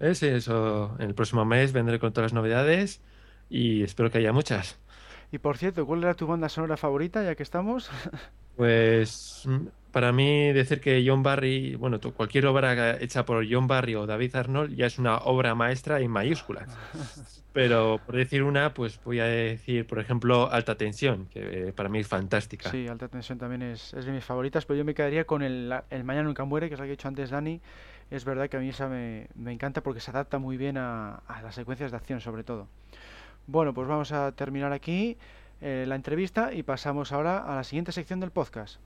Eh, 0.00 0.14
sí, 0.14 0.28
eso. 0.28 0.96
El 0.98 1.14
próximo 1.14 1.44
mes 1.44 1.72
vendré 1.72 1.98
con 1.98 2.12
todas 2.12 2.30
las 2.30 2.34
novedades 2.34 3.00
y 3.48 3.82
espero 3.82 4.10
que 4.10 4.18
haya 4.18 4.32
muchas. 4.32 4.78
Y 5.32 5.38
por 5.38 5.56
cierto, 5.56 5.86
¿cuál 5.86 6.04
era 6.04 6.14
tu 6.14 6.26
banda 6.26 6.48
sonora 6.48 6.76
favorita, 6.76 7.22
ya 7.22 7.34
que 7.34 7.42
estamos? 7.42 7.90
Pues 8.56 9.48
para 9.92 10.12
mí 10.12 10.52
decir 10.52 10.80
que 10.80 11.04
John 11.06 11.22
Barry, 11.22 11.74
bueno, 11.74 12.00
cualquier 12.14 12.46
obra 12.46 12.98
hecha 13.00 13.24
por 13.24 13.44
John 13.50 13.66
Barry 13.66 13.94
o 13.94 14.06
David 14.06 14.36
Arnold 14.36 14.74
ya 14.74 14.86
es 14.86 14.98
una 14.98 15.18
obra 15.18 15.54
maestra 15.54 16.00
en 16.00 16.10
mayúsculas. 16.10 16.68
Pero 17.52 18.00
por 18.06 18.14
decir 18.14 18.44
una, 18.44 18.74
pues 18.74 19.00
voy 19.04 19.18
a 19.18 19.24
decir, 19.24 19.86
por 19.86 19.98
ejemplo, 19.98 20.50
Alta 20.52 20.76
Tensión, 20.76 21.26
que 21.26 21.68
eh, 21.68 21.72
para 21.72 21.88
mí 21.88 21.98
es 21.98 22.06
fantástica. 22.06 22.70
Sí, 22.70 22.86
Alta 22.86 23.08
Tensión 23.08 23.38
también 23.38 23.62
es, 23.62 23.90
de 23.90 24.12
mis 24.12 24.24
favoritas, 24.24 24.64
pero 24.66 24.78
yo 24.78 24.84
me 24.84 24.94
quedaría 24.94 25.24
con 25.24 25.42
el, 25.42 25.74
el 25.90 26.04
Mañana 26.04 26.28
nunca 26.28 26.44
muere, 26.44 26.68
que 26.68 26.74
es 26.74 26.80
la 26.80 26.86
que 26.86 26.92
he 26.92 26.96
dicho 26.96 27.08
antes 27.08 27.30
Dani. 27.30 27.60
Es 28.10 28.24
verdad 28.24 28.48
que 28.48 28.56
a 28.56 28.60
mí 28.60 28.68
esa 28.68 28.88
me, 28.88 29.28
encanta 29.46 29.82
porque 29.82 30.00
se 30.00 30.10
adapta 30.10 30.38
muy 30.38 30.56
bien 30.56 30.76
a, 30.76 31.22
las 31.42 31.54
secuencias 31.54 31.92
de 31.92 31.96
acción, 31.96 32.20
sobre 32.20 32.42
todo. 32.44 32.68
Bueno, 33.46 33.72
pues 33.72 33.86
vamos 33.88 34.12
a 34.12 34.32
terminar 34.32 34.72
aquí 34.72 35.16
eh, 35.60 35.84
la 35.86 35.94
entrevista 35.94 36.52
y 36.52 36.62
pasamos 36.62 37.12
ahora 37.12 37.38
a 37.38 37.54
la 37.54 37.64
siguiente 37.64 37.92
sección 37.92 38.20
del 38.20 38.32
podcast. 38.32 38.80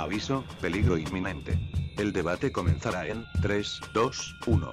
Aviso, 0.00 0.44
peligro 0.62 0.96
inminente. 0.96 1.58
El 1.98 2.14
debate 2.14 2.50
comenzará 2.50 3.06
en 3.06 3.26
3, 3.42 3.80
2, 3.92 4.36
1. 4.46 4.72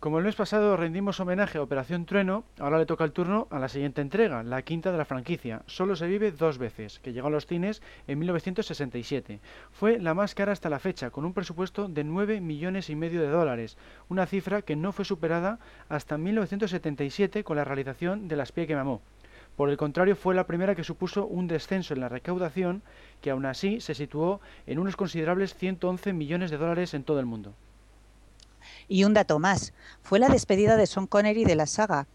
Como 0.00 0.16
el 0.16 0.24
mes 0.24 0.34
pasado 0.34 0.78
rendimos 0.78 1.20
homenaje 1.20 1.58
a 1.58 1.62
Operación 1.62 2.06
Trueno, 2.06 2.44
ahora 2.58 2.78
le 2.78 2.86
toca 2.86 3.04
el 3.04 3.12
turno 3.12 3.48
a 3.50 3.58
la 3.58 3.68
siguiente 3.68 4.00
entrega, 4.00 4.42
la 4.42 4.62
quinta 4.62 4.90
de 4.90 4.96
la 4.96 5.04
franquicia. 5.04 5.60
Solo 5.66 5.94
se 5.94 6.06
vive 6.06 6.32
dos 6.32 6.56
veces, 6.56 7.00
que 7.00 7.12
llegó 7.12 7.26
a 7.26 7.30
los 7.30 7.44
cines 7.44 7.82
en 8.06 8.18
1967. 8.20 9.40
Fue 9.72 9.98
la 9.98 10.14
más 10.14 10.34
cara 10.34 10.52
hasta 10.52 10.70
la 10.70 10.78
fecha, 10.78 11.10
con 11.10 11.26
un 11.26 11.34
presupuesto 11.34 11.86
de 11.86 12.02
9 12.02 12.40
millones 12.40 12.88
y 12.88 12.96
medio 12.96 13.20
de 13.20 13.28
dólares, 13.28 13.76
una 14.08 14.24
cifra 14.24 14.62
que 14.62 14.74
no 14.74 14.92
fue 14.92 15.04
superada 15.04 15.58
hasta 15.90 16.16
1977 16.16 17.44
con 17.44 17.58
la 17.58 17.64
realización 17.64 18.26
de 18.26 18.36
La 18.36 18.44
espía 18.44 18.66
que 18.66 18.74
mamó. 18.74 19.02
Por 19.60 19.68
el 19.68 19.76
contrario, 19.76 20.16
fue 20.16 20.34
la 20.34 20.46
primera 20.46 20.74
que 20.74 20.84
supuso 20.84 21.26
un 21.26 21.46
descenso 21.46 21.92
en 21.92 22.00
la 22.00 22.08
recaudación 22.08 22.82
que 23.20 23.28
aún 23.28 23.44
así 23.44 23.78
se 23.82 23.94
situó 23.94 24.40
en 24.66 24.78
unos 24.78 24.96
considerables 24.96 25.54
111 25.54 26.14
millones 26.14 26.50
de 26.50 26.56
dólares 26.56 26.94
en 26.94 27.04
todo 27.04 27.20
el 27.20 27.26
mundo. 27.26 27.52
Y 28.88 29.04
un 29.04 29.12
dato 29.12 29.38
más, 29.38 29.74
fue 30.00 30.18
la 30.18 30.30
despedida 30.30 30.78
de 30.78 30.86
Sean 30.86 31.06
Connery 31.06 31.44
de 31.44 31.56
la 31.56 31.66
saga, 31.66 32.06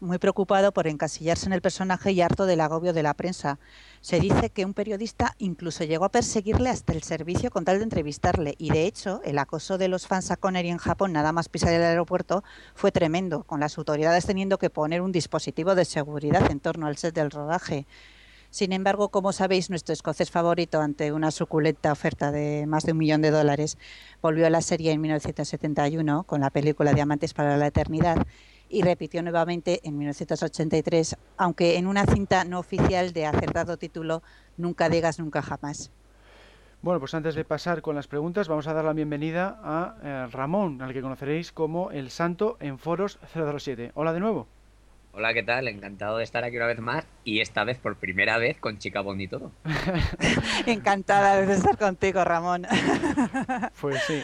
muy 0.00 0.18
preocupado 0.18 0.72
por 0.72 0.86
encasillarse 0.86 1.46
en 1.46 1.52
el 1.52 1.60
personaje 1.60 2.12
y 2.12 2.20
harto 2.20 2.46
del 2.46 2.60
agobio 2.60 2.92
de 2.92 3.02
la 3.02 3.14
prensa. 3.14 3.58
Se 4.00 4.20
dice 4.20 4.50
que 4.50 4.64
un 4.64 4.74
periodista 4.74 5.34
incluso 5.38 5.84
llegó 5.84 6.04
a 6.04 6.10
perseguirle 6.10 6.70
hasta 6.70 6.92
el 6.92 7.02
servicio 7.02 7.50
con 7.50 7.64
tal 7.64 7.78
de 7.78 7.84
entrevistarle 7.84 8.54
y 8.58 8.70
de 8.70 8.86
hecho 8.86 9.20
el 9.24 9.38
acoso 9.38 9.78
de 9.78 9.88
los 9.88 10.06
fans 10.06 10.30
a 10.30 10.36
Connery 10.36 10.70
en 10.70 10.78
Japón 10.78 11.12
nada 11.12 11.32
más 11.32 11.48
pisar 11.48 11.72
el 11.72 11.82
aeropuerto 11.82 12.42
fue 12.74 12.92
tremendo, 12.92 13.44
con 13.44 13.60
las 13.60 13.78
autoridades 13.78 14.26
teniendo 14.26 14.58
que 14.58 14.70
poner 14.70 15.02
un 15.02 15.12
dispositivo 15.12 15.74
de 15.74 15.84
seguridad 15.84 16.50
en 16.50 16.60
torno 16.60 16.86
al 16.86 16.96
set 16.96 17.14
del 17.14 17.30
rodaje. 17.30 17.86
Sin 18.50 18.72
embargo, 18.72 19.10
como 19.10 19.32
sabéis, 19.32 19.70
nuestro 19.70 19.92
escocés 19.92 20.32
favorito, 20.32 20.80
ante 20.80 21.12
una 21.12 21.30
suculenta 21.30 21.92
oferta 21.92 22.32
de 22.32 22.66
más 22.66 22.84
de 22.84 22.92
un 22.92 22.98
millón 22.98 23.22
de 23.22 23.30
dólares, 23.30 23.78
volvió 24.20 24.44
a 24.44 24.50
la 24.50 24.60
serie 24.60 24.90
en 24.90 25.00
1971 25.00 26.24
con 26.24 26.40
la 26.40 26.50
película 26.50 26.92
Diamantes 26.92 27.32
para 27.32 27.56
la 27.56 27.68
Eternidad 27.68 28.26
y 28.70 28.82
repitió 28.82 29.22
nuevamente 29.22 29.80
en 29.82 29.98
1983, 29.98 31.16
aunque 31.36 31.76
en 31.76 31.86
una 31.86 32.06
cinta 32.06 32.44
no 32.44 32.60
oficial 32.60 33.12
de 33.12 33.26
acertado 33.26 33.76
título 33.76 34.22
Nunca 34.56 34.88
digas 34.88 35.18
nunca 35.18 35.42
jamás. 35.42 35.90
Bueno, 36.82 36.98
pues 36.98 37.12
antes 37.12 37.34
de 37.34 37.44
pasar 37.44 37.82
con 37.82 37.94
las 37.94 38.06
preguntas, 38.06 38.48
vamos 38.48 38.66
a 38.66 38.72
dar 38.72 38.84
la 38.84 38.94
bienvenida 38.94 39.58
a 39.62 39.96
eh, 40.02 40.26
Ramón, 40.32 40.80
al 40.80 40.94
que 40.94 41.02
conoceréis 41.02 41.52
como 41.52 41.90
el 41.90 42.10
Santo 42.10 42.56
en 42.60 42.78
Foros 42.78 43.18
007. 43.34 43.92
Hola 43.94 44.14
de 44.14 44.20
nuevo. 44.20 44.46
Hola, 45.12 45.34
¿qué 45.34 45.42
tal? 45.42 45.66
Encantado 45.68 46.18
de 46.18 46.24
estar 46.24 46.44
aquí 46.44 46.56
una 46.56 46.66
vez 46.66 46.78
más 46.78 47.04
y 47.24 47.40
esta 47.40 47.64
vez 47.64 47.78
por 47.78 47.96
primera 47.96 48.38
vez 48.38 48.58
con 48.58 48.78
Chica 48.78 49.00
Bond 49.00 49.20
y 49.20 49.28
todo. 49.28 49.50
Encantada 50.66 51.44
de 51.44 51.52
estar 51.52 51.76
contigo, 51.76 52.24
Ramón. 52.24 52.66
pues 53.80 54.02
sí. 54.04 54.22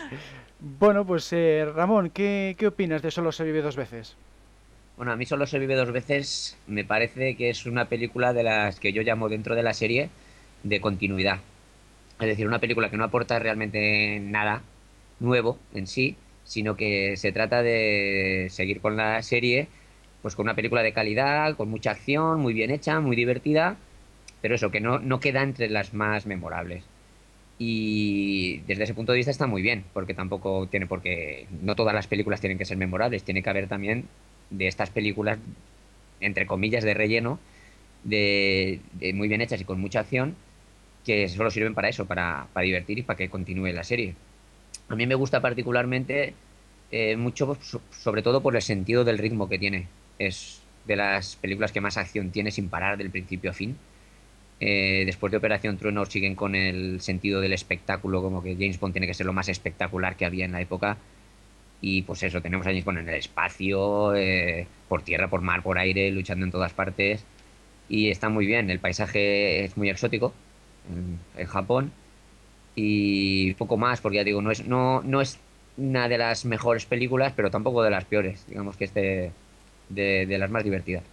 Bueno, 0.61 1.05
pues 1.05 1.31
eh, 1.33 1.71
Ramón, 1.75 2.11
¿qué, 2.11 2.55
¿qué 2.57 2.69
opinas 2.69 3.03
de 3.03 3.11
Solo 3.11 3.33
se 3.33 3.45
vive 3.45 3.61
dos 3.61 3.77
veces? 3.77 4.17
Bueno, 4.97 5.13
a 5.13 5.17
mí 5.17 5.27
Solo 5.27 5.47
se 5.47 5.59
vive 5.59 5.75
dos 5.75 5.93
veces 5.93 6.57
me 6.67 6.85
parece 6.85 7.37
que 7.37 7.51
es 7.51 7.67
una 7.67 7.87
película 7.87 8.33
de 8.33 8.43
las 8.43 8.81
que 8.81 8.93
yo 8.95 9.03
llamo 9.03 9.29
dentro 9.29 9.55
de 9.55 9.63
la 9.63 9.75
serie 9.75 10.09
de 10.63 10.81
continuidad. 10.81 11.41
Es 12.19 12.27
decir, 12.27 12.47
una 12.47 12.61
película 12.61 12.91
que 12.91 12.97
no 12.97 13.05
aporta 13.05 13.39
realmente 13.39 14.21
nada 14.21 14.63
nuevo 15.21 15.59
en 15.75 15.87
sí, 15.87 16.17
sino 16.45 16.77
que 16.77 17.17
se 17.19 17.31
trata 17.33 17.63
de 17.63 18.49
seguir 18.51 18.81
con 18.81 18.97
la 18.97 19.23
serie 19.23 19.69
pues 20.23 20.35
con 20.35 20.47
una 20.47 20.57
película 20.57 20.83
de 20.83 20.93
calidad, 20.93 21.57
con 21.57 21.69
mucha 21.69 21.91
acción, 21.93 22.41
muy 22.41 22.55
bien 22.55 22.71
hecha, 22.71 22.99
muy 23.01 23.17
divertida, 23.17 23.77
pero 24.41 24.55
eso, 24.57 24.71
que 24.71 24.81
no, 24.81 24.99
no 24.99 25.21
queda 25.21 25.43
entre 25.43 25.69
las 25.69 25.95
más 25.95 26.27
memorables. 26.27 26.85
Y 27.59 28.59
desde 28.67 28.85
ese 28.85 28.95
punto 28.95 29.13
de 29.13 29.19
vista 29.19 29.31
está 29.31 29.47
muy 29.47 29.63
bien, 29.63 29.85
porque 29.93 30.15
tampoco 30.15 30.67
tiene 30.69 30.87
por 30.87 31.03
qué, 31.03 31.47
no 31.63 31.77
todas 31.77 31.95
las 31.95 32.07
películas 32.09 32.41
tienen 32.41 32.59
que 32.59 32.65
ser 32.65 32.77
memorables, 32.77 33.25
tiene 33.25 33.43
que 33.43 33.51
haber 33.51 33.69
también 33.69 34.09
de 34.51 34.69
estas 34.69 34.91
películas, 34.91 35.39
entre 36.21 36.47
comillas, 36.47 36.85
de 36.85 36.95
relleno, 36.95 37.39
de, 38.05 38.81
muy 39.15 39.29
bien 39.29 39.41
hechas 39.41 39.61
y 39.61 39.65
con 39.65 39.81
mucha 39.81 40.01
acción, 40.01 40.37
que 41.05 41.29
solo 41.29 41.51
sirven 41.51 41.75
para 41.75 41.89
eso, 41.89 42.07
para, 42.07 42.49
para 42.53 42.65
divertir 42.65 42.99
y 42.99 43.03
para 43.03 43.17
que 43.17 43.29
continúe 43.29 43.73
la 43.73 43.85
serie. 43.85 44.15
A 44.89 44.97
mí 44.97 45.07
me 45.07 45.15
gusta 45.15 45.41
particularmente 45.41 46.35
eh, 46.91 47.17
mucho, 47.17 47.59
sobre 47.91 48.23
todo 48.23 48.41
por 48.41 48.55
el 48.55 48.63
sentido 48.63 49.05
del 49.05 49.19
ritmo 49.19 49.49
que 49.49 49.59
tiene 49.59 49.89
es 50.19 50.63
de 50.87 50.97
las 50.97 51.37
películas 51.37 51.73
que 51.73 51.81
más 51.81 51.97
acción 51.97 52.31
tiene 52.31 52.51
sin 52.51 52.69
parar 52.69 52.97
del 52.97 53.11
principio 53.11 53.51
a 53.51 53.55
fin. 53.55 53.77
Eh, 54.61 55.03
después 55.05 55.31
de 55.31 55.37
Operación 55.37 55.77
Trueno 55.77 56.07
siguen 56.07 56.35
con 56.35 56.55
el 56.55 57.01
sentido 57.01 57.41
del 57.41 57.53
espectáculo, 57.53 58.23
como 58.23 58.43
que 58.43 58.55
James 58.55 58.81
Bond 58.81 58.95
tiene 58.95 59.07
que 59.07 59.15
ser 59.15 59.27
lo 59.27 59.33
más 59.33 59.49
espectacular 59.49 60.17
que 60.17 60.25
había 60.25 60.45
en 60.45 60.53
la 60.53 60.61
época. 60.61 60.97
Y 61.89 62.03
pues 62.03 62.21
eso, 62.25 62.43
tenemos 62.43 62.67
a 62.67 62.71
James 62.71 62.85
en 62.85 63.09
el 63.09 63.15
espacio, 63.15 64.13
eh, 64.17 64.67
por 64.89 65.03
tierra, 65.03 65.29
por 65.29 65.41
mar, 65.41 65.63
por 65.63 65.79
aire, 65.79 66.11
luchando 66.11 66.45
en 66.45 66.51
todas 66.51 66.73
partes. 66.73 67.25
Y 67.89 68.11
está 68.11 68.29
muy 68.29 68.45
bien, 68.45 68.71
el 68.71 68.81
paisaje 68.81 69.65
es 69.65 69.77
muy 69.77 69.89
exótico 69.89 70.33
en, 71.39 71.47
Japón. 71.47 71.93
Y 72.75 73.55
poco 73.55 73.77
más, 73.77 74.01
porque 74.01 74.17
ya 74.17 74.25
digo, 74.25 74.43
no 74.43 74.51
es, 74.51 74.67
no, 74.67 75.01
no 75.03 75.21
es 75.21 75.39
una 75.77 76.09
de 76.09 76.19
las 76.19 76.45
mejores 76.45 76.87
películas, 76.87 77.33
pero 77.37 77.53
tampoco 77.53 77.85
de 77.85 77.91
las 77.91 78.05
peores. 78.05 78.45
Digamos 78.49 78.77
que 78.77 78.87
este 78.87 79.31
de, 79.89 80.39
las 80.39 80.51
más 80.51 80.65
divertidas. 80.65 81.05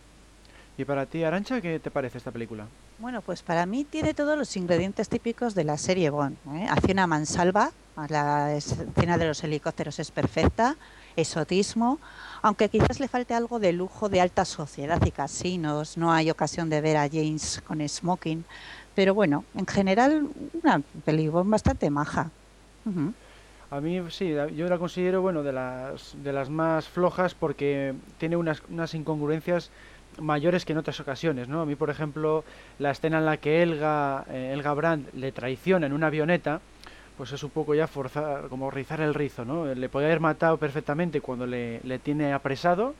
¿Y 0.77 0.85
para 0.85 1.05
ti, 1.05 1.23
Arancha, 1.23 1.61
qué 1.61 1.79
te 1.79 1.91
parece 1.91 2.17
esta 2.17 2.31
película? 2.31 2.65
Bueno, 2.97 3.21
pues 3.21 3.43
para 3.43 3.65
mí 3.65 3.83
tiene 3.83 4.13
todos 4.13 4.37
los 4.37 4.57
ingredientes 4.57 5.07
típicos 5.07 5.53
de 5.53 5.63
la 5.63 5.77
serie 5.77 6.09
Bond. 6.09 6.35
¿eh? 6.55 6.65
Acción 6.67 6.97
a 6.97 7.05
mansalva, 7.05 7.71
la 8.09 8.55
escena 8.55 9.19
de 9.19 9.27
los 9.27 9.43
helicópteros 9.43 9.99
es 9.99 10.09
perfecta, 10.09 10.75
esotismo, 11.15 11.99
aunque 12.41 12.69
quizás 12.69 12.99
le 12.99 13.07
falte 13.07 13.35
algo 13.35 13.59
de 13.59 13.71
lujo 13.71 14.09
de 14.09 14.21
alta 14.21 14.45
sociedad 14.45 14.99
y 15.05 15.11
casinos, 15.11 15.95
no 15.95 16.11
hay 16.11 16.31
ocasión 16.31 16.69
de 16.69 16.81
ver 16.81 16.97
a 16.97 17.07
James 17.07 17.61
con 17.67 17.87
smoking, 17.87 18.43
pero 18.95 19.13
bueno, 19.13 19.45
en 19.55 19.67
general 19.67 20.27
una 20.61 20.81
película 21.05 21.43
bastante 21.45 21.91
maja. 21.91 22.31
A 23.69 23.79
mí 23.79 24.01
sí, 24.09 24.33
yo 24.55 24.67
la 24.67 24.77
considero 24.77 25.21
bueno 25.21 25.41
de 25.41 25.53
las 25.53 26.15
de 26.23 26.33
las 26.33 26.49
más 26.49 26.87
flojas 26.87 27.33
porque 27.33 27.93
tiene 28.17 28.35
unas, 28.35 28.61
unas 28.69 28.93
incongruencias 28.93 29.71
mayores 30.19 30.65
que 30.65 30.73
en 30.73 30.79
otras 30.79 30.99
ocasiones, 30.99 31.47
¿no? 31.47 31.61
A 31.61 31.65
mí, 31.65 31.75
por 31.75 31.89
ejemplo, 31.89 32.43
la 32.79 32.91
escena 32.91 33.19
en 33.19 33.25
la 33.25 33.37
que 33.37 33.61
Elga, 33.61 34.25
eh, 34.29 34.61
Brandt 34.75 35.13
le 35.13 35.31
traiciona 35.31 35.85
en 35.85 35.93
una 35.93 36.07
avioneta, 36.07 36.61
pues 37.17 37.31
es 37.31 37.43
un 37.43 37.51
poco 37.51 37.75
ya 37.75 37.87
forzar, 37.87 38.47
como 38.49 38.71
rizar 38.71 39.01
el 39.01 39.13
rizo, 39.13 39.45
¿no? 39.45 39.73
Le 39.73 39.89
podía 39.89 40.07
haber 40.07 40.19
matado 40.19 40.57
perfectamente 40.57 41.21
cuando 41.21 41.45
le, 41.45 41.79
le 41.83 41.99
tiene 41.99 42.33
apresado 42.33 42.95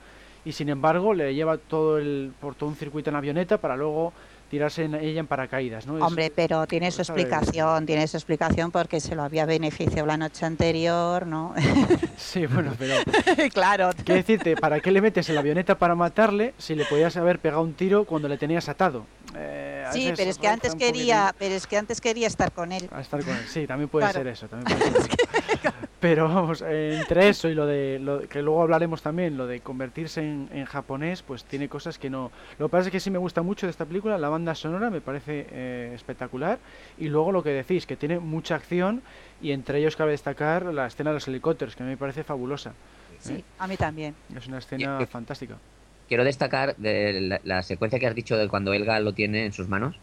y 0.45 0.51
sin 0.51 0.69
embargo 0.69 1.13
le 1.13 1.33
lleva 1.33 1.57
todo 1.57 1.97
el, 1.97 2.33
por 2.39 2.55
todo 2.55 2.69
un 2.69 2.75
circuito 2.75 3.09
en 3.09 3.13
la 3.13 3.19
avioneta 3.19 3.57
para 3.57 3.75
luego 3.75 4.13
tirarse 4.53 4.83
en 4.83 4.93
ella 4.93 5.19
en 5.19 5.25
paracaídas, 5.25 5.87
¿no? 5.87 5.95
Hombre, 6.05 6.31
pero 6.33 6.67
tiene 6.67 6.91
su 6.91 7.01
explicación, 7.01 7.87
tiene 7.87 8.07
su 8.07 8.17
explicación 8.17 8.69
porque 8.69 8.99
se 8.99 9.15
lo 9.15 9.23
había 9.23 9.47
beneficiado 9.47 10.05
la 10.05 10.15
noche 10.15 10.45
anterior, 10.45 11.25
¿no? 11.25 11.55
Sí, 12.17 12.45
bueno, 12.45 12.73
pero... 12.77 12.93
claro. 13.53 13.89
Quiero 14.05 14.15
decirte, 14.21 14.55
¿para 14.55 14.79
qué 14.79 14.91
le 14.91 15.01
metes 15.01 15.27
en 15.29 15.35
la 15.35 15.41
avioneta 15.41 15.79
para 15.79 15.95
matarle 15.95 16.53
si 16.59 16.75
le 16.75 16.85
podías 16.85 17.17
haber 17.17 17.39
pegado 17.39 17.63
un 17.63 17.73
tiro 17.73 18.05
cuando 18.05 18.27
le 18.27 18.37
tenías 18.37 18.69
atado? 18.69 19.07
Eh, 19.35 19.85
sí, 19.91 20.13
pero 20.15 20.29
es 20.29 20.37
que 20.37 20.47
antes 20.47 20.75
quería, 20.75 21.33
pero 21.37 21.55
es 21.55 21.67
que 21.67 21.77
antes 21.77 22.01
quería 22.01 22.27
estar 22.27 22.51
con 22.51 22.71
él. 22.71 22.89
estar 22.99 23.23
con 23.23 23.35
él, 23.35 23.45
sí, 23.47 23.67
también 23.67 23.89
puede 23.89 24.11
ser 24.11 24.27
eso, 24.27 24.47
también 24.47 24.77
puede 24.79 24.91
ser 24.91 25.01
eso. 25.01 25.71
Pero 25.99 26.27
vamos, 26.27 26.61
entre 26.61 27.29
eso 27.29 27.47
y 27.47 27.55
lo 27.55 27.65
de 27.65 27.97
lo, 27.99 28.27
que 28.27 28.41
luego 28.41 28.61
hablaremos 28.61 29.01
también, 29.01 29.37
lo 29.37 29.47
de 29.47 29.61
convertirse 29.61 30.21
en, 30.21 30.65
japonés, 30.65 31.21
pues 31.21 31.45
tiene 31.45 31.69
cosas 31.69 31.97
que 31.97 32.09
no. 32.09 32.31
Lo 32.59 32.67
que 32.67 32.71
pasa 32.71 32.87
es 32.87 32.91
que 32.91 32.99
sí 32.99 33.09
me 33.09 33.19
gusta 33.19 33.41
mucho 33.41 33.67
de 33.67 33.71
esta 33.71 33.85
película, 33.85 34.17
la 34.17 34.29
banda 34.29 34.53
sonora 34.53 34.89
me 34.89 35.01
parece 35.01 35.47
eh, 35.49 35.91
espectacular 35.95 36.59
y 36.97 37.07
luego 37.07 37.31
lo 37.31 37.41
que 37.41 37.51
decís, 37.51 37.85
que 37.85 37.95
tiene 37.95 38.19
mucha 38.19 38.55
acción 38.55 39.01
y 39.41 39.51
entre 39.51 39.79
ellos 39.79 39.95
cabe 39.95 40.11
destacar 40.11 40.65
la 40.65 40.87
escena 40.87 41.11
de 41.11 41.15
los 41.15 41.27
helicópteros, 41.27 41.75
que 41.75 41.83
me 41.83 41.95
parece 41.95 42.23
fabulosa. 42.23 42.73
Sí, 43.19 43.35
¿eh? 43.35 43.43
a 43.59 43.67
mí 43.67 43.77
también. 43.77 44.13
Es 44.35 44.47
una 44.47 44.57
escena 44.57 45.05
fantástica. 45.05 45.57
Quiero 46.07 46.23
destacar 46.23 46.75
de 46.77 47.39
la, 47.43 47.63
secuencia 47.63 47.99
que 47.99 48.07
has 48.07 48.15
dicho 48.15 48.37
de 48.37 48.47
cuando 48.47 48.73
Elga 48.73 48.99
lo 48.99 49.13
tiene 49.13 49.45
en 49.45 49.53
sus 49.53 49.67
manos. 49.67 49.95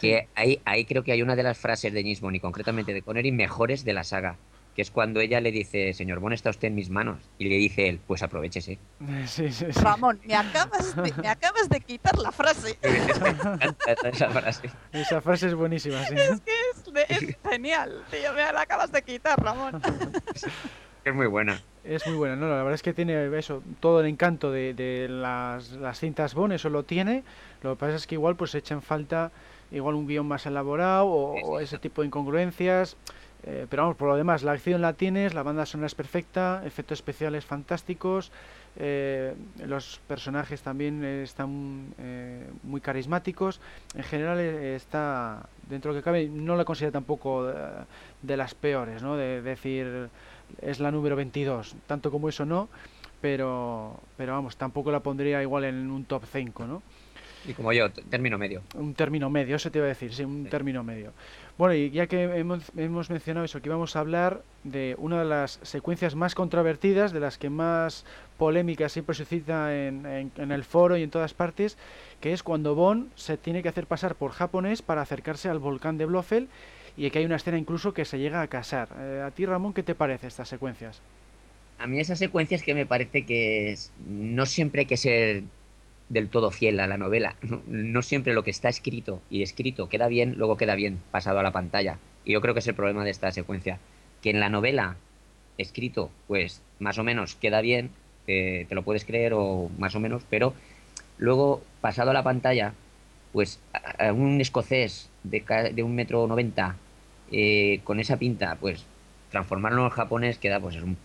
Que 0.00 0.28
ahí, 0.36 0.60
ahí 0.64 0.84
creo 0.84 1.02
que 1.02 1.12
hay 1.12 1.22
una 1.22 1.34
de 1.34 1.42
las 1.42 1.58
frases 1.58 1.92
de 1.92 2.02
James 2.02 2.20
y 2.34 2.40
concretamente 2.40 2.94
de 2.94 3.02
Connery 3.02 3.32
mejores 3.32 3.84
de 3.84 3.92
la 3.92 4.04
saga 4.04 4.36
que 4.74 4.82
es 4.82 4.90
cuando 4.90 5.20
ella 5.20 5.40
le 5.40 5.50
dice, 5.50 5.92
señor 5.92 6.20
Bon, 6.20 6.32
está 6.32 6.50
usted 6.50 6.68
en 6.68 6.74
mis 6.74 6.90
manos. 6.90 7.18
Y 7.38 7.48
le 7.48 7.56
dice 7.56 7.88
él, 7.88 8.00
pues 8.06 8.22
aprovechese. 8.22 8.78
Sí, 9.26 9.50
sí, 9.52 9.66
Ramón, 9.82 10.20
me 10.24 10.34
acabas, 10.34 10.94
de, 10.96 11.12
me 11.20 11.28
acabas 11.28 11.68
de 11.68 11.80
quitar 11.80 12.16
la 12.18 12.32
frase. 12.32 12.78
esa 14.12 14.30
frase. 14.30 14.70
Esa 14.92 15.20
frase 15.20 15.48
es 15.48 15.54
buenísima, 15.54 16.04
sí. 16.04 16.14
Es 16.16 16.40
que 16.40 16.52
es, 17.08 17.36
genial, 17.48 18.04
tío, 18.10 18.32
me 18.32 18.52
la 18.52 18.62
acabas 18.62 18.92
de 18.92 19.02
quitar, 19.02 19.40
Ramón. 19.42 19.80
Es 21.04 21.14
muy 21.14 21.26
buena. 21.26 21.62
Es 21.84 22.06
muy 22.06 22.16
buena, 22.16 22.36
¿no? 22.36 22.48
La 22.48 22.56
verdad 22.56 22.74
es 22.74 22.82
que 22.82 22.92
tiene 22.92 23.36
eso, 23.38 23.62
todo 23.80 24.00
el 24.00 24.06
encanto 24.06 24.50
de, 24.50 24.74
de 24.74 25.08
las, 25.08 25.72
las, 25.72 25.98
cintas 25.98 26.34
Bon, 26.34 26.52
eso 26.52 26.68
lo 26.68 26.82
tiene. 26.82 27.22
Lo 27.62 27.74
que 27.74 27.80
pasa 27.80 27.96
es 27.96 28.06
que 28.06 28.16
igual 28.16 28.36
pues 28.36 28.54
echa 28.54 28.74
en 28.74 28.82
falta 28.82 29.32
igual 29.70 29.94
un 29.94 30.06
guion 30.06 30.26
más 30.26 30.46
elaborado 30.46 31.06
o 31.06 31.60
ese 31.60 31.78
tipo 31.78 32.02
de 32.02 32.08
incongruencias. 32.08 32.96
Eh, 33.42 33.66
pero 33.70 33.84
vamos, 33.84 33.96
por 33.96 34.08
lo 34.08 34.16
demás, 34.16 34.42
la 34.42 34.52
acción 34.52 34.82
la 34.82 34.92
tienes, 34.92 35.32
la 35.32 35.42
banda 35.42 35.64
sonora 35.64 35.86
es 35.86 35.94
perfecta, 35.94 36.62
efectos 36.66 36.98
especiales 36.98 37.44
fantásticos, 37.44 38.32
eh, 38.76 39.34
los 39.66 40.00
personajes 40.06 40.60
también 40.60 41.02
están 41.04 41.94
eh, 41.98 42.46
muy 42.62 42.82
carismáticos. 42.82 43.60
En 43.94 44.02
general 44.02 44.38
está, 44.40 45.48
dentro 45.68 45.92
de 45.92 45.96
lo 45.96 46.02
que 46.02 46.04
cabe, 46.04 46.28
no 46.28 46.54
la 46.54 46.64
considero 46.66 46.92
tampoco 46.92 47.46
de, 48.22 48.36
las 48.36 48.54
peores, 48.54 49.02
¿no? 49.02 49.16
De, 49.16 49.40
decir, 49.40 50.10
es 50.60 50.80
la 50.80 50.90
número 50.90 51.16
22, 51.16 51.76
tanto 51.86 52.10
como 52.10 52.28
eso 52.28 52.44
no, 52.44 52.68
pero, 53.20 54.00
pero 54.16 54.32
vamos, 54.32 54.56
tampoco 54.56 54.90
la 54.90 55.00
pondría 55.00 55.42
igual 55.42 55.64
en 55.64 55.90
un 55.90 56.04
top 56.04 56.24
5, 56.30 56.66
¿no? 56.66 56.82
Y 57.46 57.54
como 57.54 57.72
yo, 57.72 57.90
término 57.90 58.36
medio. 58.36 58.62
Un 58.74 58.94
término 58.94 59.30
medio, 59.30 59.56
eso 59.56 59.70
te 59.70 59.78
iba 59.78 59.86
a 59.86 59.88
decir, 59.88 60.12
sí, 60.12 60.24
un 60.24 60.46
término 60.46 60.84
medio. 60.84 61.12
Bueno, 61.56 61.74
y 61.74 61.90
ya 61.90 62.06
que 62.06 62.22
hemos, 62.22 62.70
hemos, 62.76 63.08
mencionado 63.08 63.46
eso, 63.46 63.58
aquí 63.58 63.68
vamos 63.68 63.96
a 63.96 64.00
hablar 64.00 64.42
de 64.62 64.94
una 64.98 65.20
de 65.20 65.24
las 65.24 65.58
secuencias 65.62 66.14
más 66.14 66.34
controvertidas, 66.34 67.12
de 67.12 67.20
las 67.20 67.38
que 67.38 67.48
más 67.48 68.04
polémica 68.36 68.88
siempre 68.90 69.14
suscita 69.14 69.74
en, 69.74 70.30
en, 70.36 70.52
el 70.52 70.64
foro 70.64 70.98
y 70.98 71.02
en 71.02 71.10
todas 71.10 71.32
partes, 71.32 71.78
que 72.20 72.32
es 72.32 72.42
cuando 72.42 72.74
Bond 72.74 73.10
se 73.14 73.38
tiene 73.38 73.62
que 73.62 73.70
hacer 73.70 73.86
pasar 73.86 74.16
por 74.16 74.32
japonés 74.32 74.82
para 74.82 75.00
acercarse 75.00 75.48
al 75.48 75.58
volcán 75.58 75.96
de 75.96 76.06
Blofeld 76.06 76.48
y 76.96 77.10
que 77.10 77.20
hay 77.20 77.24
una 77.24 77.36
escena 77.36 77.58
incluso 77.58 77.92
que 77.92 78.04
se 78.04 78.18
llega 78.18 78.42
a 78.42 78.48
casar. 78.48 78.88
Eh, 78.98 79.22
a 79.26 79.30
ti, 79.30 79.46
Ramón, 79.46 79.72
¿qué 79.72 79.82
te 79.82 79.94
parece 79.94 80.26
estas 80.26 80.48
secuencias? 80.48 81.00
A 81.78 81.86
mí 81.86 81.98
esas 81.98 82.18
secuencias 82.18 82.62
que 82.62 82.74
me 82.74 82.86
parece 82.86 83.24
que 83.24 83.76
no 84.06 84.46
siempre 84.46 84.80
hay 84.80 84.86
que 84.86 84.96
ser 84.96 85.42
del 86.08 86.28
todo 86.28 86.50
fiel 86.50 86.78
a 86.80 86.86
la 86.86 86.98
novela. 86.98 87.36
No, 87.66 88.02
siempre 88.02 88.34
lo 88.34 88.44
que 88.44 88.50
está 88.50 88.68
escrito 88.68 89.22
y 89.30 89.42
escrito 89.42 89.88
queda 89.88 90.08
bien, 90.08 90.34
luego 90.36 90.56
queda 90.56 90.74
bien 90.74 91.00
pasado 91.10 91.38
a 91.38 91.42
la 91.42 91.52
pantalla. 91.52 91.98
Y 92.24 92.32
yo 92.32 92.40
creo 92.40 92.54
que 92.54 92.60
es 92.60 92.68
el 92.68 92.74
problema 92.74 93.04
de 93.04 93.10
esta 93.10 93.32
secuencia. 93.32 93.78
Que 94.22 94.30
en 94.30 94.40
la 94.40 94.50
novela 94.50 94.96
escrito, 95.56 96.10
pues 96.28 96.62
más 96.78 96.98
o 96.98 97.04
menos 97.04 97.34
queda 97.34 97.60
bien, 97.60 97.90
te, 98.26 98.66
te 98.68 98.74
lo 98.74 98.82
puedes 98.82 99.04
creer 99.04 99.32
o 99.34 99.70
más 99.78 99.94
o 99.94 100.00
menos, 100.00 100.22
pero 100.28 100.54
luego, 101.18 101.62
pasado 101.80 102.10
a 102.10 102.14
la 102.14 102.22
pantalla, 102.22 102.74
pues 103.32 103.60
a- 103.72 104.12
un 104.12 104.40
escocés 104.40 105.10
de, 105.22 105.40
de 105.74 105.82
un 105.82 105.94
metro 105.94 106.26
noventa 106.26 106.76
eh, 107.30 107.80
con 107.84 108.00
esa 108.00 108.18
pinta, 108.18 108.56
pues 108.60 108.84
transformarlo 109.30 109.84
en 109.84 109.90
japonés 109.90 110.38
queda 110.38 110.60
pues 110.60 110.76
es 110.76 110.82
un, 110.82 110.96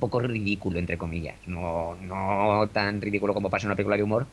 poco 0.00 0.20
ridículo, 0.20 0.78
entre 0.78 0.98
comillas. 0.98 1.36
No, 1.46 1.96
no 1.96 2.68
tan 2.72 3.00
ridículo 3.00 3.34
como 3.34 3.50
pasa 3.50 3.66
en 3.66 3.68
una 3.70 3.76
película 3.76 3.96
de 3.96 4.02
humor, 4.02 4.26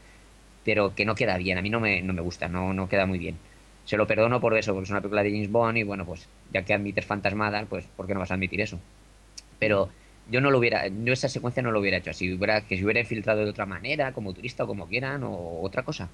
pero 0.63 0.95
que 0.95 1.05
no 1.05 1.15
queda 1.15 1.37
bien. 1.37 1.57
A 1.57 1.61
mí 1.61 1.69
no 1.69 1.79
me, 1.79 2.01
no 2.01 2.13
me 2.13 2.21
gusta, 2.21 2.47
no, 2.49 2.73
no 2.73 2.89
queda 2.89 3.05
muy 3.05 3.19
bien. 3.19 3.37
Se 3.85 3.97
lo 3.97 4.07
perdono 4.07 4.39
por 4.41 4.57
eso, 4.57 4.73
porque 4.73 4.85
es 4.85 4.91
una 4.91 5.01
película 5.01 5.23
de 5.23 5.31
James 5.31 5.51
Bond 5.51 5.77
y 5.77 5.83
bueno, 5.83 6.05
pues 6.05 6.27
ya 6.53 6.63
que 6.63 6.73
admites 6.73 7.05
fantasmadas, 7.05 7.67
pues 7.69 7.85
¿por 7.95 8.07
qué 8.07 8.13
no 8.13 8.19
vas 8.21 8.31
a 8.31 8.35
admitir 8.35 8.61
eso? 8.61 8.79
Pero 9.59 9.89
yo 10.25 10.41
no 10.41 10.51
lo 10.51 10.59
hubiera, 10.59 10.87
yo 10.87 11.13
esa 11.13 11.29
secuencia 11.29 11.63
no 11.63 11.71
lo 11.71 11.79
hubiera 11.79 11.97
hecho 11.97 12.11
así, 12.11 12.33
hubiera, 12.33 12.61
que 12.67 12.77
se 12.77 12.83
hubiera 12.83 12.99
infiltrado 13.01 13.43
de 13.43 13.49
otra 13.49 13.65
manera, 13.65 14.13
como 14.13 14.33
turista 14.33 14.63
o 14.63 14.67
como 14.67 14.87
quieran, 14.87 15.23
o 15.23 15.61
otra 15.61 15.83
cosa. 15.83 16.09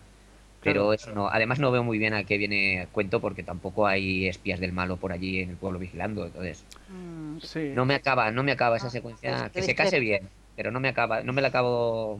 Pero 0.65 0.81
Claro. 0.81 0.93
eso 0.93 1.11
no, 1.13 1.29
además 1.29 1.59
no 1.59 1.71
veo 1.71 1.83
muy 1.83 1.97
bien 1.99 2.13
a 2.15 2.23
qué 2.25 2.37
viene 2.37 2.87
cuento 2.91 3.21
porque 3.21 3.43
tampoco 3.43 3.85
hay 3.87 4.27
espías 4.27 4.59
del 4.59 4.73
malo 4.73 4.97
por 4.97 5.11
allí 5.13 5.39
en 5.39 5.51
el 5.51 5.55
pueblo 5.57 5.79
vigilando, 5.79 6.25
entonces 6.25 6.65
Mm, 6.89 7.37
Sí. 7.39 7.71
no 7.75 7.85
me 7.85 7.95
acaba, 7.95 8.31
no 8.31 8.43
me 8.43 8.51
acaba 8.51 8.77
esa 8.77 8.87
Ah, 8.87 8.91
secuencia, 8.91 9.31
pues 9.53 9.53
que 9.53 9.61
se 9.61 9.75
case 9.75 9.99
bien, 9.99 10.27
pero 10.55 10.71
no 10.71 10.79
me 10.79 10.89
acaba, 10.89 11.21
no 11.21 11.33
me 11.33 11.41
la 11.41 11.47
acabo, 11.49 12.19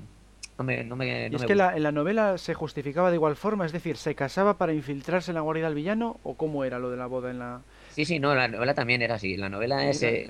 no 0.58 0.64
me, 0.64 0.84
no 0.84 0.96
me, 0.96 1.28
Y 1.28 1.36
es 1.36 1.42
me 1.42 1.48
que 1.48 1.56
la- 1.56 1.76
en 1.76 1.84
la 1.84 1.92
novela 1.92 2.38
se 2.38 2.54
justificaba 2.54 3.10
de 3.10 3.16
igual 3.16 3.36
forma, 3.36 3.66
es 3.66 3.72
decir, 3.72 3.98
¿se 3.98 4.16
casaba 4.16 4.58
para 4.58 4.74
infiltrarse 4.74 5.32
en 5.32 5.36
la 5.36 5.42
guarida 5.42 5.66
del 5.68 5.76
villano 5.76 6.20
o 6.24 6.36
cómo 6.36 6.64
era 6.64 6.80
lo 6.80 6.90
de 6.92 6.98
la 6.98 7.08
boda 7.08 7.32
en 7.32 7.40
la... 7.40 7.62
Sí, 7.92 8.06
sí, 8.06 8.20
no, 8.20 8.36
la 8.36 8.48
novela 8.48 8.74
también 8.74 9.02
era 9.02 9.16
así, 9.16 9.38
la 9.38 9.50
novela 9.50 9.90
es, 9.90 10.04
Era- 10.04 10.12
eh, 10.12 10.30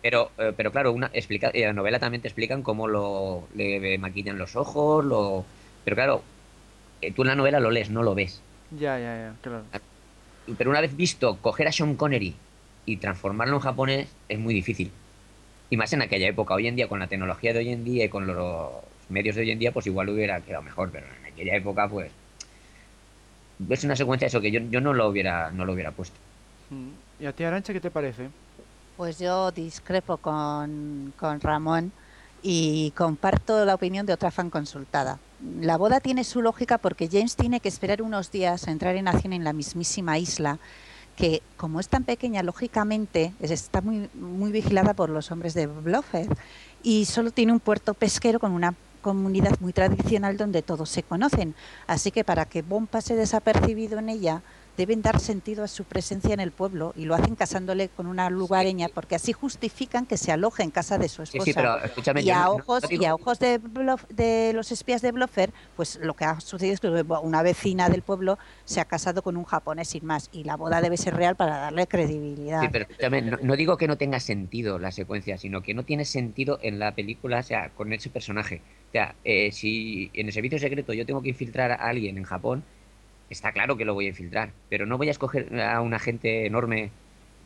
pero, 0.00 0.30
eh, 0.38 0.52
pero 0.56 0.72
claro, 0.72 0.92
una 0.92 1.10
explica, 1.12 1.50
en 1.52 1.66
la 1.66 1.72
novela 1.72 1.98
también 1.98 2.22
te 2.22 2.28
explican 2.28 2.62
cómo 2.62 2.88
lo 2.88 3.42
le 3.54 3.98
maquillan 3.98 4.38
los 4.38 4.56
ojos, 4.56 5.04
lo, 5.04 5.44
pero 5.84 5.96
claro, 5.96 6.22
tú 7.12 7.22
en 7.22 7.28
la 7.28 7.34
novela 7.34 7.60
lo 7.60 7.70
lees, 7.70 7.90
no 7.90 8.02
lo 8.02 8.14
ves. 8.14 8.40
Ya, 8.70 8.98
ya, 8.98 9.16
ya, 9.16 9.34
claro. 9.42 9.64
Pero 10.58 10.70
una 10.70 10.80
vez 10.80 10.96
visto 10.96 11.36
coger 11.40 11.68
a 11.68 11.72
Sean 11.72 11.94
Connery 11.94 12.34
y 12.86 12.96
transformarlo 12.96 13.56
en 13.56 13.60
japonés 13.60 14.08
es 14.28 14.38
muy 14.38 14.54
difícil. 14.54 14.90
Y 15.70 15.76
más 15.76 15.92
en 15.92 16.02
aquella 16.02 16.28
época. 16.28 16.54
Hoy 16.54 16.66
en 16.66 16.76
día, 16.76 16.88
con 16.88 16.98
la 16.98 17.06
tecnología 17.06 17.52
de 17.52 17.60
hoy 17.60 17.70
en 17.70 17.84
día 17.84 18.04
y 18.04 18.08
con 18.08 18.26
los 18.26 18.72
medios 19.08 19.36
de 19.36 19.42
hoy 19.42 19.50
en 19.50 19.58
día, 19.58 19.72
pues 19.72 19.86
igual 19.86 20.08
hubiera 20.08 20.40
quedado 20.40 20.62
mejor. 20.62 20.90
Pero 20.92 21.06
en 21.06 21.32
aquella 21.32 21.56
época, 21.56 21.88
pues. 21.88 22.12
Es 23.68 23.84
una 23.84 23.96
secuencia 23.96 24.26
eso 24.26 24.40
que 24.40 24.50
yo, 24.50 24.60
yo 24.70 24.80
no 24.80 24.92
lo 24.92 25.08
hubiera 25.08 25.50
no 25.50 25.64
lo 25.64 25.72
hubiera 25.72 25.92
puesto. 25.92 26.16
Mm. 26.70 27.22
¿Y 27.22 27.26
a 27.26 27.32
ti, 27.32 27.44
Arancha, 27.44 27.72
qué 27.72 27.80
te 27.80 27.90
parece? 27.90 28.28
Pues 28.96 29.18
yo 29.18 29.50
discrepo 29.52 30.16
con, 30.18 31.12
con 31.18 31.40
Ramón 31.40 31.92
y 32.42 32.92
comparto 32.96 33.64
la 33.64 33.74
opinión 33.74 34.04
de 34.06 34.12
otra 34.12 34.30
fan 34.30 34.50
consultada. 34.50 35.18
La 35.60 35.76
boda 35.76 36.00
tiene 36.00 36.24
su 36.24 36.40
lógica 36.42 36.78
porque 36.78 37.08
James 37.10 37.36
tiene 37.36 37.60
que 37.60 37.68
esperar 37.68 38.00
unos 38.02 38.30
días 38.30 38.66
a 38.66 38.70
entrar 38.70 38.96
en 38.96 39.08
acción 39.08 39.32
en 39.32 39.44
la 39.44 39.52
mismísima 39.52 40.18
isla 40.18 40.58
que, 41.16 41.42
como 41.56 41.80
es 41.80 41.88
tan 41.88 42.04
pequeña, 42.04 42.42
lógicamente 42.42 43.32
es- 43.40 43.50
está 43.50 43.80
muy, 43.80 44.08
muy 44.14 44.50
vigilada 44.52 44.94
por 44.94 45.10
los 45.10 45.30
hombres 45.30 45.54
de 45.54 45.66
Blofeld 45.66 46.34
y 46.82 47.04
solo 47.04 47.30
tiene 47.30 47.52
un 47.52 47.60
puerto 47.60 47.94
pesquero 47.94 48.40
con 48.40 48.52
una 48.52 48.74
comunidad 49.02 49.60
muy 49.60 49.72
tradicional 49.72 50.36
donde 50.38 50.62
todos 50.62 50.88
se 50.88 51.02
conocen. 51.02 51.54
Así 51.86 52.10
que 52.10 52.24
para 52.24 52.46
que 52.46 52.62
Bond 52.62 52.88
pase 52.88 53.14
desapercibido 53.14 53.98
en 53.98 54.08
ella, 54.08 54.42
deben 54.76 55.02
dar 55.02 55.20
sentido 55.20 55.62
a 55.64 55.68
su 55.68 55.84
presencia 55.84 56.34
en 56.34 56.40
el 56.40 56.50
pueblo 56.50 56.92
y 56.96 57.04
lo 57.04 57.14
hacen 57.14 57.34
casándole 57.36 57.88
con 57.88 58.06
una 58.06 58.28
lugareña 58.30 58.88
porque 58.92 59.14
así 59.14 59.32
justifican 59.32 60.06
que 60.06 60.16
se 60.16 60.32
aloje 60.32 60.62
en 60.62 60.70
casa 60.70 60.98
de 60.98 61.08
su 61.08 61.22
esposa. 61.22 61.44
sí, 61.44 61.52
pero 61.54 61.82
escúchame. 61.82 62.22
y 62.22 62.30
a 62.30 62.44
no- 62.44 62.52
ojos 62.54 62.82
no 62.82 62.88
digo- 62.88 63.02
y 63.02 63.06
a 63.06 63.14
ojos 63.14 63.38
de, 63.38 63.60
Blof- 63.60 64.06
de 64.08 64.52
los 64.54 64.72
espías 64.72 65.02
de 65.02 65.12
Blofeld, 65.12 65.52
pues 65.76 65.96
lo 66.02 66.14
que 66.14 66.24
ha 66.24 66.40
sucedido 66.40 66.74
es 66.74 66.80
que 66.80 66.88
una 67.22 67.42
vecina 67.42 67.88
del 67.88 68.02
pueblo 68.02 68.38
se 68.64 68.80
ha 68.80 68.84
casado 68.84 69.22
con 69.22 69.36
un 69.36 69.44
japonés 69.44 69.88
sin 69.88 70.04
más 70.06 70.28
y 70.32 70.44
la 70.44 70.56
boda 70.56 70.80
debe 70.80 70.96
ser 70.96 71.14
real 71.16 71.36
para 71.36 71.58
darle 71.58 71.86
credibilidad. 71.86 72.60
Sí, 72.62 72.68
pero 72.72 72.84
escúchame, 72.88 73.22
no, 73.22 73.38
no 73.42 73.56
digo 73.56 73.76
que 73.76 73.86
no 73.88 73.96
tenga 73.96 74.20
sentido 74.20 74.78
la 74.78 74.90
secuencia, 74.90 75.38
sino 75.38 75.62
que 75.62 75.74
no 75.74 75.84
tiene 75.84 76.04
sentido 76.04 76.58
en 76.62 76.78
la 76.78 76.94
película, 76.94 77.38
o 77.38 77.42
sea, 77.42 77.70
con 77.70 77.92
ese 77.92 78.10
personaje. 78.10 78.62
O 78.88 78.92
sea, 78.92 79.14
eh, 79.24 79.50
si 79.52 80.10
en 80.14 80.26
el 80.26 80.32
servicio 80.32 80.58
secreto 80.58 80.92
yo 80.92 81.04
tengo 81.06 81.22
que 81.22 81.30
infiltrar 81.30 81.72
a 81.72 81.74
alguien 81.76 82.16
en 82.18 82.24
Japón, 82.24 82.64
está 83.30 83.52
claro 83.52 83.76
que 83.76 83.84
lo 83.84 83.94
voy 83.94 84.06
a 84.06 84.08
infiltrar, 84.10 84.50
pero 84.68 84.86
no 84.86 84.98
voy 84.98 85.08
a 85.08 85.10
escoger 85.12 85.60
a 85.60 85.80
un 85.80 85.94
agente 85.94 86.46
enorme 86.46 86.90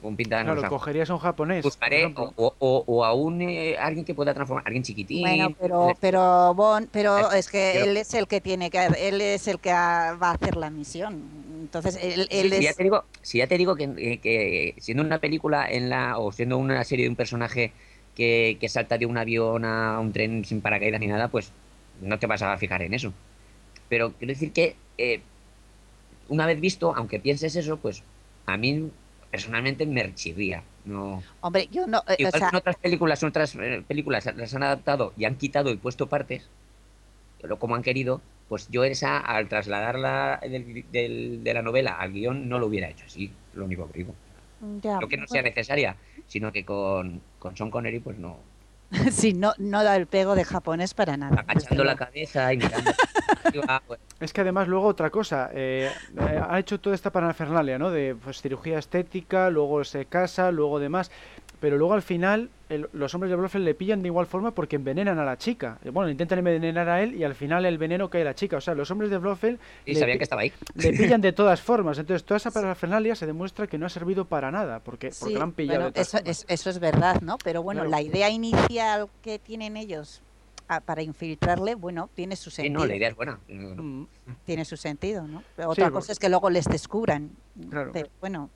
con 0.03 0.17
pinta 0.17 0.39
de 0.39 0.45
Claro, 0.45 0.57
rosa. 0.63 0.69
cogerías 0.69 1.11
a 1.11 1.15
un 1.15 1.21
japonés, 1.21 1.65
Buscaré 1.65 2.05
o, 2.17 2.55
o- 2.59 2.85
o 2.87 3.05
a 3.05 3.13
un 3.15 3.43
eh, 3.43 3.77
alguien 3.79 4.05
que 4.05 4.15
pueda 4.15 4.33
transformar, 4.35 4.65
alguien 4.67 4.83
chiquitín. 4.85 5.21
Bueno, 5.23 5.51
pero 5.61 5.97
pero 6.01 6.55
Bon, 6.55 6.89
pero 6.93 7.33
es 7.33 7.49
que 7.49 7.73
pero- 7.73 7.85
él 7.91 7.97
es 7.97 8.15
el 8.15 8.27
que 8.29 8.41
tiene 8.41 8.71
que 8.71 8.87
él 8.87 9.21
es 9.21 9.49
el 9.49 9.59
que 9.59 9.73
va 9.73 10.13
a 10.13 10.31
hacer 10.33 10.57
la 10.57 10.71
misión. 10.71 11.15
Entonces 11.63 11.99
él, 12.01 12.29
Sí, 12.31 12.41
él 12.41 12.53
si 12.53 12.63
ya 12.63 12.71
es 12.71 12.77
te 12.77 12.83
digo, 12.85 13.05
si 13.23 13.39
ya 13.39 13.47
te 13.47 13.59
digo 13.59 13.75
que, 13.77 14.21
que 14.23 14.75
siendo 14.79 15.03
una 15.03 15.19
película 15.19 15.69
en 15.71 15.89
la 15.91 16.19
o 16.19 16.31
siendo 16.33 16.59
una 16.59 16.85
serie 16.85 17.05
de 17.07 17.11
un 17.11 17.17
personaje 17.17 17.73
que, 18.15 18.59
que 18.61 18.69
salta 18.69 18.99
de 18.99 19.07
un 19.07 19.17
avión 19.19 19.65
a 19.65 19.99
un 20.01 20.13
tren 20.13 20.45
sin 20.45 20.61
paracaídas 20.61 21.01
ni 21.01 21.07
nada, 21.09 21.29
pues 21.29 21.53
no 22.01 22.19
te 22.19 22.27
vas 22.27 22.43
a 22.43 22.57
fijar 22.59 22.83
en 22.83 22.95
eso. 22.95 23.13
Pero 23.89 24.13
quiero 24.13 24.33
decir 24.33 24.53
que 24.53 24.77
eh, 24.99 25.21
una 26.29 26.47
vez 26.47 26.61
visto, 26.61 26.95
aunque 26.97 27.19
pienses 27.21 27.57
eso, 27.57 27.77
pues 27.79 28.03
a 28.47 28.57
mí 28.57 28.91
personalmente 29.31 29.87
me 29.87 30.15
chirría. 30.15 30.63
No. 30.85 31.23
hombre, 31.41 31.69
yo 31.71 31.87
no, 31.87 31.99
eh, 32.09 32.15
o 32.15 32.23
Igual 32.23 32.33
sea, 32.33 32.41
que 32.51 32.57
en 32.57 32.61
otras 32.61 32.77
películas, 32.77 33.23
en 33.23 33.29
otras 33.29 33.55
eh, 33.57 33.85
películas 33.87 34.25
las 34.35 34.55
han 34.55 34.63
adaptado 34.63 35.13
y 35.19 35.27
han 35.27 35.37
quitado 35.37 35.71
y 35.71 35.77
puesto 35.77 36.09
partes, 36.09 36.49
como 37.59 37.75
han 37.75 37.83
querido, 37.83 38.21
pues 38.49 38.69
yo 38.71 38.85
esa, 38.85 39.19
al 39.19 39.49
trasladarla 39.49 40.41
del- 40.43 40.85
del- 40.91 41.45
de 41.45 41.55
la 41.55 41.63
novela 41.63 41.93
al 41.93 42.13
guion, 42.13 42.49
no 42.49 42.59
lo 42.59 42.67
hubiera 42.67 42.89
hecho 42.89 43.05
así, 43.07 43.31
lo 43.55 43.67
único 43.67 43.91
que 43.91 43.99
digo. 43.99 44.15
ya, 44.83 44.99
No 44.99 45.09
que 45.09 45.17
no 45.19 45.27
sea 45.27 45.43
bueno, 45.43 45.55
necesaria, 45.55 45.97
sino 46.27 46.51
que 46.51 46.65
con, 46.65 47.21
con 47.39 47.57
Sean 47.57 47.71
Connery, 47.71 48.01
pues 48.01 48.19
no. 48.19 48.39
sí, 49.13 49.35
no, 49.35 49.53
no 49.59 49.85
da 49.85 49.97
el 49.97 50.07
pego 50.07 50.35
de 50.35 50.45
japonés 50.45 50.95
para 50.95 51.17
nada. 51.19 51.45
Agachando 51.47 51.85
la 51.85 51.97
cabeza 51.97 52.53
y 52.55 52.57
mirando. 52.57 52.91
Es 54.21 54.33
que 54.33 54.41
además 54.41 54.69
luego 54.69 54.87
otra 54.87 55.11
cosa, 55.11 55.51
eh, 55.55 55.91
eh, 56.19 56.41
ha 56.49 56.59
hecho 56.59 56.81
toda 56.81 56.95
esta 56.95 57.11
parafernalia, 57.11 57.79
¿no? 57.79 57.91
De 57.91 58.15
pues, 58.23 58.41
cirugía 58.43 58.79
estética, 58.79 59.51
luego 59.51 59.85
se 59.85 60.07
casa, 60.07 60.51
luego 60.51 60.79
demás, 60.81 61.11
pero 61.61 61.77
luego 61.77 61.95
al 61.95 62.03
final 62.03 62.51
el- 62.69 62.89
los 62.93 63.15
hombres 63.15 63.31
de 63.31 63.37
Blofeld 63.37 63.65
le 63.65 63.75
pillan 63.75 64.03
de 64.03 64.09
igual 64.09 64.27
forma 64.27 64.51
porque 64.53 64.77
envenenan 64.77 65.19
a 65.19 65.25
la 65.25 65.39
chica. 65.39 65.79
Eh, 65.85 65.91
Bueno, 65.91 66.11
intentan 66.11 66.39
envenenar 66.41 66.89
a 66.89 67.03
él 67.03 67.15
y 67.15 67.25
al 67.25 67.35
final 67.35 67.65
el 67.65 67.79
veneno 67.79 68.11
cae 68.11 68.23
a 68.23 68.27
la 68.27 68.35
chica. 68.35 68.59
O 68.59 68.61
sea, 68.61 68.75
los 68.75 68.91
hombres 68.91 69.11
de 69.11 69.19
Blofeld 69.19 69.59
y 69.87 69.95
le, 69.95 70.01
sabían 70.01 70.19
que 70.19 70.25
estaba 70.25 70.43
ahí. 70.43 70.53
le 70.75 70.93
pillan 71.17 71.21
de 71.21 71.33
todas 71.33 71.61
formas. 71.61 71.99
Entonces 71.99 72.25
toda 72.25 72.37
esa 72.37 72.51
parafernalia 72.51 73.15
se 73.15 73.27
demuestra 73.27 73.67
que 73.67 73.79
no 73.79 73.87
ha 73.87 73.89
servido 73.89 74.25
para 74.27 74.51
nada 74.51 74.81
porque, 74.81 75.09
porque 75.19 75.33
Sí, 75.33 75.35
la 75.39 75.45
han 75.45 75.53
pillado 75.53 75.79
bueno, 75.79 75.87
de 75.87 75.93
todas 75.93 76.09
eso, 76.09 76.19
formas. 76.19 76.39
es, 76.39 76.45
eso 76.49 76.71
es 76.71 76.79
verdad, 76.79 77.21
¿no? 77.23 77.39
Pero 77.43 77.63
bueno, 77.63 77.81
Claro. 77.81 77.91
la 77.91 78.03
idea 78.03 78.29
inicial 78.31 79.09
que 79.23 79.39
tienen 79.39 79.77
ellos 79.77 80.21
a- 80.69 80.81
para 80.81 81.03
infiltrarle, 81.03 81.75
bueno, 81.75 82.11
tiene 82.15 82.37
su 82.37 82.51
Sí, 82.51 82.57
sentido. 82.57 82.81
no, 82.81 82.87
la 82.87 82.95
idea 82.97 83.09
es 83.09 83.17
buena. 83.17 83.41
Mm, 83.49 84.05
Tiene 84.45 84.65
su 84.65 84.77
sentido, 84.77 85.27
¿no? 85.27 85.43
Pero 85.57 85.71
Otra 85.71 85.91
cosa 85.91 86.13
es 86.13 86.19
que 86.19 86.29
luego 86.29 86.51
les 86.51 86.67
descubran. 86.67 87.31
Claro. 87.71 87.91
Pero 87.93 88.09
bueno, 88.21 88.51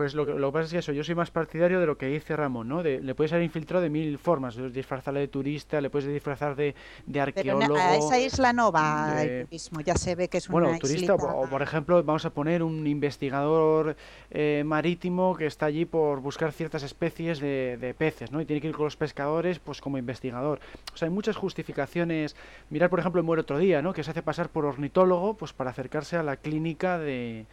Pues 0.00 0.14
lo 0.14 0.24
que, 0.24 0.32
lo 0.32 0.48
que 0.48 0.52
pasa 0.54 0.64
es 0.64 0.72
que 0.72 0.78
eso, 0.78 0.92
yo 0.92 1.04
soy 1.04 1.14
más 1.14 1.30
partidario 1.30 1.78
de 1.78 1.84
lo 1.84 1.98
que 1.98 2.06
dice 2.06 2.34
Ramón, 2.34 2.68
¿no? 2.68 2.82
De, 2.82 3.00
le 3.02 3.14
puedes 3.14 3.34
haber 3.34 3.44
infiltrado 3.44 3.82
de 3.82 3.90
mil 3.90 4.16
formas, 4.16 4.56
disfrazarle 4.72 5.20
de 5.20 5.28
turista, 5.28 5.78
le 5.78 5.90
puedes 5.90 6.08
disfrazar 6.10 6.56
de, 6.56 6.68
de 6.68 6.74
pero 7.04 7.22
arqueólogo. 7.58 7.76
a 7.76 7.96
esa 7.96 8.18
isla 8.18 8.54
no 8.54 8.72
va 8.72 9.16
de- 9.16 9.40
el 9.40 9.44
turismo, 9.46 9.82
ya 9.82 9.94
se 9.96 10.14
ve 10.14 10.28
que 10.28 10.38
es 10.38 10.48
Bueno, 10.48 10.70
una 10.70 10.78
turista, 10.78 11.12
islita- 11.12 11.22
o 11.34 11.46
por 11.50 11.60
ejemplo, 11.60 12.02
vamos 12.02 12.24
a 12.24 12.30
poner 12.30 12.62
un 12.62 12.86
investigador 12.86 13.94
eh, 14.30 14.62
marítimo 14.64 15.36
que 15.36 15.44
está 15.44 15.66
allí 15.66 15.84
por 15.84 16.20
buscar 16.20 16.50
ciertas 16.52 16.82
especies 16.82 17.38
de, 17.38 17.76
de 17.78 17.92
peces, 17.92 18.32
¿no? 18.32 18.40
Y 18.40 18.46
tiene 18.46 18.62
que 18.62 18.68
ir 18.68 18.74
con 18.74 18.84
los 18.86 18.96
pescadores, 18.96 19.58
pues 19.58 19.82
como 19.82 19.98
investigador. 19.98 20.60
O 20.94 20.96
sea, 20.96 21.08
hay 21.08 21.12
muchas 21.12 21.36
justificaciones. 21.36 22.36
Mirar, 22.70 22.88
por 22.88 23.00
ejemplo, 23.00 23.20
el 23.20 23.26
Muere 23.26 23.42
otro 23.42 23.58
día, 23.58 23.82
¿no? 23.82 23.92
Que 23.92 24.02
se 24.02 24.12
hace 24.12 24.22
pasar 24.22 24.48
por 24.48 24.64
ornitólogo, 24.64 25.34
pues 25.34 25.52
para 25.52 25.68
acercarse 25.72 26.16
a 26.16 26.22
la 26.22 26.38
clínica 26.38 26.98
de, 26.98 27.44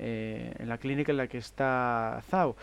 eh, 0.00 0.54
en 0.58 0.68
la 0.68 0.78
clínica 0.78 1.12
en 1.12 1.18
la 1.18 1.26
que 1.28 1.38
está 1.38 2.22
Zhao. 2.30 2.56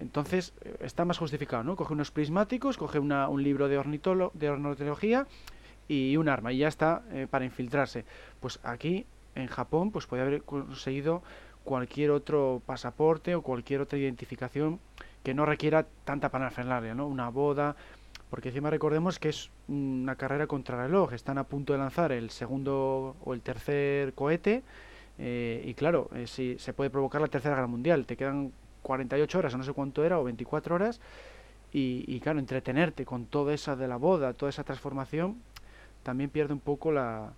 Entonces 0.00 0.52
eh, 0.64 0.76
está 0.80 1.04
más 1.04 1.18
justificado, 1.18 1.62
¿no? 1.64 1.76
Coge 1.76 1.92
unos 1.92 2.10
prismáticos, 2.10 2.76
coge 2.76 2.98
una- 2.98 3.28
un 3.28 3.42
libro 3.42 3.68
de, 3.68 3.78
ornitolo- 3.78 4.30
de 4.34 4.48
ornitología 4.50 5.26
y 5.88 6.16
un 6.16 6.28
arma 6.28 6.52
y 6.52 6.58
ya 6.58 6.68
está 6.68 7.02
eh, 7.12 7.26
para 7.30 7.44
infiltrarse. 7.44 8.04
Pues 8.40 8.58
aquí 8.62 9.06
en 9.34 9.48
Japón 9.48 9.90
pues 9.90 10.06
puede 10.06 10.22
haber 10.22 10.42
conseguido 10.42 11.22
cualquier 11.64 12.10
otro 12.10 12.62
pasaporte 12.64 13.34
o 13.34 13.42
cualquier 13.42 13.80
otra 13.80 13.98
identificación 13.98 14.78
que 15.22 15.34
no 15.34 15.46
requiera 15.46 15.86
tanta 16.04 16.28
parafernalia, 16.28 16.94
¿no? 16.94 17.06
Una 17.06 17.30
boda, 17.30 17.74
porque 18.30 18.48
encima 18.50 18.68
recordemos 18.70 19.18
que 19.18 19.30
es 19.30 19.50
una 19.68 20.16
carrera 20.16 20.46
contra 20.46 20.76
reloj, 20.76 21.12
están 21.14 21.38
a 21.38 21.44
punto 21.44 21.72
de 21.72 21.78
lanzar 21.78 22.12
el 22.12 22.30
segundo 22.30 23.16
o 23.24 23.32
el 23.32 23.40
tercer 23.40 24.12
cohete 24.12 24.62
eh, 25.18 25.62
y 25.64 25.74
claro, 25.74 26.10
eh, 26.14 26.26
si 26.26 26.58
se 26.58 26.72
puede 26.72 26.90
provocar 26.90 27.20
la 27.20 27.28
tercera 27.28 27.54
guerra 27.54 27.66
mundial, 27.66 28.06
te 28.06 28.16
quedan 28.16 28.52
48 28.82 29.38
horas 29.38 29.54
o 29.54 29.58
no 29.58 29.64
sé 29.64 29.72
cuánto 29.72 30.04
era 30.04 30.18
o 30.18 30.24
24 30.24 30.74
horas 30.74 31.00
y, 31.72 32.04
y, 32.06 32.20
claro, 32.20 32.38
entretenerte 32.38 33.04
con 33.04 33.26
toda 33.26 33.54
esa 33.54 33.76
de 33.76 33.88
la 33.88 33.96
boda, 33.96 34.32
toda 34.34 34.50
esa 34.50 34.64
transformación, 34.64 35.40
también 36.02 36.30
pierde 36.30 36.52
un 36.52 36.60
poco 36.60 36.92
la, 36.92 37.32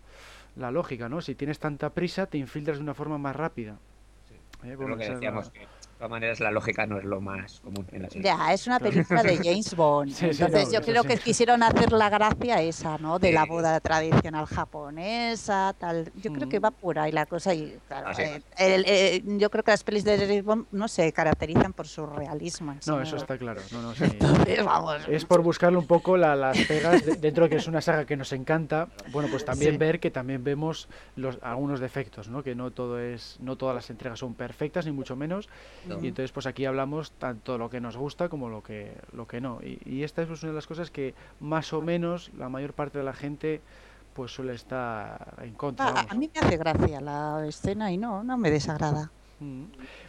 la 0.57 0.71
lógica, 0.71 1.09
¿no? 1.09 1.21
Si 1.21 1.35
tienes 1.35 1.59
tanta 1.59 1.91
prisa, 1.91 2.27
te 2.27 2.39
infiltras 2.39 2.79
de 2.79 2.83
una 2.83 2.95
forma 2.95 3.19
más 3.19 3.37
rápida. 3.37 3.79
¿Eh? 4.65 4.77
lo 4.79 4.97
que 4.97 5.11
decíamos, 5.11 5.51
que 5.51 5.67
todas 5.97 6.11
maneras 6.11 6.41
la 6.41 6.51
lógica 6.51 6.87
no 6.87 6.99
es 6.99 7.05
lo 7.05 7.21
más 7.21 7.61
común 7.61 7.87
en 7.93 8.03
la 8.03 8.09
serie. 8.11 8.25
Ya, 8.25 8.53
es 8.53 8.67
una 8.67 8.79
película 8.79 9.23
de 9.23 9.37
James 9.39 9.75
Bond. 9.75 10.13
Sí, 10.17 10.27
Entonces 10.27 10.73
yo 10.73 10.81
creo 10.83 11.03
sí. 11.03 11.09
que 11.09 11.17
quisieron 11.19 11.63
hacer 11.63 11.93
la 11.93 12.09
gracia 12.11 12.61
esa, 12.63 12.99
¿no? 12.99 13.19
De 13.19 13.33
la 13.33 13.45
boda 13.45 13.81
tradicional 13.81 14.47
japonesa, 14.47 15.75
tal. 15.79 16.11
Yo 16.17 16.33
creo 16.33 16.49
que 16.49 16.61
Mm. 16.61 16.65
va 16.65 16.71
por 16.71 16.99
ahí 16.99 17.13
la 17.13 17.27
cosa 17.27 17.55
y 17.55 17.79
claro, 17.89 18.09
Ah, 18.11 18.15
sí. 18.15 18.23
eh, 18.23 18.43
el- 18.59 18.85
eh, 18.87 19.23
yo 19.39 19.51
creo 19.51 19.65
que 19.65 19.71
las 19.71 19.85
pelis 19.85 20.05
de 20.05 20.19
James 20.19 20.45
Bond 20.45 20.67
no 20.73 20.89
se 20.89 21.13
caracterizan 21.13 21.73
por 21.73 21.87
su 21.89 22.07
realismo. 22.07 22.75
No, 22.87 23.01
eso 23.01 23.17
está 23.17 23.39
claro. 23.39 23.61
No, 23.73 23.83
no, 23.83 23.95
sí. 23.95 24.05
Entonces, 24.05 24.65
vamos. 24.65 25.03
Es 25.09 25.25
por 25.25 25.43
buscarle 25.43 25.79
un 25.79 25.87
poco 25.87 26.17
la- 26.17 26.37
las 26.37 26.59
pegas 26.67 27.05
de- 27.05 27.17
dentro 27.17 27.45
de 27.45 27.51
que 27.51 27.57
es 27.57 27.67
una 27.67 27.81
saga 27.81 28.05
que 28.05 28.17
nos 28.17 28.33
encanta. 28.33 28.89
Bueno, 29.13 29.29
pues 29.31 29.45
también 29.45 29.73
Sí. 29.73 29.79
ver 29.79 30.01
que 30.01 30.11
también 30.11 30.43
vemos 30.45 30.89
los 31.17 31.39
algunos 31.43 31.81
defectos, 31.81 32.29
¿no? 32.29 32.43
Que 32.43 32.55
no 32.55 32.71
todo 32.71 32.99
es, 33.01 33.37
no 33.41 33.57
todas 33.57 33.75
las 33.75 33.91
entregas 33.91 34.19
son 34.19 34.35
perfectas 34.35 34.87
ni 34.87 34.93
mucho 34.93 35.17
menos. 35.17 35.49
No. 35.87 35.96
Y 36.03 36.09
entonces, 36.09 36.33
pues 36.33 36.47
aquí 36.47 36.65
hablamos 36.65 37.13
tanto 37.13 37.59
lo 37.59 37.71
que 37.71 37.81
nos 37.81 37.97
gusta 37.97 38.29
como 38.29 38.49
lo 38.49 38.63
que 38.63 38.93
lo 39.13 39.27
que 39.27 39.41
no. 39.41 39.61
Y, 39.63 39.81
y 39.85 40.03
esta 40.03 40.23
es 40.23 40.29
pues, 40.29 40.43
una 40.43 40.53
de 40.53 40.57
las 40.57 40.67
cosas 40.67 40.91
que 40.91 41.15
más 41.41 41.73
o 41.73 41.83
menos 41.83 42.31
la 42.37 42.49
mayor 42.49 42.73
parte 42.73 42.99
de 42.99 43.05
la 43.05 43.13
gente 43.13 43.61
pues 44.15 44.33
suele 44.33 44.55
estar 44.55 45.35
en 45.43 45.55
contra. 45.55 45.87
Ah, 45.87 45.89
a, 45.89 45.93
vamos. 45.93 46.13
a 46.13 46.15
mí 46.15 46.31
me 46.33 46.41
hace 46.41 46.57
gracia 46.57 47.01
la 47.01 47.47
escena 47.47 47.93
y 47.93 47.99
no, 47.99 48.25
no 48.25 48.39
me 48.39 48.51
desagrada. 48.51 49.11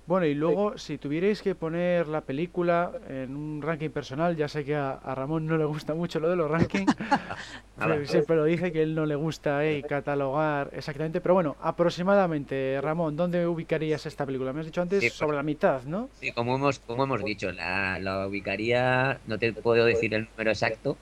Bueno, 0.05 0.25
y 0.25 0.33
luego, 0.35 0.77
si 0.77 0.97
tuvierais 0.97 1.41
que 1.41 1.53
poner 1.55 2.07
la 2.07 2.21
película 2.25 3.01
en 3.07 3.35
un 3.35 3.61
ranking 3.61 3.89
personal, 3.89 4.35
ya 4.37 4.47
sé 4.47 4.63
que 4.63 4.75
a, 4.75 4.91
a 4.93 5.15
Ramón 5.15 5.45
no 5.45 5.57
le 5.57 5.65
gusta 5.65 5.93
mucho 5.93 6.19
lo 6.19 6.29
de 6.29 6.35
los 6.37 6.49
rankings, 6.49 6.95
pero 7.75 8.05
siempre 8.05 8.35
lo 8.37 8.45
dice 8.45 8.71
que 8.71 8.81
él 8.83 8.95
no 8.95 9.05
le 9.05 9.15
gusta 9.15 9.65
eh, 9.65 9.85
catalogar 9.85 10.69
exactamente, 10.73 11.21
pero 11.21 11.33
bueno, 11.35 11.57
aproximadamente, 11.59 12.79
Ramón, 12.81 13.15
¿dónde 13.17 13.45
ubicarías 13.47 14.05
esta 14.05 14.25
película? 14.25 14.53
Me 14.53 14.61
has 14.61 14.65
dicho 14.67 14.81
antes 14.81 15.05
Sí, 15.05 15.17
sobre 15.17 15.35
la 15.37 15.43
mitad, 15.43 15.83
¿no? 15.83 16.09
Sí, 16.13 16.31
como 16.31 16.55
hemos, 16.55 16.79
como 16.79 17.03
hemos 17.03 17.23
dicho, 17.23 17.51
la, 17.51 17.99
la 17.99 18.27
ubicaría, 18.27 19.21
no 19.25 19.37
te 19.37 19.53
puedo 19.53 19.85
decir 19.85 20.13
el 20.15 20.29
número 20.31 20.51
exacto, 20.51 20.97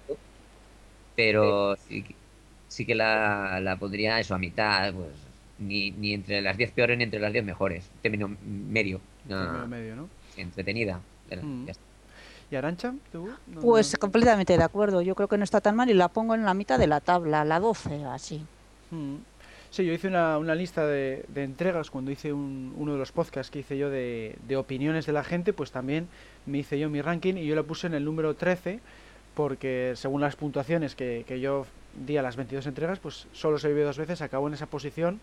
pero 1.15 1.75
sí, 1.77 2.03
que- 2.03 2.15
sí 2.67 2.85
que 2.85 2.95
la, 2.95 3.59
la 3.61 3.77
pondría 3.77 4.19
eso 4.19 4.35
a 4.35 4.39
mitad, 4.39 4.93
pues 4.93 5.24
ni, 5.59 5.91
ni 5.91 6.13
entre 6.13 6.41
las 6.41 6.57
10 6.57 6.71
peores 6.71 6.97
ni 6.97 7.03
entre 7.05 7.19
las 7.19 7.31
10 7.33 7.45
mejores, 7.45 7.89
término 8.01 8.35
medio, 8.45 8.99
no, 9.27 9.39
Medio, 9.53 9.67
medio, 9.67 9.95
¿no? 9.95 10.09
entretenida. 10.37 10.99
Mm. 11.41 11.65
ya 11.65 11.71
está. 11.71 11.83
¿Y 12.51 12.55
Arancha? 12.55 12.93
¿Tú? 13.11 13.29
No, 13.47 13.61
Pues 13.61 13.93
no. 13.93 13.99
completamente 13.99 14.55
de 14.57 14.63
acuerdo. 14.63 15.01
Yo 15.01 15.15
creo 15.15 15.27
que 15.27 15.37
no 15.37 15.43
está 15.43 15.61
tan 15.61 15.75
mal 15.75 15.89
y 15.89 15.93
la 15.95 16.09
pongo 16.09 16.35
en 16.35 16.45
la 16.45 16.53
mitad 16.53 16.77
de 16.77 16.85
la 16.87 16.99
tabla, 16.99 17.43
la 17.43 17.59
12, 17.59 18.05
así. 18.05 18.43
Mm. 18.91 19.15
Sí, 19.71 19.83
yo 19.85 19.91
hice 19.93 20.07
una, 20.07 20.37
una 20.37 20.53
lista 20.55 20.85
de, 20.85 21.25
de 21.27 21.43
entregas 21.43 21.89
cuando 21.89 22.11
hice 22.11 22.31
un- 22.31 22.73
uno 22.77 22.93
de 22.93 22.99
los 22.99 23.11
podcasts 23.11 23.51
que 23.51 23.59
hice 23.59 23.77
yo 23.77 23.89
de, 23.89 24.35
de 24.47 24.55
opiniones 24.57 25.05
de 25.05 25.11
la 25.13 25.23
gente, 25.23 25.51
pues 25.53 25.71
también 25.71 26.07
me 26.45 26.59
hice 26.59 26.77
yo 26.79 26.89
mi 26.89 27.01
ranking 27.01 27.33
y 27.35 27.45
yo 27.45 27.55
la 27.55 27.63
puse 27.63 27.87
en 27.87 27.93
el 27.95 28.05
número 28.05 28.35
13 28.35 28.79
porque 29.33 29.93
según 29.95 30.21
las 30.21 30.35
puntuaciones 30.35 30.95
que, 30.95 31.25
que 31.27 31.39
yo 31.41 31.65
di 31.95 32.17
a 32.17 32.21
las 32.21 32.35
22 32.35 32.65
entregas, 32.67 32.99
pues 32.99 33.27
solo 33.33 33.57
se 33.57 33.67
vive 33.69 33.83
dos 33.83 33.97
veces, 33.97 34.21
acabó 34.21 34.47
en 34.47 34.53
esa 34.53 34.67
posición, 34.67 35.19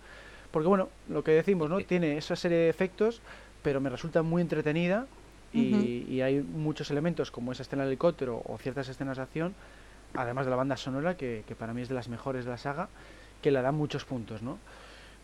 porque 0.51 0.68
bueno, 0.68 0.89
lo 1.09 1.25
que 1.25 1.33
decimos, 1.33 1.68
¿no? 1.68 1.79
Sí. 1.79 1.85
Tiene 1.85 2.16
esa 2.16 2.37
serie 2.37 2.59
de 2.59 2.68
efectos, 2.68 3.20
pero 3.62 3.81
me 3.81 3.91
resulta 3.91 4.23
muy 4.23 4.43
entretenida 4.43 5.07
y, 5.53 6.20
hay 6.23 6.41
muchos 6.41 6.91
elementos 6.91 7.31
como 7.31 7.53
esa 7.53 7.62
escena 7.62 7.83
del 7.83 7.93
helicóptero 7.93 8.43
o 8.47 8.57
ciertas 8.59 8.89
escenas 8.89 9.18
de 9.18 9.23
acción, 9.23 9.55
además 10.14 10.47
de 10.47 10.51
la 10.51 10.57
banda 10.57 10.77
sonora, 10.77 11.16
que, 11.16 11.45
que 11.47 11.55
para 11.55 11.75
mí 11.75 11.83
es 11.83 11.89
de 11.89 11.95
las 11.95 12.09
mejores 12.09 12.45
de 12.45 12.51
la 12.51 12.59
saga, 12.59 12.89
que 13.43 13.51
le 13.51 13.61
dan 13.61 13.75
muchos 13.75 14.05
puntos, 14.05 14.43
¿no? 14.43 14.59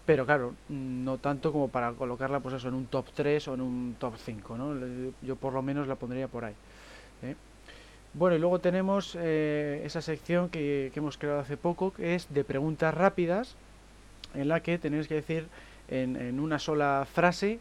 Pero 0.08 0.24
claro, 0.24 0.54
no 0.70 1.18
tanto 1.18 1.52
como 1.52 1.68
para 1.68 1.92
colocarla 1.92 2.40
pues 2.40 2.54
eso 2.54 2.68
en 2.68 2.74
un 2.74 2.86
top 2.86 3.06
3 3.14 3.48
o 3.48 3.54
en 3.54 3.60
un 3.60 3.96
top 3.98 4.14
5, 4.16 4.56
¿no? 4.56 4.74
Yo 5.20 5.36
por 5.36 5.52
lo 5.52 5.60
menos 5.60 5.86
la 5.86 5.96
pondría 5.96 6.28
por 6.28 6.46
ahí. 6.46 6.54
¿eh? 7.22 7.36
Bueno, 8.18 8.34
y 8.34 8.40
luego 8.40 8.58
tenemos 8.58 9.16
eh, 9.16 9.80
esa 9.84 10.02
sección 10.02 10.48
que, 10.48 10.90
que 10.92 10.98
hemos 10.98 11.16
creado 11.16 11.38
hace 11.38 11.56
poco, 11.56 11.92
que 11.92 12.16
es 12.16 12.26
de 12.34 12.42
preguntas 12.42 12.92
rápidas, 12.92 13.54
en 14.34 14.48
la 14.48 14.58
que 14.58 14.76
tenéis 14.76 15.06
que 15.06 15.14
decir 15.14 15.46
en, 15.88 16.16
en 16.16 16.40
una 16.40 16.58
sola 16.58 17.06
frase 17.08 17.60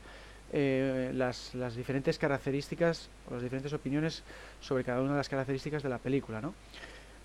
eh, 0.53 1.11
las, 1.13 1.53
las 1.53 1.75
diferentes 1.75 2.17
características 2.17 3.07
o 3.29 3.35
las 3.35 3.43
diferentes 3.43 3.71
opiniones 3.71 4.23
sobre 4.59 4.83
cada 4.83 5.01
una 5.01 5.11
de 5.11 5.17
las 5.17 5.29
características 5.29 5.83
de 5.83 5.89
la 5.89 5.99
película, 5.99 6.41
¿no? 6.41 6.55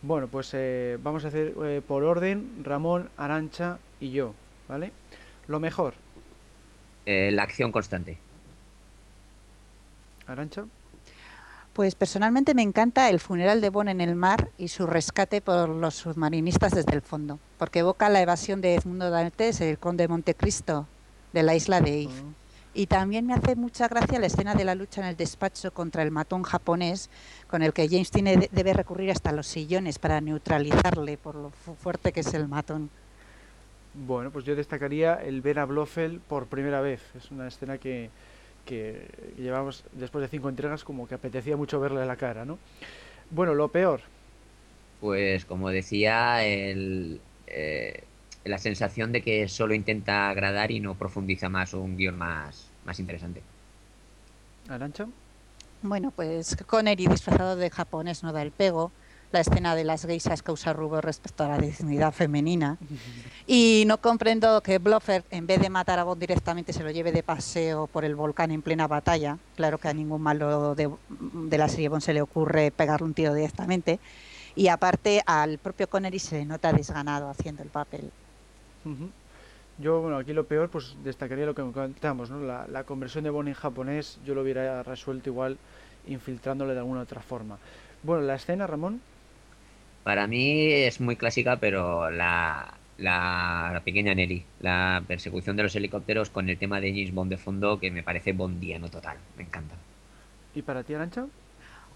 Bueno, 0.03 0.29
pues 0.29 0.51
eh, 0.53 0.99
vamos 1.03 1.25
a 1.25 1.29
hacer 1.29 1.55
por 1.89 2.03
orden 2.03 2.63
Ramón, 2.63 3.09
Arancha 3.17 3.79
y 3.99 4.11
yo, 4.11 4.35
¿vale? 4.69 4.93
Lo 5.49 5.59
mejor, 5.59 5.95
la 7.07 7.45
acción 7.45 7.73
constante. 7.73 8.19
Arancha. 10.27 10.67
Pues 11.73 11.95
personalmente 11.95 12.55
me 12.55 12.61
encanta 12.63 13.09
el 13.09 13.19
funeral 13.19 13.63
de 13.63 13.71
Bond 13.71 13.89
en 13.89 14.01
el 14.03 14.15
mar 14.15 14.51
y 14.59 14.69
su 14.69 14.87
rescate 14.87 15.41
por 15.41 15.71
los 15.71 15.95
submarinistas 15.95 16.73
desde 16.73 16.93
el 16.93 17.01
fondo, 17.01 17.39
porque 17.59 17.79
evoca 17.79 18.11
la 18.11 18.21
evasión 18.21 18.61
de 18.61 18.75
Edmundo 18.75 19.09
Dantes, 19.11 19.61
el 19.63 19.79
conde 19.79 20.05
de 20.05 20.09
Montecristo, 20.09 20.87
de 21.33 21.43
la 21.43 21.55
isla 21.55 21.81
de 21.81 22.01
If. 22.01 22.11
Y 22.75 22.87
también 22.87 23.27
me 23.27 23.33
hace 23.35 23.55
mucha 23.57 23.89
gracia 23.89 24.19
la 24.19 24.27
escena 24.27 24.55
de 24.55 24.65
la 24.65 24.75
lucha 24.75 25.01
en 25.03 25.07
el 25.07 25.17
despacho 25.17 25.73
contra 25.73 26.03
el 26.03 26.11
matón 26.11 26.43
japonés, 26.43 27.09
con 27.49 27.63
el 27.63 27.73
que 27.73 27.89
James 27.89 28.11
tiene, 28.11 28.37
de- 28.37 28.49
debe 28.53 28.75
recurrir 28.75 29.11
hasta 29.11 29.33
los 29.33 29.47
sillones 29.47 29.99
para 29.99 30.21
neutralizarle 30.21 31.17
por 31.19 31.35
lo 31.37 31.51
fu- 31.51 31.75
fuerte 31.75 32.13
que 32.13 32.21
es 32.21 32.33
el 32.35 32.49
matón. 32.49 32.91
Bueno, 33.95 34.31
pues 34.31 34.45
yo 34.47 34.57
destacaría 34.57 35.15
el 35.15 35.41
ver 35.43 35.59
a 35.59 35.67
Blofeld 35.67 36.21
por 36.23 36.47
primera 36.47 36.81
vez. 36.81 37.03
Es 37.15 37.31
una 37.31 37.47
escena 37.49 37.77
que, 37.77 38.09
que 38.65 39.35
llevamos 39.37 39.85
después 39.93 40.23
de 40.23 40.29
cinco 40.29 40.49
entregas 40.49 40.85
como 40.85 41.07
que 41.07 41.15
apetecía 41.17 41.57
mucho 41.57 41.81
verle 41.81 42.07
la 42.07 42.17
cara, 42.17 42.45
¿no? 42.45 42.61
Bueno, 43.31 43.55
lo 43.55 43.73
peor, 43.73 44.03
Pues 44.99 45.45
como 45.47 45.71
decía, 45.71 46.45
el, 46.45 47.27
eh, 47.47 48.09
la 48.45 48.59
sensación 48.59 49.11
de 49.13 49.23
que 49.23 49.49
solo 49.49 49.75
intenta 49.75 50.31
agradar 50.31 50.71
y 50.71 50.81
no 50.81 50.97
profundiza 50.99 51.49
más 51.49 51.75
o 51.75 51.81
un 51.83 51.97
guion 51.97 52.17
más, 52.17 52.77
más 52.83 52.99
interesante. 53.01 53.49
Arancha. 54.69 55.09
Bueno, 55.83 56.13
pues 56.13 56.57
Connery 56.67 57.09
disfrazado 57.09 57.57
de 57.57 57.71
japonés 57.71 58.23
no 58.23 58.33
da 58.33 58.43
el 58.43 58.53
pego. 58.53 58.95
La 59.33 59.41
escena 59.41 59.75
de 59.75 59.83
las 59.83 60.05
geisas 60.05 60.43
causa 60.43 60.75
rubor 60.75 61.05
respecto 61.05 61.43
a 61.43 61.49
la 61.49 61.59
dignidad 61.59 62.13
femenina. 62.13 62.77
Y 63.47 63.85
no 63.87 63.99
comprendo 63.99 64.61
que 64.61 64.77
Blofeld, 64.77 65.25
en 65.31 65.47
vez 65.47 65.59
de 65.59 65.71
matar 65.71 65.99
a 65.99 66.05
Bond 66.05 66.21
directamente, 66.21 66.75
se 66.75 66.85
lo 66.85 66.91
lleve 66.91 67.13
de 67.13 67.23
paseo 67.23 67.87
por 67.87 68.05
el 68.05 68.15
volcán 68.15 68.51
en 68.51 68.61
plena 68.61 68.87
batalla. 68.87 69.39
Claro 69.57 69.79
que 69.79 69.89
a 69.89 69.95
ningún 69.95 70.21
malo 70.21 70.75
de, 70.75 70.91
de 71.09 71.59
la 71.59 71.69
serie 71.69 71.89
Bond 71.89 72.03
se 72.03 72.13
le 72.13 72.21
ocurre 72.21 72.71
pegarle 72.71 73.07
un 73.07 73.15
tiro 73.15 73.33
directamente. 73.33 74.01
Y 74.55 74.69
aparte, 74.69 75.23
al 75.25 75.57
propio 75.57 75.89
Connery 75.89 76.19
se 76.19 76.41
le 76.41 76.45
nota 76.45 76.71
desganado 76.71 77.31
haciendo 77.31 77.63
el 77.63 77.71
papel. 77.71 78.11
Yo, 79.79 80.03
bueno, 80.03 80.19
aquí 80.19 80.35
lo 80.35 80.45
peor, 80.45 80.69
pues 80.69 80.95
destacaría 81.03 81.47
lo 81.47 81.55
que 81.55 81.63
comentamos, 81.63 82.29
¿no? 82.29 82.39
La, 82.41 82.67
la 82.69 82.85
conversión 82.85 83.25
de 83.25 83.31
Bond 83.31 83.49
en 83.49 83.55
japonés, 83.55 84.19
yo 84.27 84.35
lo 84.35 84.43
hubiera 84.43 84.83
resuelto 84.83 85.31
igual 85.31 85.57
infiltrándole 86.07 86.75
de 86.75 86.81
alguna 86.81 87.01
otra 87.01 87.23
forma. 87.23 87.57
Bueno, 88.03 88.25
la 88.25 88.35
escena, 88.35 88.67
Ramón. 88.67 89.01
Para 90.05 90.27
mí 90.27 90.73
es 90.73 91.01
muy 91.01 91.17
clásica, 91.17 91.57
pero 91.57 92.11
la, 92.11 92.75
la, 92.99 93.71
la 93.73 93.81
pequeña 93.81 94.15
Nelly, 94.15 94.45
la 94.61 95.03
persecución 95.07 95.57
de 95.57 95.63
los 95.63 95.77
helicópteros 95.77 96.31
con 96.31 96.49
el 96.49 96.59
tema 96.59 96.81
de 96.81 96.91
James 96.91 97.15
Bond 97.15 97.31
de 97.31 97.37
fondo, 97.37 97.79
que 97.79 97.91
me 97.91 98.03
parece 98.03 98.33
bondiano 98.33 98.89
total, 98.89 99.17
me 99.37 99.45
encanta. 99.45 99.75
¿Y 100.55 100.63
para 100.63 100.83
ti, 100.83 100.95
Arancha? 100.95 101.27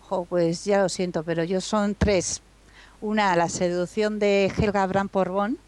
Jo, 0.02 0.24
pues 0.24 0.64
ya 0.64 0.82
lo 0.82 0.88
siento, 0.88 1.24
pero 1.24 1.42
yo 1.44 1.60
son 1.60 1.94
tres. 1.94 2.42
Una, 3.00 3.34
la 3.36 3.48
seducción 3.48 4.18
de 4.18 4.52
Helga 4.56 4.86
Brandt 4.86 5.10
por 5.10 5.30
Bond. 5.30 5.58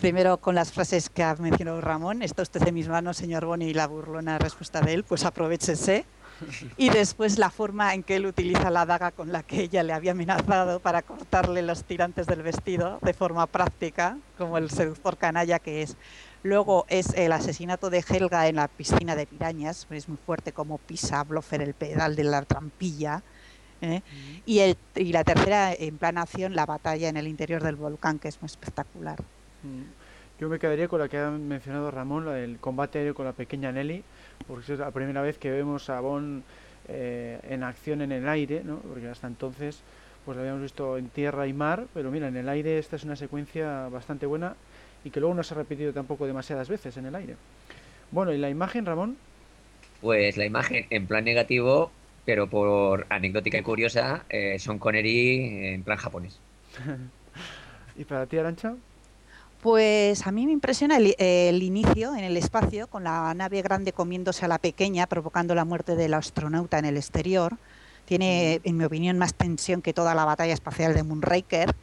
Primero 0.00 0.38
con 0.38 0.54
las 0.54 0.72
frases 0.72 1.10
que 1.10 1.22
ha 1.22 1.34
mencionado 1.36 1.80
Ramón, 1.80 2.22
está 2.22 2.42
usted 2.42 2.66
en 2.66 2.74
mis 2.74 2.88
manos, 2.88 3.16
señor 3.16 3.44
Bond, 3.44 3.62
y 3.62 3.74
la 3.74 3.86
burlona 3.86 4.38
respuesta 4.38 4.80
de 4.80 4.94
él, 4.94 5.04
pues 5.04 5.24
aprovechese. 5.24 6.04
Y 6.76 6.90
después 6.90 7.38
la 7.38 7.50
forma 7.50 7.94
en 7.94 8.02
que 8.02 8.16
él 8.16 8.26
utiliza 8.26 8.70
la 8.70 8.86
daga 8.86 9.10
con 9.10 9.32
la 9.32 9.42
que 9.42 9.62
ella 9.62 9.82
le 9.82 9.92
había 9.92 10.12
amenazado 10.12 10.80
para 10.80 11.02
cortarle 11.02 11.62
los 11.62 11.84
tirantes 11.84 12.26
del 12.26 12.42
vestido 12.42 12.98
de 13.02 13.14
forma 13.14 13.46
práctica, 13.46 14.18
como 14.38 14.58
el 14.58 14.70
seductor 14.70 15.16
canalla 15.16 15.58
que 15.58 15.82
es. 15.82 15.96
Luego 16.42 16.86
es 16.88 17.14
el 17.14 17.32
asesinato 17.32 17.88
de 17.88 18.04
Helga 18.08 18.48
en 18.48 18.56
la 18.56 18.68
piscina 18.68 19.14
de 19.14 19.26
pirañas, 19.26 19.86
es 19.90 20.08
muy 20.08 20.18
fuerte 20.18 20.52
como 20.52 20.78
pisa 20.78 21.22
Bloffer 21.22 21.62
el 21.62 21.74
pedal 21.74 22.16
de 22.16 22.24
la 22.24 22.42
trampilla. 22.42 23.22
¿eh? 23.80 24.02
Y, 24.44 24.58
el, 24.58 24.76
y 24.96 25.12
la 25.12 25.22
tercera, 25.22 25.72
en 25.72 25.98
plan 25.98 26.18
acción, 26.18 26.56
la 26.56 26.66
batalla 26.66 27.08
en 27.08 27.16
el 27.16 27.28
interior 27.28 27.62
del 27.62 27.76
volcán, 27.76 28.18
que 28.18 28.28
es 28.28 28.42
muy 28.42 28.46
espectacular. 28.46 29.18
Yo 30.40 30.48
me 30.48 30.58
quedaría 30.58 30.88
con 30.88 30.98
la 30.98 31.08
que 31.08 31.18
ha 31.18 31.30
mencionado 31.30 31.92
Ramón, 31.92 32.24
la 32.24 32.32
del 32.32 32.58
combate 32.58 32.98
aéreo 32.98 33.14
con 33.14 33.26
la 33.26 33.32
pequeña 33.32 33.70
Nelly, 33.70 34.02
porque 34.46 34.72
es 34.72 34.78
la 34.78 34.90
primera 34.90 35.22
vez 35.22 35.38
que 35.38 35.50
vemos 35.50 35.88
a 35.90 36.00
Bond 36.00 36.42
eh, 36.88 37.38
en 37.48 37.62
acción 37.62 38.02
en 38.02 38.12
el 38.12 38.28
aire, 38.28 38.62
¿no? 38.64 38.78
porque 38.78 39.08
hasta 39.08 39.26
entonces 39.26 39.80
pues 40.24 40.36
lo 40.36 40.42
habíamos 40.42 40.62
visto 40.62 40.96
en 40.98 41.08
tierra 41.08 41.46
y 41.46 41.52
mar, 41.52 41.86
pero 41.94 42.10
mira, 42.10 42.28
en 42.28 42.36
el 42.36 42.48
aire 42.48 42.78
esta 42.78 42.96
es 42.96 43.04
una 43.04 43.16
secuencia 43.16 43.88
bastante 43.88 44.26
buena 44.26 44.54
y 45.04 45.10
que 45.10 45.20
luego 45.20 45.34
no 45.34 45.42
se 45.42 45.54
ha 45.54 45.56
repetido 45.56 45.92
tampoco 45.92 46.26
demasiadas 46.26 46.68
veces 46.68 46.96
en 46.96 47.06
el 47.06 47.14
aire. 47.14 47.36
Bueno, 48.10 48.32
¿y 48.32 48.38
la 48.38 48.50
imagen, 48.50 48.86
Ramón? 48.86 49.16
Pues 50.00 50.36
la 50.36 50.44
imagen 50.44 50.86
en 50.90 51.06
plan 51.06 51.24
negativo, 51.24 51.90
pero 52.24 52.48
por 52.48 53.06
anecdótica 53.08 53.58
y 53.58 53.62
curiosa, 53.62 54.24
eh, 54.28 54.58
Sean 54.58 54.78
Connery 54.78 55.74
en 55.74 55.82
plan 55.82 55.98
japonés. 55.98 56.38
¿Y 57.96 58.04
para 58.04 58.26
ti, 58.26 58.38
Arancha? 58.38 58.74
Pues 59.62 60.26
a 60.26 60.32
mí 60.32 60.44
me 60.44 60.50
impresiona 60.50 60.96
el, 60.96 61.14
el, 61.18 61.62
inicio 61.62 62.16
en 62.16 62.24
el 62.24 62.36
espacio, 62.36 62.88
con 62.88 63.04
la 63.04 63.32
nave 63.32 63.62
grande 63.62 63.92
comiéndose 63.92 64.44
a 64.44 64.48
la 64.48 64.58
pequeña, 64.58 65.06
provocando 65.06 65.54
la 65.54 65.64
muerte 65.64 65.94
del 65.94 66.14
astronauta 66.14 66.80
en 66.80 66.84
el 66.84 66.96
exterior. 66.96 67.56
Tiene, 68.04 68.60
en 68.64 68.76
mi 68.76 68.82
opinión, 68.82 69.18
más 69.18 69.34
tensión 69.34 69.80
que 69.80 69.92
toda 69.92 70.16
la 70.16 70.24
batalla 70.24 70.52
espacial 70.52 70.94
de 70.94 71.04
Moonraker. 71.04 71.76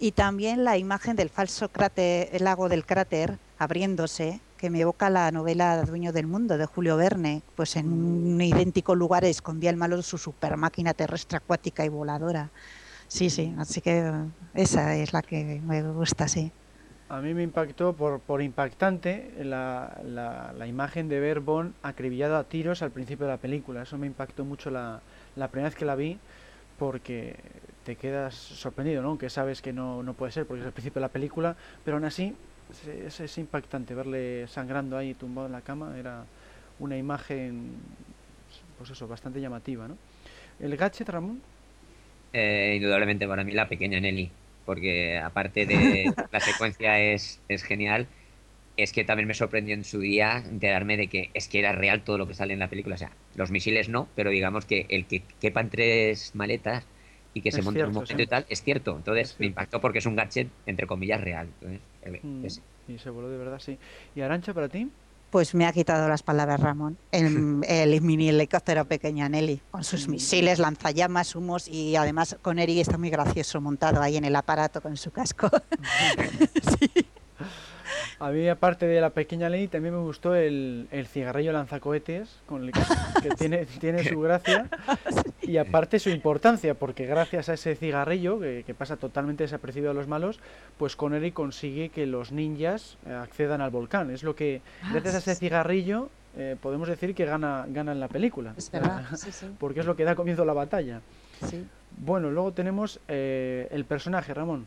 Y 0.00 0.10
también 0.10 0.64
la 0.64 0.78
imagen 0.78 1.14
del 1.14 1.28
falso 1.30 1.68
cráter, 1.68 2.28
el 2.32 2.42
lago 2.42 2.68
del 2.68 2.84
cráter 2.84 3.38
abriéndose, 3.56 4.40
que 4.58 4.68
me 4.68 4.80
evoca 4.80 5.08
la 5.08 5.30
novela 5.30 5.80
Dueño 5.84 6.12
del 6.12 6.26
Mundo 6.26 6.58
de 6.58 6.66
Julio 6.66 6.96
Verne, 6.96 7.42
pues 7.54 7.76
en 7.76 7.86
un 7.92 8.40
idéntico 8.40 8.96
lugar 8.96 9.24
escondía 9.24 9.70
el 9.70 9.76
malo 9.76 10.02
su 10.02 10.18
super 10.18 10.56
máquina 10.56 10.92
terrestre 10.92 11.36
acuática 11.36 11.84
y 11.84 11.88
voladora. 11.88 12.50
Sí, 13.06 13.30
sí, 13.30 13.54
así 13.58 13.80
que 13.80 14.12
esa 14.54 14.96
es 14.96 15.12
la 15.12 15.22
que 15.22 15.60
me 15.64 15.84
gusta, 15.84 16.26
sí. 16.26 16.50
A 17.12 17.20
mí 17.20 17.34
me 17.34 17.42
impactó 17.42 17.92
por, 17.92 18.20
por 18.20 18.40
impactante 18.40 19.32
la, 19.44 20.00
la, 20.02 20.54
la, 20.56 20.66
imagen 20.66 21.10
de 21.10 21.20
ver 21.20 21.40
Bond 21.40 21.74
acribillado 21.82 22.38
a 22.38 22.44
tiros 22.44 22.80
al 22.80 22.90
principio 22.90 23.26
de 23.26 23.32
la 23.32 23.36
película. 23.36 23.82
Eso 23.82 23.98
me 23.98 24.06
impactó 24.06 24.46
mucho 24.46 24.70
la, 24.70 25.02
la 25.36 25.48
primera 25.48 25.68
vez 25.68 25.76
que 25.76 25.84
la 25.84 25.94
vi 25.94 26.16
porque 26.78 27.36
te 27.84 27.96
quedas 27.96 28.34
sorprendido, 28.34 29.02
¿no? 29.02 29.18
Sabes 29.28 29.60
que 29.60 29.74
no, 29.74 30.02
no 30.02 30.14
puede 30.14 30.32
ser 30.32 30.46
porque 30.46 30.62
es 30.62 30.66
el 30.66 30.72
principio 30.72 31.00
de 31.00 31.04
la 31.04 31.12
película, 31.12 31.54
pero 31.84 31.98
aún 31.98 32.06
así 32.06 32.34
es, 33.06 33.20
es, 33.20 33.36
impactante 33.36 33.94
verle 33.94 34.48
sangrando 34.48 34.96
ahí 34.96 35.12
tumbado 35.12 35.48
en 35.48 35.52
la 35.52 35.60
cama. 35.60 35.98
Era 35.98 36.24
una 36.78 36.96
imagen, 36.96 37.72
pues 38.78 38.88
eso, 38.88 39.06
bastante 39.06 39.38
llamativa, 39.38 39.86
¿no? 39.86 39.98
¿El 40.58 40.78
gadget, 40.78 41.10
Ramón? 41.10 41.42
Eh, 42.32 42.72
indudablemente 42.76 43.28
para 43.28 43.44
mí 43.44 43.52
la 43.52 43.68
pequeña 43.68 44.00
Nelly 44.00 44.32
porque 44.64 45.18
aparte 45.18 45.66
de 45.66 46.14
la 46.30 46.40
secuencia 46.40 47.00
es, 47.00 47.40
es 47.48 47.62
genial, 47.64 48.08
es 48.76 48.92
que 48.92 49.04
también 49.04 49.28
me 49.28 49.34
sorprendió 49.34 49.74
en 49.74 49.84
su 49.84 50.00
día 50.00 50.38
enterarme 50.38 50.96
de 50.96 51.08
que 51.08 51.30
es 51.34 51.48
que 51.48 51.58
era 51.58 51.72
real 51.72 52.04
todo 52.04 52.18
lo 52.18 52.26
que 52.26 52.34
sale 52.34 52.54
en 52.54 52.58
la 52.60 52.68
película. 52.70 52.94
O 52.96 52.98
sea, 52.98 53.16
los 53.34 53.50
misiles 53.50 53.88
no, 53.88 54.08
pero 54.14 54.30
digamos 54.30 54.64
que 54.66 54.86
el 54.90 55.06
que 55.06 55.24
quepan 55.40 55.70
tres 55.70 56.34
maletas 56.34 56.86
y 57.34 57.42
que 57.42 57.52
Es 57.52 57.52
se 57.52 57.62
monte 57.62 57.86
cierto, 57.86 57.86
un 57.86 57.94
momento 57.94 58.22
sí. 58.22 58.24
y 58.24 58.26
tal, 58.26 58.46
es 58.48 58.62
cierto. 58.62 58.96
Entonces 58.96 59.34
Es 59.34 59.38
me 59.38 59.46
impactó 59.46 59.80
porque 59.80 59.98
es 59.98 60.06
un 60.06 60.16
gadget, 60.16 60.48
entre 60.66 60.86
comillas, 60.86 61.20
real. 61.20 61.48
Entonces, 61.60 61.80
eh, 62.02 62.22
Mm, 62.22 62.42
es- 62.42 62.62
Y 62.86 62.98
se 62.98 63.10
voló 63.10 63.28
de 63.30 63.36
verdad, 63.38 63.58
sí. 63.60 63.78
¿Y 64.14 64.20
Arancha 64.22 64.52
para 64.54 64.68
ti? 64.68 64.90
Pues 65.32 65.54
me 65.54 65.64
ha 65.64 65.72
quitado 65.72 66.10
las 66.10 66.22
palabras 66.22 66.60
Ramón. 66.60 66.98
El, 67.10 67.62
el 67.66 68.02
mini 68.02 68.28
helicóptero 68.28 68.84
pequeña 68.84 69.30
Nelly, 69.30 69.62
con 69.70 69.82
sus 69.82 70.06
misiles, 70.06 70.58
lanzallamas, 70.58 71.34
humos 71.34 71.68
y 71.68 71.96
además 71.96 72.36
con 72.42 72.58
Eri 72.58 72.78
está 72.80 72.98
muy 72.98 73.08
gracioso 73.08 73.58
montado 73.58 74.02
ahí 74.02 74.18
en 74.18 74.26
el 74.26 74.36
aparato 74.36 74.82
con 74.82 74.96
su 74.98 75.10
casco. 75.10 75.50
Sí. 76.78 77.06
A 78.18 78.30
mí, 78.30 78.48
aparte 78.48 78.86
de 78.86 79.00
la 79.00 79.10
pequeña 79.10 79.48
ley, 79.48 79.68
también 79.68 79.94
me 79.94 80.00
gustó 80.00 80.34
el, 80.34 80.86
el 80.90 81.06
cigarrillo 81.06 81.52
lanzacohetes, 81.52 82.40
con 82.46 82.64
el 82.64 82.72
que, 82.72 82.80
que 83.22 83.28
tiene, 83.38 83.66
tiene 83.66 84.04
su 84.04 84.20
gracia 84.20 84.68
y 85.42 85.56
aparte 85.56 85.98
su 85.98 86.10
importancia, 86.10 86.74
porque 86.74 87.06
gracias 87.06 87.48
a 87.48 87.54
ese 87.54 87.74
cigarrillo, 87.76 88.38
que, 88.40 88.62
que 88.66 88.74
pasa 88.74 88.96
totalmente 88.96 89.44
desapercibido 89.44 89.90
a 89.90 89.94
los 89.94 90.06
malos, 90.08 90.40
pues 90.78 90.96
Connery 90.96 91.32
consigue 91.32 91.88
que 91.88 92.06
los 92.06 92.32
ninjas 92.32 92.96
eh, 93.06 93.12
accedan 93.12 93.60
al 93.60 93.70
volcán. 93.70 94.10
Es 94.10 94.22
lo 94.22 94.34
que, 94.36 94.60
gracias 94.92 95.14
a 95.14 95.18
ese 95.18 95.34
cigarrillo, 95.34 96.08
eh, 96.36 96.56
podemos 96.60 96.88
decir 96.88 97.14
que 97.14 97.24
gana, 97.26 97.66
gana 97.68 97.92
en 97.92 98.00
la 98.00 98.08
película. 98.08 98.54
Es 98.56 98.70
verdad, 98.70 99.04
sí, 99.16 99.32
sí, 99.32 99.46
Porque 99.58 99.80
es 99.80 99.86
lo 99.86 99.96
que 99.96 100.04
da 100.04 100.14
comienzo 100.14 100.42
a 100.42 100.46
la 100.46 100.52
batalla. 100.54 101.00
sí. 101.48 101.64
Bueno, 101.98 102.30
luego 102.30 102.52
tenemos 102.52 103.00
eh, 103.06 103.68
el 103.70 103.84
personaje, 103.84 104.32
Ramón. 104.32 104.66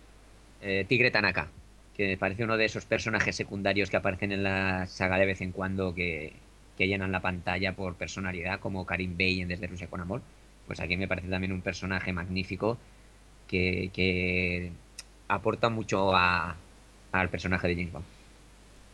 eh, 0.61 0.85
Tigre 0.87 1.09
Tanaka, 1.09 1.47
que 1.95 2.07
me 2.07 2.17
parece 2.17 2.43
uno 2.43 2.57
de 2.57 2.65
esos 2.65 2.85
personajes 2.85 3.35
secundarios 3.35 3.89
que 3.89 3.97
aparecen 3.97 4.31
en 4.31 4.43
la 4.43 4.85
saga 4.87 5.17
de 5.17 5.25
vez 5.25 5.41
en 5.41 5.51
cuando 5.51 5.93
que, 5.95 6.33
que 6.77 6.87
llenan 6.87 7.11
la 7.11 7.21
pantalla 7.21 7.73
por 7.73 7.95
personalidad, 7.95 8.59
como 8.59 8.85
Karim 8.85 9.15
Bey 9.15 9.41
en 9.41 9.47
Desde 9.47 9.67
Rusia 9.67 9.87
con 9.87 10.01
Amor. 10.01 10.21
Pues 10.67 10.79
aquí 10.79 10.97
me 10.97 11.07
parece 11.07 11.27
también 11.29 11.53
un 11.53 11.61
personaje 11.61 12.11
magnífico 12.11 12.77
que, 13.47 13.91
que 13.93 14.71
aporta 15.27 15.69
mucho 15.69 16.15
a- 16.15 16.55
al 17.11 17.29
personaje 17.29 17.67
de 17.69 17.75
James 17.75 17.93
Bond. 17.93 18.05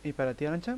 ¿Y 0.04 0.14
para 0.14 0.34
ti, 0.34 0.46
Arancha? 0.46 0.78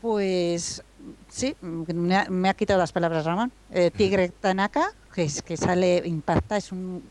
Pues 0.00 0.82
sí, 1.28 1.54
me 1.60 2.16
ha, 2.16 2.24
me 2.30 2.48
ha 2.48 2.54
quitado 2.54 2.78
las 2.78 2.92
palabras 2.92 3.24
Ramón. 3.26 3.52
Eh, 3.74 3.90
Tigre 3.90 4.30
Tanaka, 4.30 4.86
que, 5.14 5.24
es, 5.24 5.42
que 5.42 5.58
sale, 5.58 6.02
impacta, 6.06 6.56
es 6.56 6.72
un 6.72 7.02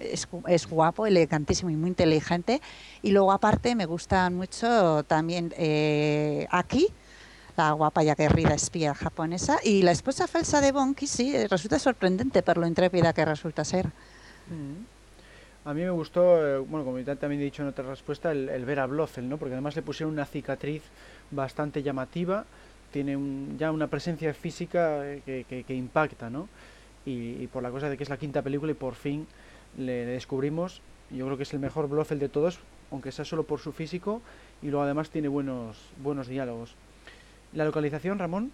es, 0.00 0.28
es 0.46 0.66
guapo, 0.68 1.06
elegantísimo 1.06 1.70
y 1.70 1.76
muy 1.76 1.88
inteligente. 1.88 2.60
Y 3.02 3.10
luego 3.12 3.32
aparte 3.32 3.74
me 3.74 3.86
gustan 3.86 4.34
mucho 4.34 5.04
también 5.04 5.52
eh, 5.56 6.46
Aki, 6.50 6.88
la 7.56 7.72
guapa 7.72 8.02
y 8.02 8.08
aguerrida 8.08 8.54
espía 8.54 8.94
japonesa, 8.94 9.58
y 9.62 9.82
la 9.82 9.90
esposa 9.92 10.26
falsa 10.26 10.60
de 10.60 10.72
Bonki, 10.72 11.06
sí, 11.06 11.36
eh, 11.36 11.48
resulta 11.48 11.78
sorprendente 11.78 12.42
por 12.42 12.56
lo 12.56 12.66
intrépida 12.66 13.12
que 13.12 13.24
resulta 13.24 13.64
ser. 13.64 13.86
Mm. 13.86 14.92
A 15.64 15.74
mí 15.74 15.82
me 15.82 15.90
gustó, 15.90 16.44
eh, 16.44 16.58
bueno, 16.58 16.84
como 16.84 16.98
también 17.16 17.40
he 17.40 17.44
dicho 17.44 17.62
en 17.62 17.68
otra 17.68 17.84
respuesta, 17.84 18.32
el, 18.32 18.48
el 18.48 18.64
ver 18.64 18.80
a 18.80 18.86
Blofeld, 18.86 19.28
¿no? 19.28 19.36
Porque 19.36 19.52
además 19.54 19.76
le 19.76 19.82
pusieron 19.82 20.12
una 20.12 20.24
cicatriz 20.24 20.82
bastante 21.30 21.82
llamativa, 21.82 22.44
tiene 22.90 23.16
un- 23.16 23.56
ya 23.58 23.70
una 23.70 23.86
presencia 23.86 24.34
física 24.34 25.06
eh, 25.06 25.22
que, 25.24 25.44
que- 25.48 25.62
que 25.62 25.74
impacta, 25.74 26.30
¿no? 26.30 26.48
Y, 27.06 27.42
y 27.42 27.48
por 27.52 27.62
la 27.62 27.70
cosa 27.70 27.88
de 27.88 27.96
que 27.96 28.02
es 28.02 28.08
la 28.08 28.16
quinta 28.16 28.42
película 28.42 28.72
y 28.72 28.74
por 28.74 28.94
fin 28.94 29.26
le, 29.76 30.04
le 30.06 30.12
descubrimos, 30.12 30.80
yo 31.10 31.24
creo 31.26 31.36
que 31.36 31.42
es 31.44 31.52
el 31.52 31.60
mejor 31.60 31.88
Blofeld 31.88 32.20
de 32.20 32.28
todos, 32.28 32.58
aunque 32.90 33.12
sea 33.12 33.24
solo 33.24 33.44
por 33.44 33.60
su 33.60 33.72
físico, 33.72 34.22
y 34.62 34.66
luego 34.68 34.84
además 34.84 35.10
tiene 35.10 35.28
buenos, 35.28 35.78
buenos 36.02 36.28
diálogos. 36.28 36.74
La 37.52 37.64
localización, 37.64 38.18
Ramón, 38.18 38.52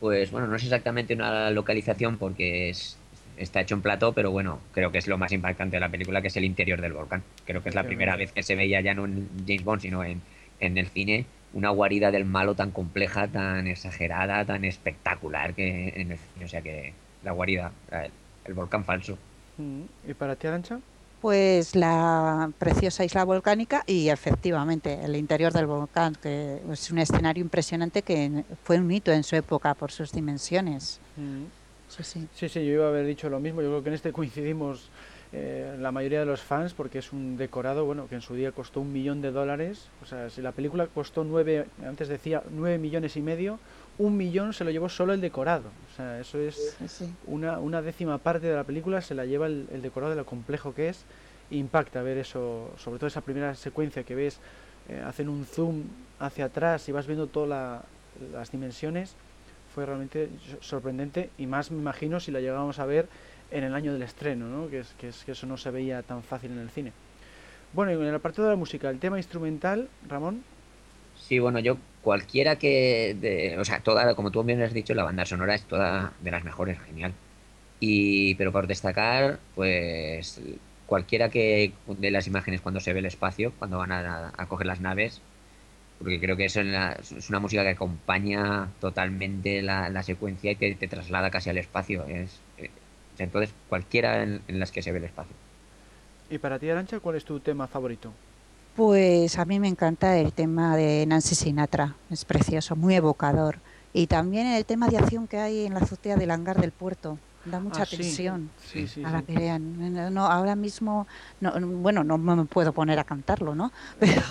Pues 0.00 0.30
bueno, 0.30 0.46
no 0.46 0.56
es 0.56 0.64
exactamente 0.64 1.14
una 1.14 1.50
localización 1.50 2.16
porque 2.16 2.70
es, 2.70 2.98
está 3.36 3.60
hecho 3.60 3.74
en 3.74 3.82
plató, 3.82 4.12
pero 4.14 4.30
bueno, 4.30 4.60
creo 4.72 4.90
que 4.90 4.98
es 4.98 5.06
lo 5.06 5.18
más 5.18 5.32
impactante 5.32 5.76
de 5.76 5.80
la 5.80 5.90
película, 5.90 6.22
que 6.22 6.28
es 6.28 6.36
el 6.36 6.44
interior 6.44 6.80
del 6.80 6.94
volcán. 6.94 7.22
Creo 7.44 7.62
que 7.62 7.68
es 7.68 7.74
la 7.74 7.84
primera 7.84 8.16
vez 8.16 8.32
que 8.32 8.42
se 8.42 8.54
veía 8.56 8.80
ya 8.80 8.94
no 8.94 9.04
en 9.04 9.28
James 9.46 9.64
Bond, 9.64 9.82
sino 9.82 10.02
en, 10.04 10.22
en 10.60 10.78
el 10.78 10.88
cine, 10.88 11.26
una 11.52 11.70
guarida 11.70 12.10
del 12.10 12.24
malo 12.24 12.54
tan 12.54 12.70
compleja, 12.70 13.28
tan 13.28 13.66
exagerada, 13.66 14.44
tan 14.44 14.64
espectacular 14.64 15.54
que 15.54 15.88
en 15.96 16.12
el 16.12 16.18
cine. 16.18 16.44
O 16.44 16.48
sea 16.48 16.62
que 16.62 16.94
la 17.22 17.32
guarida, 17.32 17.72
el, 17.92 18.10
el 18.46 18.54
volcán 18.54 18.84
falso. 18.84 19.18
Y 20.06 20.14
para 20.14 20.36
ti, 20.36 20.46
Arancha, 20.46 20.80
Pues 21.20 21.76
la 21.76 22.50
preciosa 22.58 23.04
isla 23.04 23.24
volcánica 23.24 23.82
y 23.86 24.08
efectivamente 24.08 25.04
el 25.04 25.16
interior 25.16 25.52
del 25.52 25.66
volcán, 25.66 26.14
que 26.14 26.62
es 26.70 26.90
un 26.90 26.98
escenario 26.98 27.42
impresionante 27.42 28.02
que 28.02 28.44
fue 28.62 28.78
un 28.78 28.90
hito 28.90 29.12
en 29.12 29.22
su 29.22 29.36
época 29.36 29.74
por 29.74 29.92
sus 29.92 30.12
dimensiones. 30.12 31.02
Mm. 31.16 31.44
Sí, 31.88 32.04
sí. 32.04 32.28
Sí, 32.32 32.48
sí, 32.48 32.64
yo 32.64 32.72
iba 32.72 32.86
a 32.86 32.88
haber 32.88 33.04
dicho 33.04 33.28
lo 33.28 33.40
mismo. 33.40 33.62
Yo 33.62 33.68
creo 33.68 33.82
que 33.82 33.88
en 33.90 33.94
este 33.96 34.12
coincidimos 34.12 34.90
eh, 35.32 35.76
la 35.78 35.92
mayoría 35.92 36.20
de 36.20 36.26
los 36.26 36.40
fans 36.40 36.72
porque 36.74 36.98
es 36.98 37.12
un 37.12 37.36
decorado, 37.36 37.84
bueno, 37.84 38.08
que 38.08 38.14
en 38.16 38.20
su 38.20 38.34
día 38.34 38.52
costó 38.52 38.80
un 38.80 38.92
millón 38.92 39.20
de 39.20 39.30
dólares. 39.30 39.88
O 40.02 40.06
sea, 40.06 40.30
si 40.30 40.40
la 40.40 40.52
película 40.52 40.86
costó 40.86 41.24
nueve, 41.24 41.66
antes 41.86 42.08
decía 42.08 42.42
nueve 42.50 42.78
millones 42.78 43.16
y 43.16 43.22
medio, 43.22 43.58
un 44.00 44.16
millón 44.16 44.52
se 44.52 44.64
lo 44.64 44.70
llevó 44.70 44.88
solo 44.88 45.12
el 45.12 45.20
decorado. 45.20 45.64
O 45.92 45.96
sea, 45.96 46.18
eso 46.20 46.38
es 46.38 46.76
sí, 46.88 47.12
una, 47.26 47.58
una 47.58 47.82
décima 47.82 48.18
parte 48.18 48.46
de 48.46 48.54
la 48.56 48.64
película 48.64 49.00
se 49.00 49.14
la 49.14 49.26
lleva 49.26 49.46
el, 49.46 49.68
el 49.72 49.82
decorado 49.82 50.10
de 50.10 50.16
lo 50.16 50.24
complejo 50.26 50.74
que 50.74 50.88
es. 50.88 51.04
Impacta 51.50 52.02
ver 52.02 52.16
eso, 52.18 52.70
sobre 52.78 52.98
todo 52.98 53.08
esa 53.08 53.20
primera 53.20 53.54
secuencia 53.54 54.02
que 54.04 54.14
ves, 54.14 54.38
eh, 54.88 55.02
hacen 55.06 55.28
un 55.28 55.44
zoom 55.44 55.82
hacia 56.18 56.46
atrás 56.46 56.88
y 56.88 56.92
vas 56.92 57.06
viendo 57.06 57.26
todas 57.26 57.48
la- 57.48 57.82
las 58.32 58.50
dimensiones. 58.50 59.14
Fue 59.74 59.84
realmente 59.86 60.28
so- 60.50 60.62
sorprendente 60.62 61.30
y 61.38 61.46
más 61.46 61.70
me 61.70 61.78
imagino 61.78 62.20
si 62.20 62.30
la 62.30 62.40
llegábamos 62.40 62.78
a 62.78 62.86
ver 62.86 63.06
en 63.50 63.64
el 63.64 63.74
año 63.74 63.92
del 63.92 64.02
estreno, 64.02 64.46
¿no? 64.46 64.68
que, 64.70 64.80
es, 64.80 64.94
que, 64.98 65.08
es, 65.08 65.24
que 65.24 65.32
eso 65.32 65.46
no 65.46 65.56
se 65.56 65.70
veía 65.70 66.02
tan 66.02 66.22
fácil 66.22 66.52
en 66.52 66.58
el 66.58 66.70
cine. 66.70 66.92
Bueno, 67.72 67.92
y 67.92 67.96
en 67.96 68.02
el 68.04 68.14
apartado 68.14 68.48
de 68.48 68.54
la 68.54 68.58
música, 68.58 68.88
el 68.90 68.98
tema 68.98 69.18
instrumental, 69.18 69.88
Ramón, 70.08 70.42
Sí, 71.20 71.38
bueno, 71.38 71.60
yo 71.60 71.76
cualquiera 72.02 72.56
que, 72.56 73.56
o 73.58 73.64
sea, 73.64 73.80
toda, 73.80 74.14
como 74.14 74.30
tú 74.30 74.42
bien 74.42 74.62
has 74.62 74.72
dicho, 74.74 74.94
la 74.94 75.04
banda 75.04 75.24
sonora 75.26 75.54
es 75.54 75.62
toda 75.62 76.12
de 76.20 76.30
las 76.30 76.44
mejores, 76.44 76.78
genial. 76.80 77.12
Y, 77.80 78.34
pero 78.34 78.52
por 78.52 78.66
destacar, 78.66 79.38
pues 79.54 80.40
cualquiera 80.86 81.28
que 81.30 81.72
de 81.86 82.10
las 82.10 82.26
imágenes 82.26 82.60
cuando 82.60 82.80
se 82.80 82.92
ve 82.92 82.98
el 82.98 83.06
espacio, 83.06 83.52
cuando 83.58 83.78
van 83.78 83.92
a, 83.92 84.32
a 84.36 84.46
coger 84.46 84.66
las 84.66 84.80
naves, 84.80 85.20
porque 85.98 86.18
creo 86.18 86.36
que 86.36 86.46
eso 86.46 86.62
es, 86.62 87.12
es 87.12 87.28
una 87.28 87.40
música 87.40 87.62
que 87.62 87.70
acompaña 87.70 88.68
totalmente 88.80 89.62
la, 89.62 89.88
la 89.90 90.02
secuencia 90.02 90.50
y 90.50 90.56
te, 90.56 90.74
te 90.74 90.88
traslada 90.88 91.30
casi 91.30 91.50
al 91.50 91.58
espacio. 91.58 92.04
Es, 92.06 92.40
eh, 92.58 92.70
entonces, 93.18 93.52
cualquiera 93.68 94.22
en, 94.22 94.40
en 94.48 94.58
las 94.58 94.72
que 94.72 94.82
se 94.82 94.92
ve 94.92 94.98
el 94.98 95.04
espacio. 95.04 95.36
Y 96.30 96.38
para 96.38 96.58
ti, 96.58 96.70
Arancha, 96.70 97.00
¿cuál 97.00 97.16
es 97.16 97.24
tu 97.24 97.40
tema 97.40 97.66
favorito? 97.66 98.12
Pues 98.74 99.38
a 99.38 99.44
mí 99.44 99.60
me 99.60 99.68
encanta 99.68 100.16
el 100.18 100.32
tema 100.32 100.76
de 100.76 101.04
Nancy 101.06 101.34
Sinatra, 101.34 101.96
es 102.08 102.24
precioso, 102.24 102.76
muy 102.76 102.94
evocador. 102.94 103.60
Y 103.92 104.06
también 104.06 104.46
el 104.46 104.64
tema 104.64 104.88
de 104.88 104.98
acción 104.98 105.26
que 105.26 105.38
hay 105.38 105.66
en 105.66 105.74
la 105.74 105.80
azotea 105.80 106.16
del 106.16 106.30
hangar 106.30 106.60
del 106.60 106.72
puerto, 106.72 107.18
da 107.44 107.58
mucha 107.60 107.82
Ah, 107.82 107.86
sí. 107.86 107.96
tensión 107.96 108.52
Sí, 108.56 108.86
sí, 108.86 109.02
a 109.04 109.10
la 109.10 109.22
pelea. 109.22 109.58
No, 109.58 110.10
no, 110.10 110.26
ahora 110.26 110.54
mismo, 110.56 111.06
no, 111.40 111.52
bueno, 111.78 112.04
no 112.04 112.16
me 112.16 112.44
puedo 112.46 112.72
poner 112.72 112.98
a 113.00 113.04
cantarlo, 113.04 113.54
¿no? 113.54 113.72
Pero, 113.98 114.22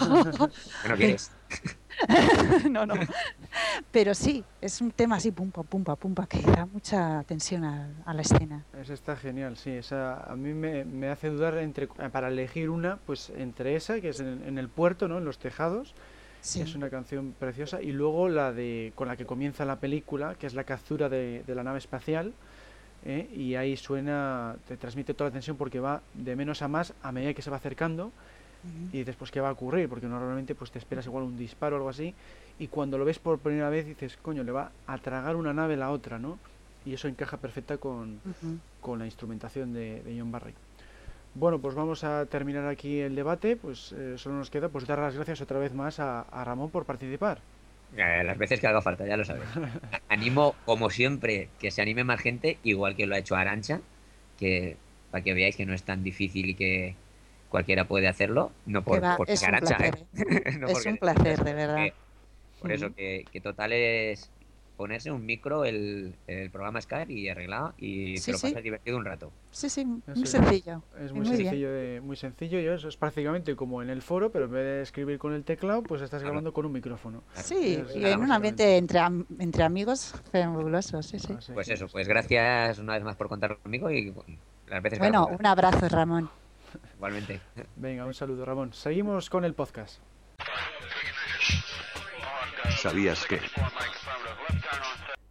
Bueno, 0.82 0.96
¿quieres? 0.98 1.32
no, 2.70 2.86
no. 2.86 2.96
Pero 3.92 4.14
sí, 4.14 4.44
es 4.62 4.82
un 4.82 4.92
tema 4.92 5.18
así, 5.18 5.32
pumpa, 5.32 5.64
pumpa, 5.64 5.96
pumpa, 5.96 6.28
que 6.28 6.42
da 6.42 6.66
mucha 6.66 7.24
tensión 7.24 7.64
a, 7.66 7.90
a 8.06 8.14
la 8.14 8.22
escena. 8.22 8.66
Esa 8.80 8.94
está 8.94 9.16
genial, 9.16 9.58
sí. 9.58 9.72
Esa 9.72 10.24
a 10.24 10.36
mí 10.36 10.54
me, 10.54 10.86
me 10.86 11.10
hace 11.10 11.30
dudar 11.30 11.58
entre 11.58 11.88
para 11.88 12.28
elegir 12.30 12.70
una, 12.70 12.98
pues 12.98 13.32
entre 13.36 13.76
esa, 13.76 14.00
que 14.02 14.10
es 14.10 14.20
en, 14.20 14.44
en 14.46 14.58
el 14.58 14.70
puerto, 14.70 15.08
¿no? 15.08 15.18
En 15.18 15.26
los 15.26 15.38
tejados, 15.40 15.94
Sí. 16.42 16.62
es 16.62 16.74
una 16.74 16.90
canción 16.90 17.36
preciosa, 17.38 17.82
y 17.82 17.92
luego 17.92 18.30
la 18.30 18.54
de 18.54 18.94
con 18.96 19.10
la 19.10 19.18
que 19.18 19.26
comienza 19.26 19.66
la 19.66 19.76
película, 19.76 20.36
que 20.36 20.48
es 20.48 20.54
la 20.54 20.64
captura 20.64 21.10
de, 21.10 21.44
de 21.46 21.54
la 21.56 21.64
nave 21.64 21.80
espacial, 21.80 22.32
¿eh? 23.04 23.30
y 23.36 23.56
ahí 23.56 23.76
suena, 23.76 24.56
te 24.66 24.78
transmite 24.78 25.14
toda 25.14 25.30
la 25.30 25.34
tensión 25.34 25.58
porque 25.58 25.82
va 25.82 26.02
de 26.14 26.38
menos 26.38 26.62
a 26.62 26.70
más 26.70 26.94
a 27.04 27.12
medida 27.12 27.34
que 27.34 27.42
se 27.42 27.50
va 27.50 27.58
acercando 27.58 28.14
Y 28.92 29.04
después 29.04 29.32
qué 29.32 29.40
va 29.40 29.50
a 29.50 29.54
ocurrir, 29.54 29.88
porque 29.88 30.08
normalmente 30.08 30.54
pues 30.56 30.72
te 30.72 30.80
esperas 30.80 31.06
igual 31.06 31.24
un 31.24 31.38
disparo 31.38 31.76
o 31.76 31.78
algo 31.78 31.90
así, 31.90 32.14
y 32.60 32.68
cuando 32.68 32.98
lo 32.98 33.06
ves 33.06 33.20
por 33.20 33.40
primera 33.40 33.70
vez 33.70 33.86
dices, 33.86 34.18
coño, 34.22 34.44
le 34.44 34.52
va 34.52 34.72
a 34.86 34.98
tragar 34.98 35.36
una 35.36 35.54
nave 35.54 35.78
la 35.78 35.92
otra, 35.92 36.20
¿no? 36.20 36.38
Y 36.86 36.94
eso 36.94 37.08
encaja 37.08 37.38
perfecta 37.38 37.78
con, 37.78 38.20
la 38.98 39.06
instrumentación 39.06 39.74
de, 39.74 40.02
de 40.02 40.20
John 40.20 40.32
Barry. 40.32 40.54
Bueno, 41.36 41.60
pues 41.60 41.76
vamos 41.76 42.04
a 42.04 42.26
terminar 42.26 42.68
aquí 42.68 43.00
el 43.00 43.16
debate, 43.16 43.56
pues 43.56 43.94
eh, 43.94 44.18
solo 44.18 44.36
nos 44.36 44.50
queda 44.50 44.70
pues 44.70 44.88
dar 44.88 45.00
las 45.00 45.16
gracias 45.16 45.42
otra 45.42 45.60
vez 45.60 45.74
más 45.74 46.00
a, 46.00 46.22
a 46.22 46.44
Ramón 46.44 46.70
por 46.70 46.86
participar. 46.86 47.40
Eh, 47.96 48.24
Las 48.24 48.38
veces 48.38 48.60
que 48.60 48.68
haga 48.68 48.82
falta, 48.82 49.08
ya 49.08 49.18
lo 49.18 49.26
sabes. 49.26 49.44
Animo, 50.10 50.56
como 50.66 50.90
siempre, 50.90 51.50
que 51.60 51.72
se 51.72 51.82
anime 51.82 52.04
más 52.04 52.20
gente, 52.20 52.58
igual 52.64 52.96
que 52.96 53.08
lo 53.08 53.16
ha 53.16 53.20
hecho 53.20 53.36
Arancha, 53.36 53.82
que 54.38 54.78
para 55.12 55.24
que 55.24 55.34
veáis 55.34 55.56
que 55.56 55.66
no 55.66 55.74
es 55.74 55.84
tan 55.84 56.04
difícil 56.04 56.50
y 56.50 56.56
que 56.56 56.96
cualquiera 57.50 57.86
puede 57.86 58.08
hacerlo. 58.08 58.52
No 58.66 58.84
por, 58.84 59.04
va, 59.04 59.18
porque 59.18 59.34
es 59.34 59.40
sea 59.40 59.50
un 59.52 59.60
placer, 59.60 59.96
¿eh? 59.96 60.06
No 60.60 60.68
es 60.68 60.74
porque 60.74 60.76
un 60.76 60.82
sea 60.82 60.96
placer, 60.96 61.22
Arancha, 61.28 61.44
de 61.44 61.54
verdad. 61.54 61.76
que- 61.78 61.94
Por 62.62 62.72
eso 62.72 62.94
que, 62.94 63.26
que 63.32 63.42
total 63.42 63.72
es 63.74 64.30
ponerse 64.76 65.12
un 65.12 65.26
micro, 65.26 65.66
el, 65.66 66.14
el 66.28 66.50
programa 66.52 66.80
Skype 66.80 67.12
y 67.12 67.28
arreglado 67.28 67.74
y 67.78 68.16
Sí, 68.18 68.28
te 68.28 68.32
lo 68.32 68.38
sí. 68.38 68.48
pasas 68.48 68.64
divertido 68.64 68.96
un 68.98 69.04
rato. 69.04 69.30
Sí, 69.52 69.70
sí, 69.70 69.84
muy 69.84 70.02
es. 70.24 70.30
sencillo. 70.30 70.82
Es 71.02 71.12
muy, 71.12 71.26
sencillo, 71.26 71.70
de, 71.70 72.00
muy 72.02 72.16
sencillo, 72.16 72.62
y 72.62 72.66
eso 72.68 72.88
es 72.88 72.96
prácticamente 72.96 73.58
como 73.58 73.82
en 73.82 73.90
el 73.90 74.02
foro, 74.02 74.32
pero 74.32 74.46
en 74.46 74.52
vez 74.52 74.64
de 74.64 74.82
escribir 74.84 75.18
con 75.20 75.34
el 75.34 75.44
teclado, 75.44 75.84
pues 75.84 76.02
estás 76.02 76.20
Claro. 76.22 76.32
grabando 76.32 76.54
con 76.54 76.66
un 76.66 76.72
micrófono. 76.72 77.24
Sí, 77.34 77.84
Es- 77.90 77.94
y 77.96 78.06
en 78.06 78.22
un 78.22 78.32
ambiente 78.32 78.78
entre, 78.78 79.02
entre 79.40 79.64
amigos 79.64 80.14
fabuloso, 80.32 81.04
sí, 81.04 81.20
sí. 81.20 81.34
Así 81.38 81.52
Pues 81.52 81.68
eso, 81.68 81.86
es- 81.88 81.92
pues 81.92 82.08
gracias 82.08 82.80
una 82.80 82.94
vez 82.94 83.04
más 83.04 83.18
por 83.18 83.28
contar 83.28 83.58
conmigo 83.58 83.90
y 83.92 84.12
bueno, 84.12 84.38
las 84.70 84.82
veces 84.82 85.00
Bueno, 85.00 85.28
un 85.28 85.46
abrazo, 85.46 85.90
Ramón. 85.90 86.30
Igualmente. 87.00 87.40
Venga, 87.78 88.06
un 88.06 88.14
saludo, 88.14 88.44
Ramón. 88.44 88.74
Seguimos 88.74 89.30
con 89.30 89.46
el 89.46 89.54
podcast. 89.54 90.00
¿Sabías 92.78 93.26
que? 93.26 93.40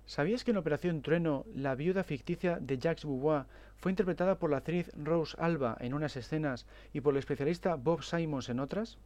¿Sabías 0.07 0.45
que 0.45 0.53
en 0.53 0.57
Operación 0.57 1.03
Trueno 1.03 1.45
la 1.55 1.75
viuda 1.75 2.05
ficticia 2.05 2.59
de 2.59 2.79
Jacques 2.79 3.05
Beauvoir 3.05 3.45
fue 3.77 3.93
interpretada 3.93 4.39
por 4.39 4.51
la 4.51 4.57
actriz 4.57 4.91
Rose 4.97 5.37
Alba 5.39 5.77
en 5.81 5.93
unas 5.93 6.16
escenas 6.16 6.64
y 6.95 7.03
por 7.03 7.12
el 7.12 7.19
especialista 7.19 7.75
Bob 7.75 8.03
Simons 8.03 8.49
en 8.49 8.61
otras? 8.61 8.97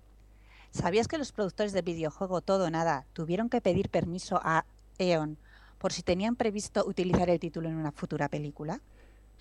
¿Sabías 0.71 1.09
que 1.09 1.19
los 1.19 1.33
productores 1.33 1.73
del 1.73 1.85
videojuego 1.85 2.43
Todo 2.43 2.67
o 2.67 2.71
Nada 2.71 3.07
tuvieron 3.13 3.51
que 3.51 3.61
pedir 3.61 3.91
permiso 3.91 4.41
a 4.43 4.65
E.ON 4.99 5.37
por 5.79 5.93
si 5.93 6.03
tenían 6.03 6.37
previsto 6.37 6.87
utilizar 6.87 7.29
el 7.29 7.41
título 7.41 7.69
en 7.69 7.75
una 7.75 7.91
futura 7.91 8.29
película? 8.29 8.81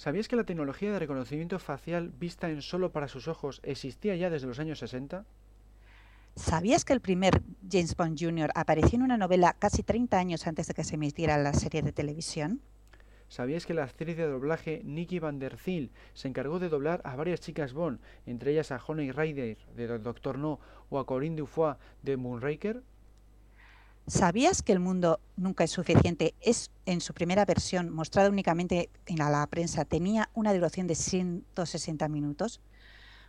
¿Sabías 0.02 0.28
que 0.28 0.36
la 0.36 0.46
tecnología 0.46 0.92
de 0.92 0.98
reconocimiento 0.98 1.60
facial 1.60 2.10
vista 2.10 2.50
en 2.50 2.64
solo 2.64 2.92
para 2.92 3.08
sus 3.08 3.28
ojos 3.28 3.62
existía 3.62 4.16
ya 4.16 4.32
desde 4.32 4.48
los 4.48 4.58
años 4.58 4.80
60? 4.80 5.26
¿Sabías 6.36 6.86
que 6.86 6.94
el 6.94 7.02
primer 7.02 7.44
James 7.72 7.96
Bond 7.96 8.18
Jr. 8.20 8.50
apareció 8.56 8.98
en 8.98 9.04
una 9.04 9.20
novela 9.20 9.56
casi 9.60 9.84
30 9.84 10.18
años 10.18 10.48
antes 10.48 10.66
de 10.66 10.74
que 10.74 10.84
se 10.84 10.96
emitiera 10.96 11.38
la 11.38 11.54
serie 11.54 11.84
de 11.84 11.92
televisión? 11.92 12.62
¿Sabías 13.28 13.68
que 13.68 13.76
la 13.76 13.84
actriz 13.84 14.18
de 14.18 14.26
doblaje 14.26 14.82
Nikki 14.84 15.20
Van 15.20 15.38
der 15.38 15.56
Zyl 15.60 15.92
se 16.16 16.28
encargó 16.28 16.58
de 16.58 16.70
doblar 16.70 17.02
a 17.04 17.16
varias 17.16 17.40
chicas 17.40 17.74
Bond, 17.74 18.00
entre 18.26 18.54
ellas 18.54 18.72
a 18.72 18.82
Honey 18.84 19.12
Rider 19.12 19.60
de 19.76 20.00
Doctor 20.00 20.40
No 20.40 20.60
o 20.90 20.98
a 20.98 21.06
Corinne 21.06 21.36
Dufoy 21.36 21.76
de 22.02 22.18
Moonraker? 22.18 22.82
¿Sabías 24.16 24.62
que 24.62 24.74
El 24.74 24.82
mundo 24.82 25.22
nunca 25.38 25.64
es 25.64 25.72
suficiente 25.72 26.36
es 26.42 26.70
en 26.86 27.00
su 27.00 27.14
primera 27.14 27.46
versión, 27.46 27.90
mostrada 27.90 28.28
únicamente 28.30 28.90
en 29.06 29.16
la, 29.16 29.30
la 29.30 29.48
prensa, 29.48 29.86
tenía 29.86 30.30
una 30.34 30.54
duración 30.54 30.86
de 30.86 30.96
160 30.96 32.10
minutos? 32.10 32.60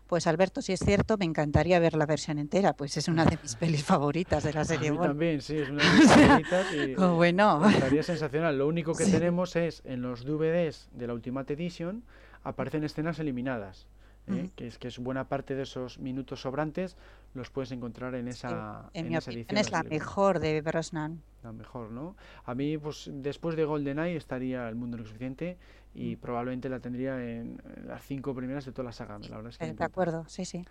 Pues 0.08 0.26
Alberto, 0.26 0.60
si 0.60 0.72
es 0.72 0.80
cierto, 0.80 1.16
me 1.18 1.24
encantaría 1.24 1.78
ver 1.78 1.94
la 1.94 2.04
versión 2.04 2.40
entera, 2.40 2.72
pues 2.72 2.96
es 2.96 3.06
una 3.06 3.24
de 3.24 3.38
mis 3.40 3.54
pelis 3.60 3.84
favoritas 3.84 4.42
de 4.42 4.52
la 4.54 4.62
A 4.62 4.64
serie 4.64 4.90
mí 4.90 4.96
Bond. 4.96 5.10
también, 5.10 5.40
sí, 5.40 5.56
es 5.56 5.70
una 5.70 5.84
de 5.84 5.90
mis 6.00 6.10
favoritas 6.10 6.66
y 6.74 6.94
Oh, 7.00 7.14
bueno. 7.14 7.64
estaría 7.70 8.02
sensacional. 8.02 8.58
Lo 8.58 8.66
único 8.66 8.92
que 8.92 9.04
Sí. 9.04 9.12
tenemos 9.12 9.54
es 9.54 9.82
en 9.84 10.02
los 10.02 10.24
DVDs 10.24 10.88
de 10.90 11.06
la 11.06 11.14
Ultimate 11.14 11.52
Edition 11.54 12.02
aparecen 12.42 12.82
escenas 12.82 13.20
eliminadas. 13.20 13.86
¿Eh? 14.28 14.50
Que 14.54 14.66
es 14.66 14.78
que 14.78 14.88
es 14.88 14.98
buena 14.98 15.28
parte 15.28 15.54
de 15.54 15.62
esos 15.62 15.98
minutos 15.98 16.42
sobrantes 16.42 16.96
los 17.34 17.50
puedes 17.50 17.72
encontrar 17.72 18.14
en 18.14 18.28
esa, 18.28 18.90
En 18.92 19.06
en 19.06 19.12
mi 19.12 19.16
esa 19.16 19.30
edición 19.30 19.58
es 19.58 19.70
la 19.70 19.82
mejor 19.82 20.38
de 20.38 20.60
Brosnan. 20.60 21.22
La 21.42 21.52
mejor, 21.52 21.90
¿no? 21.90 22.14
A 22.44 22.54
mí, 22.54 22.78
pues 22.78 23.10
después 23.12 23.56
de 23.56 23.64
GoldenEye 23.64 24.16
estaría 24.16 24.68
El 24.68 24.76
Mundo 24.76 24.96
no 24.96 25.04
suficiente 25.04 25.56
y 25.94 26.16
probablemente 26.16 26.68
la 26.68 26.80
tendría 26.80 27.22
en, 27.22 27.60
las 27.86 28.04
cinco 28.04 28.34
primeras 28.34 28.64
de 28.64 28.72
toda 28.72 28.84
la 28.84 28.92
saga. 28.92 29.18
La 29.18 29.36
verdad 29.36 29.50
es 29.50 29.58
que 29.58 29.64
me 29.64 29.72
Eh, 29.72 29.74
de 29.74 29.84
acuerdo, 29.84 30.24
sí, 30.28 30.44
sí. 30.44 30.64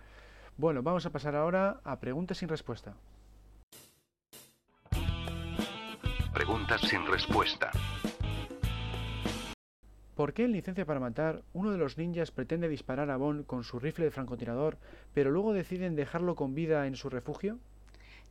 Bueno, 0.56 0.82
vamos 0.82 1.04
a 1.06 1.10
pasar 1.10 1.34
ahora 1.34 1.80
a 1.84 1.98
preguntas 1.98 2.38
sin 2.38 2.48
respuesta. 2.48 2.94
Preguntas 6.32 6.80
sin 6.82 7.06
respuesta. 7.06 7.70
¿Por 10.14 10.34
qué 10.34 10.44
en 10.44 10.52
Licencia 10.52 10.84
para 10.84 11.00
Matar 11.00 11.42
uno 11.54 11.70
de 11.70 11.78
los 11.78 11.96
ninjas 11.96 12.30
pretende 12.30 12.68
disparar 12.68 13.10
a 13.10 13.16
Bond 13.16 13.46
con 13.46 13.64
su 13.64 13.78
rifle 13.78 14.04
de 14.04 14.10
francotirador, 14.10 14.76
pero 15.14 15.30
luego 15.30 15.54
deciden 15.54 15.96
dejarlo 15.96 16.34
con 16.34 16.54
vida 16.54 16.86
en 16.86 16.96
su 16.96 17.08
refugio? 17.08 17.58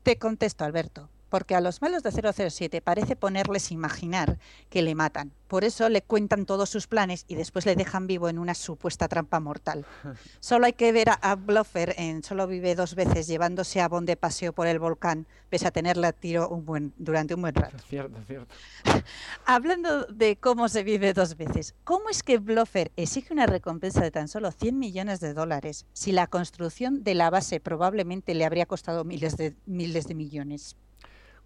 Te 0.03 0.17
contesto, 0.17 0.63
Alberto, 0.63 1.09
porque 1.31 1.55
a 1.55 1.61
los 1.61 1.81
malos 1.81 2.03
de 2.03 2.11
007 2.11 2.81
parece 2.81 3.15
ponerles 3.15 3.71
imaginar 3.71 4.37
que 4.69 4.81
le 4.81 4.95
matan. 4.95 5.31
Por 5.47 5.63
eso 5.63 5.87
le 5.87 6.01
cuentan 6.01 6.45
todos 6.45 6.69
sus 6.69 6.87
planes 6.87 7.23
y 7.27 7.35
después 7.35 7.65
le 7.65 7.75
dejan 7.75 8.05
vivo 8.05 8.27
en 8.27 8.37
una 8.37 8.53
supuesta 8.53 9.07
trampa 9.07 9.39
mortal. 9.39 9.85
Solo 10.41 10.65
hay 10.65 10.73
que 10.73 10.91
ver 10.91 11.09
a, 11.09 11.13
a 11.13 11.35
Bloffer 11.35 11.95
en 11.97 12.21
Solo 12.21 12.47
vive 12.47 12.75
dos 12.75 12.95
veces 12.95 13.27
llevándose 13.27 13.79
a 13.79 13.87
Bond 13.87 14.07
de 14.07 14.17
paseo 14.17 14.51
por 14.51 14.67
el 14.67 14.77
volcán, 14.77 15.25
pese 15.49 15.67
a 15.67 15.71
tenerle 15.71 16.07
a 16.07 16.11
tiro 16.11 16.49
un 16.49 16.65
buen, 16.65 16.93
durante 16.97 17.33
un 17.33 17.41
buen 17.41 17.55
rato. 17.55 17.77
Cierto, 17.87 18.19
cierto. 18.27 18.53
Hablando 19.45 20.03
de 20.07 20.35
cómo 20.35 20.67
se 20.67 20.83
vive 20.83 21.13
dos 21.13 21.37
veces, 21.37 21.75
¿cómo 21.85 22.09
es 22.09 22.23
que 22.23 22.39
Bloffer 22.39 22.91
exige 22.97 23.33
una 23.33 23.45
recompensa 23.45 24.01
de 24.01 24.11
tan 24.11 24.27
solo 24.27 24.51
100 24.51 24.77
millones 24.77 25.21
de 25.21 25.33
dólares 25.33 25.85
si 25.93 26.11
la 26.11 26.27
construcción 26.27 27.05
de 27.05 27.15
la 27.15 27.29
base 27.29 27.61
probablemente 27.61 28.35
le 28.35 28.43
habría 28.43 28.65
costado 28.65 29.05
miles 29.05 29.37
de, 29.37 29.55
miles 29.65 30.07
de 30.07 30.15
millones? 30.15 30.75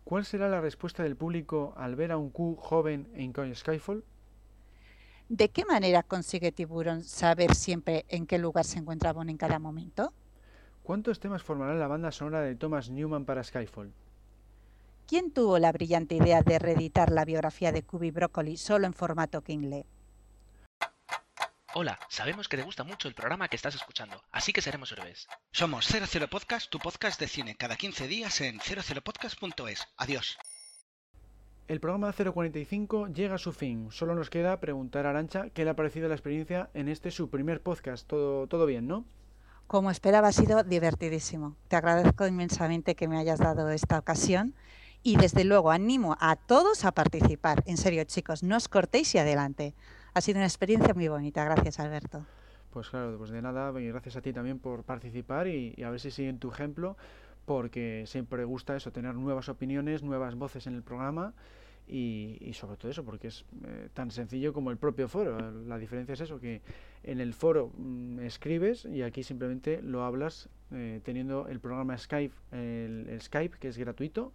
¿Cuál 0.05 0.23
será 0.23 0.47
la 0.47 0.61
respuesta 0.61 1.01
del 1.01 1.15
público 1.15 1.73
al 1.77 1.95
ver 1.95 2.11
a 2.11 2.17
un 2.17 2.29
Q 2.29 2.57
joven 2.59 3.09
en 3.15 3.33
Coin 3.33 3.55
Skyfall? 3.55 4.03
¿De 5.29 5.49
qué 5.49 5.65
manera 5.65 6.03
consigue 6.03 6.51
Tiburón 6.51 7.03
saber 7.03 7.55
siempre 7.55 8.05
en 8.09 8.27
qué 8.27 8.37
lugar 8.37 8.65
se 8.65 8.77
encuentra 8.77 9.13
Bond 9.13 9.31
en 9.31 9.37
cada 9.37 9.57
momento? 9.57 10.13
¿Cuántos 10.83 11.19
temas 11.19 11.41
formará 11.41 11.73
la 11.73 11.87
banda 11.87 12.11
sonora 12.11 12.41
de 12.41 12.55
Thomas 12.55 12.91
Newman 12.91 13.25
para 13.25 13.43
Skyfall? 13.43 13.91
¿Quién 15.07 15.31
tuvo 15.31 15.57
la 15.57 15.71
brillante 15.71 16.13
idea 16.13 16.43
de 16.43 16.59
reeditar 16.59 17.11
la 17.11 17.25
biografía 17.25 17.71
de 17.71 17.81
Cuby 17.81 18.11
Broccoli 18.11 18.57
solo 18.57 18.85
en 18.85 18.93
formato 18.93 19.41
Kindle? 19.41 19.87
Hola, 21.77 21.99
sabemos 22.07 22.47
que 22.47 22.55
te 22.55 22.63
gusta 22.63 22.85
mucho 22.85 23.09
el 23.09 23.13
programa 23.13 23.49
que 23.49 23.57
estás 23.57 23.75
escuchando, 23.75 24.23
así 24.31 24.53
que 24.53 24.61
seremos 24.61 24.93
héroes. 24.93 25.27
Somos 25.51 25.85
00 25.85 26.29
Podcast, 26.29 26.69
tu 26.69 26.79
podcast 26.79 27.19
de 27.19 27.27
cine, 27.27 27.57
cada 27.57 27.75
15 27.75 28.07
días 28.07 28.39
en 28.39 28.59
00podcast.es. 28.59 29.85
Adiós. 29.97 30.37
El 31.67 31.81
programa 31.81 32.13
045 32.13 33.07
llega 33.07 33.35
a 33.35 33.39
su 33.39 33.51
fin. 33.51 33.89
Solo 33.91 34.15
nos 34.15 34.29
queda 34.29 34.61
preguntar 34.61 35.05
a 35.05 35.09
Arancha 35.09 35.49
qué 35.49 35.65
le 35.65 35.71
ha 35.71 35.75
parecido 35.75 36.07
la 36.07 36.15
experiencia 36.15 36.69
en 36.73 36.87
este 36.87 37.11
su 37.11 37.29
primer 37.29 37.61
podcast. 37.61 38.07
Todo, 38.07 38.47
todo 38.47 38.65
bien, 38.65 38.87
¿no? 38.87 39.03
Como 39.67 39.91
esperaba, 39.91 40.29
ha 40.29 40.31
sido 40.31 40.63
divertidísimo. 40.63 41.57
Te 41.67 41.75
agradezco 41.75 42.25
inmensamente 42.25 42.95
que 42.95 43.09
me 43.09 43.17
hayas 43.17 43.39
dado 43.39 43.69
esta 43.69 43.99
ocasión 43.99 44.55
y 45.03 45.17
desde 45.17 45.43
luego 45.43 45.71
animo 45.71 46.15
a 46.21 46.37
todos 46.37 46.85
a 46.85 46.93
participar. 46.93 47.63
En 47.65 47.75
serio, 47.75 48.05
chicos, 48.05 48.43
no 48.43 48.55
os 48.55 48.69
cortéis 48.69 49.13
y 49.13 49.17
adelante. 49.17 49.75
Ha 50.15 50.21
sido 50.21 50.37
una 50.37 50.45
experiencia 50.45 50.93
muy 50.93 51.09
bonita. 51.09 51.43
Gracias, 51.43 51.77
Alberto. 51.77 52.25
Pues 52.71 52.89
claro, 52.89 53.17
pues 53.17 53.31
de 53.31 53.41
nada, 53.41 53.77
y 53.81 53.89
gracias 53.89 54.15
a 54.15 54.21
ti 54.21 54.31
también 54.31 54.59
por 54.59 54.83
participar 54.83 55.45
y, 55.45 55.75
a 55.83 55.89
ver 55.89 55.99
si 55.99 56.09
siguen 56.09 56.39
tu 56.39 56.49
ejemplo, 56.49 56.95
porque 57.43 58.05
siempre 58.07 58.45
gusta 58.45 58.77
eso, 58.77 58.93
tener 58.93 59.13
nuevas 59.15 59.49
opiniones, 59.49 60.03
nuevas 60.03 60.35
voces 60.35 60.67
en 60.67 60.75
el 60.75 60.83
programa 60.83 61.33
y, 61.85 62.49
sobre 62.53 62.77
todo 62.77 62.89
eso, 62.89 63.03
porque 63.03 63.27
es 63.27 63.43
eh, 63.65 63.89
tan 63.93 64.09
sencillo 64.09 64.53
como 64.53 64.71
el 64.71 64.77
propio 64.77 65.09
foro. 65.09 65.51
La 65.51 65.77
diferencia 65.77 66.13
es 66.13 66.21
eso, 66.21 66.39
que 66.39 66.61
en 67.03 67.19
el 67.19 67.33
foro 67.33 67.73
mm, 67.77 68.21
escribes 68.21 68.85
y 68.85 69.01
aquí 69.01 69.21
simplemente 69.21 69.81
lo 69.81 70.05
hablas 70.05 70.47
eh, 70.71 71.01
teniendo 71.03 71.49
el 71.49 71.59
programa 71.59 71.97
Skype, 71.97 72.33
el 72.53 73.19
Skype 73.19 73.57
que 73.57 73.67
es 73.67 73.77
gratuito 73.77 74.31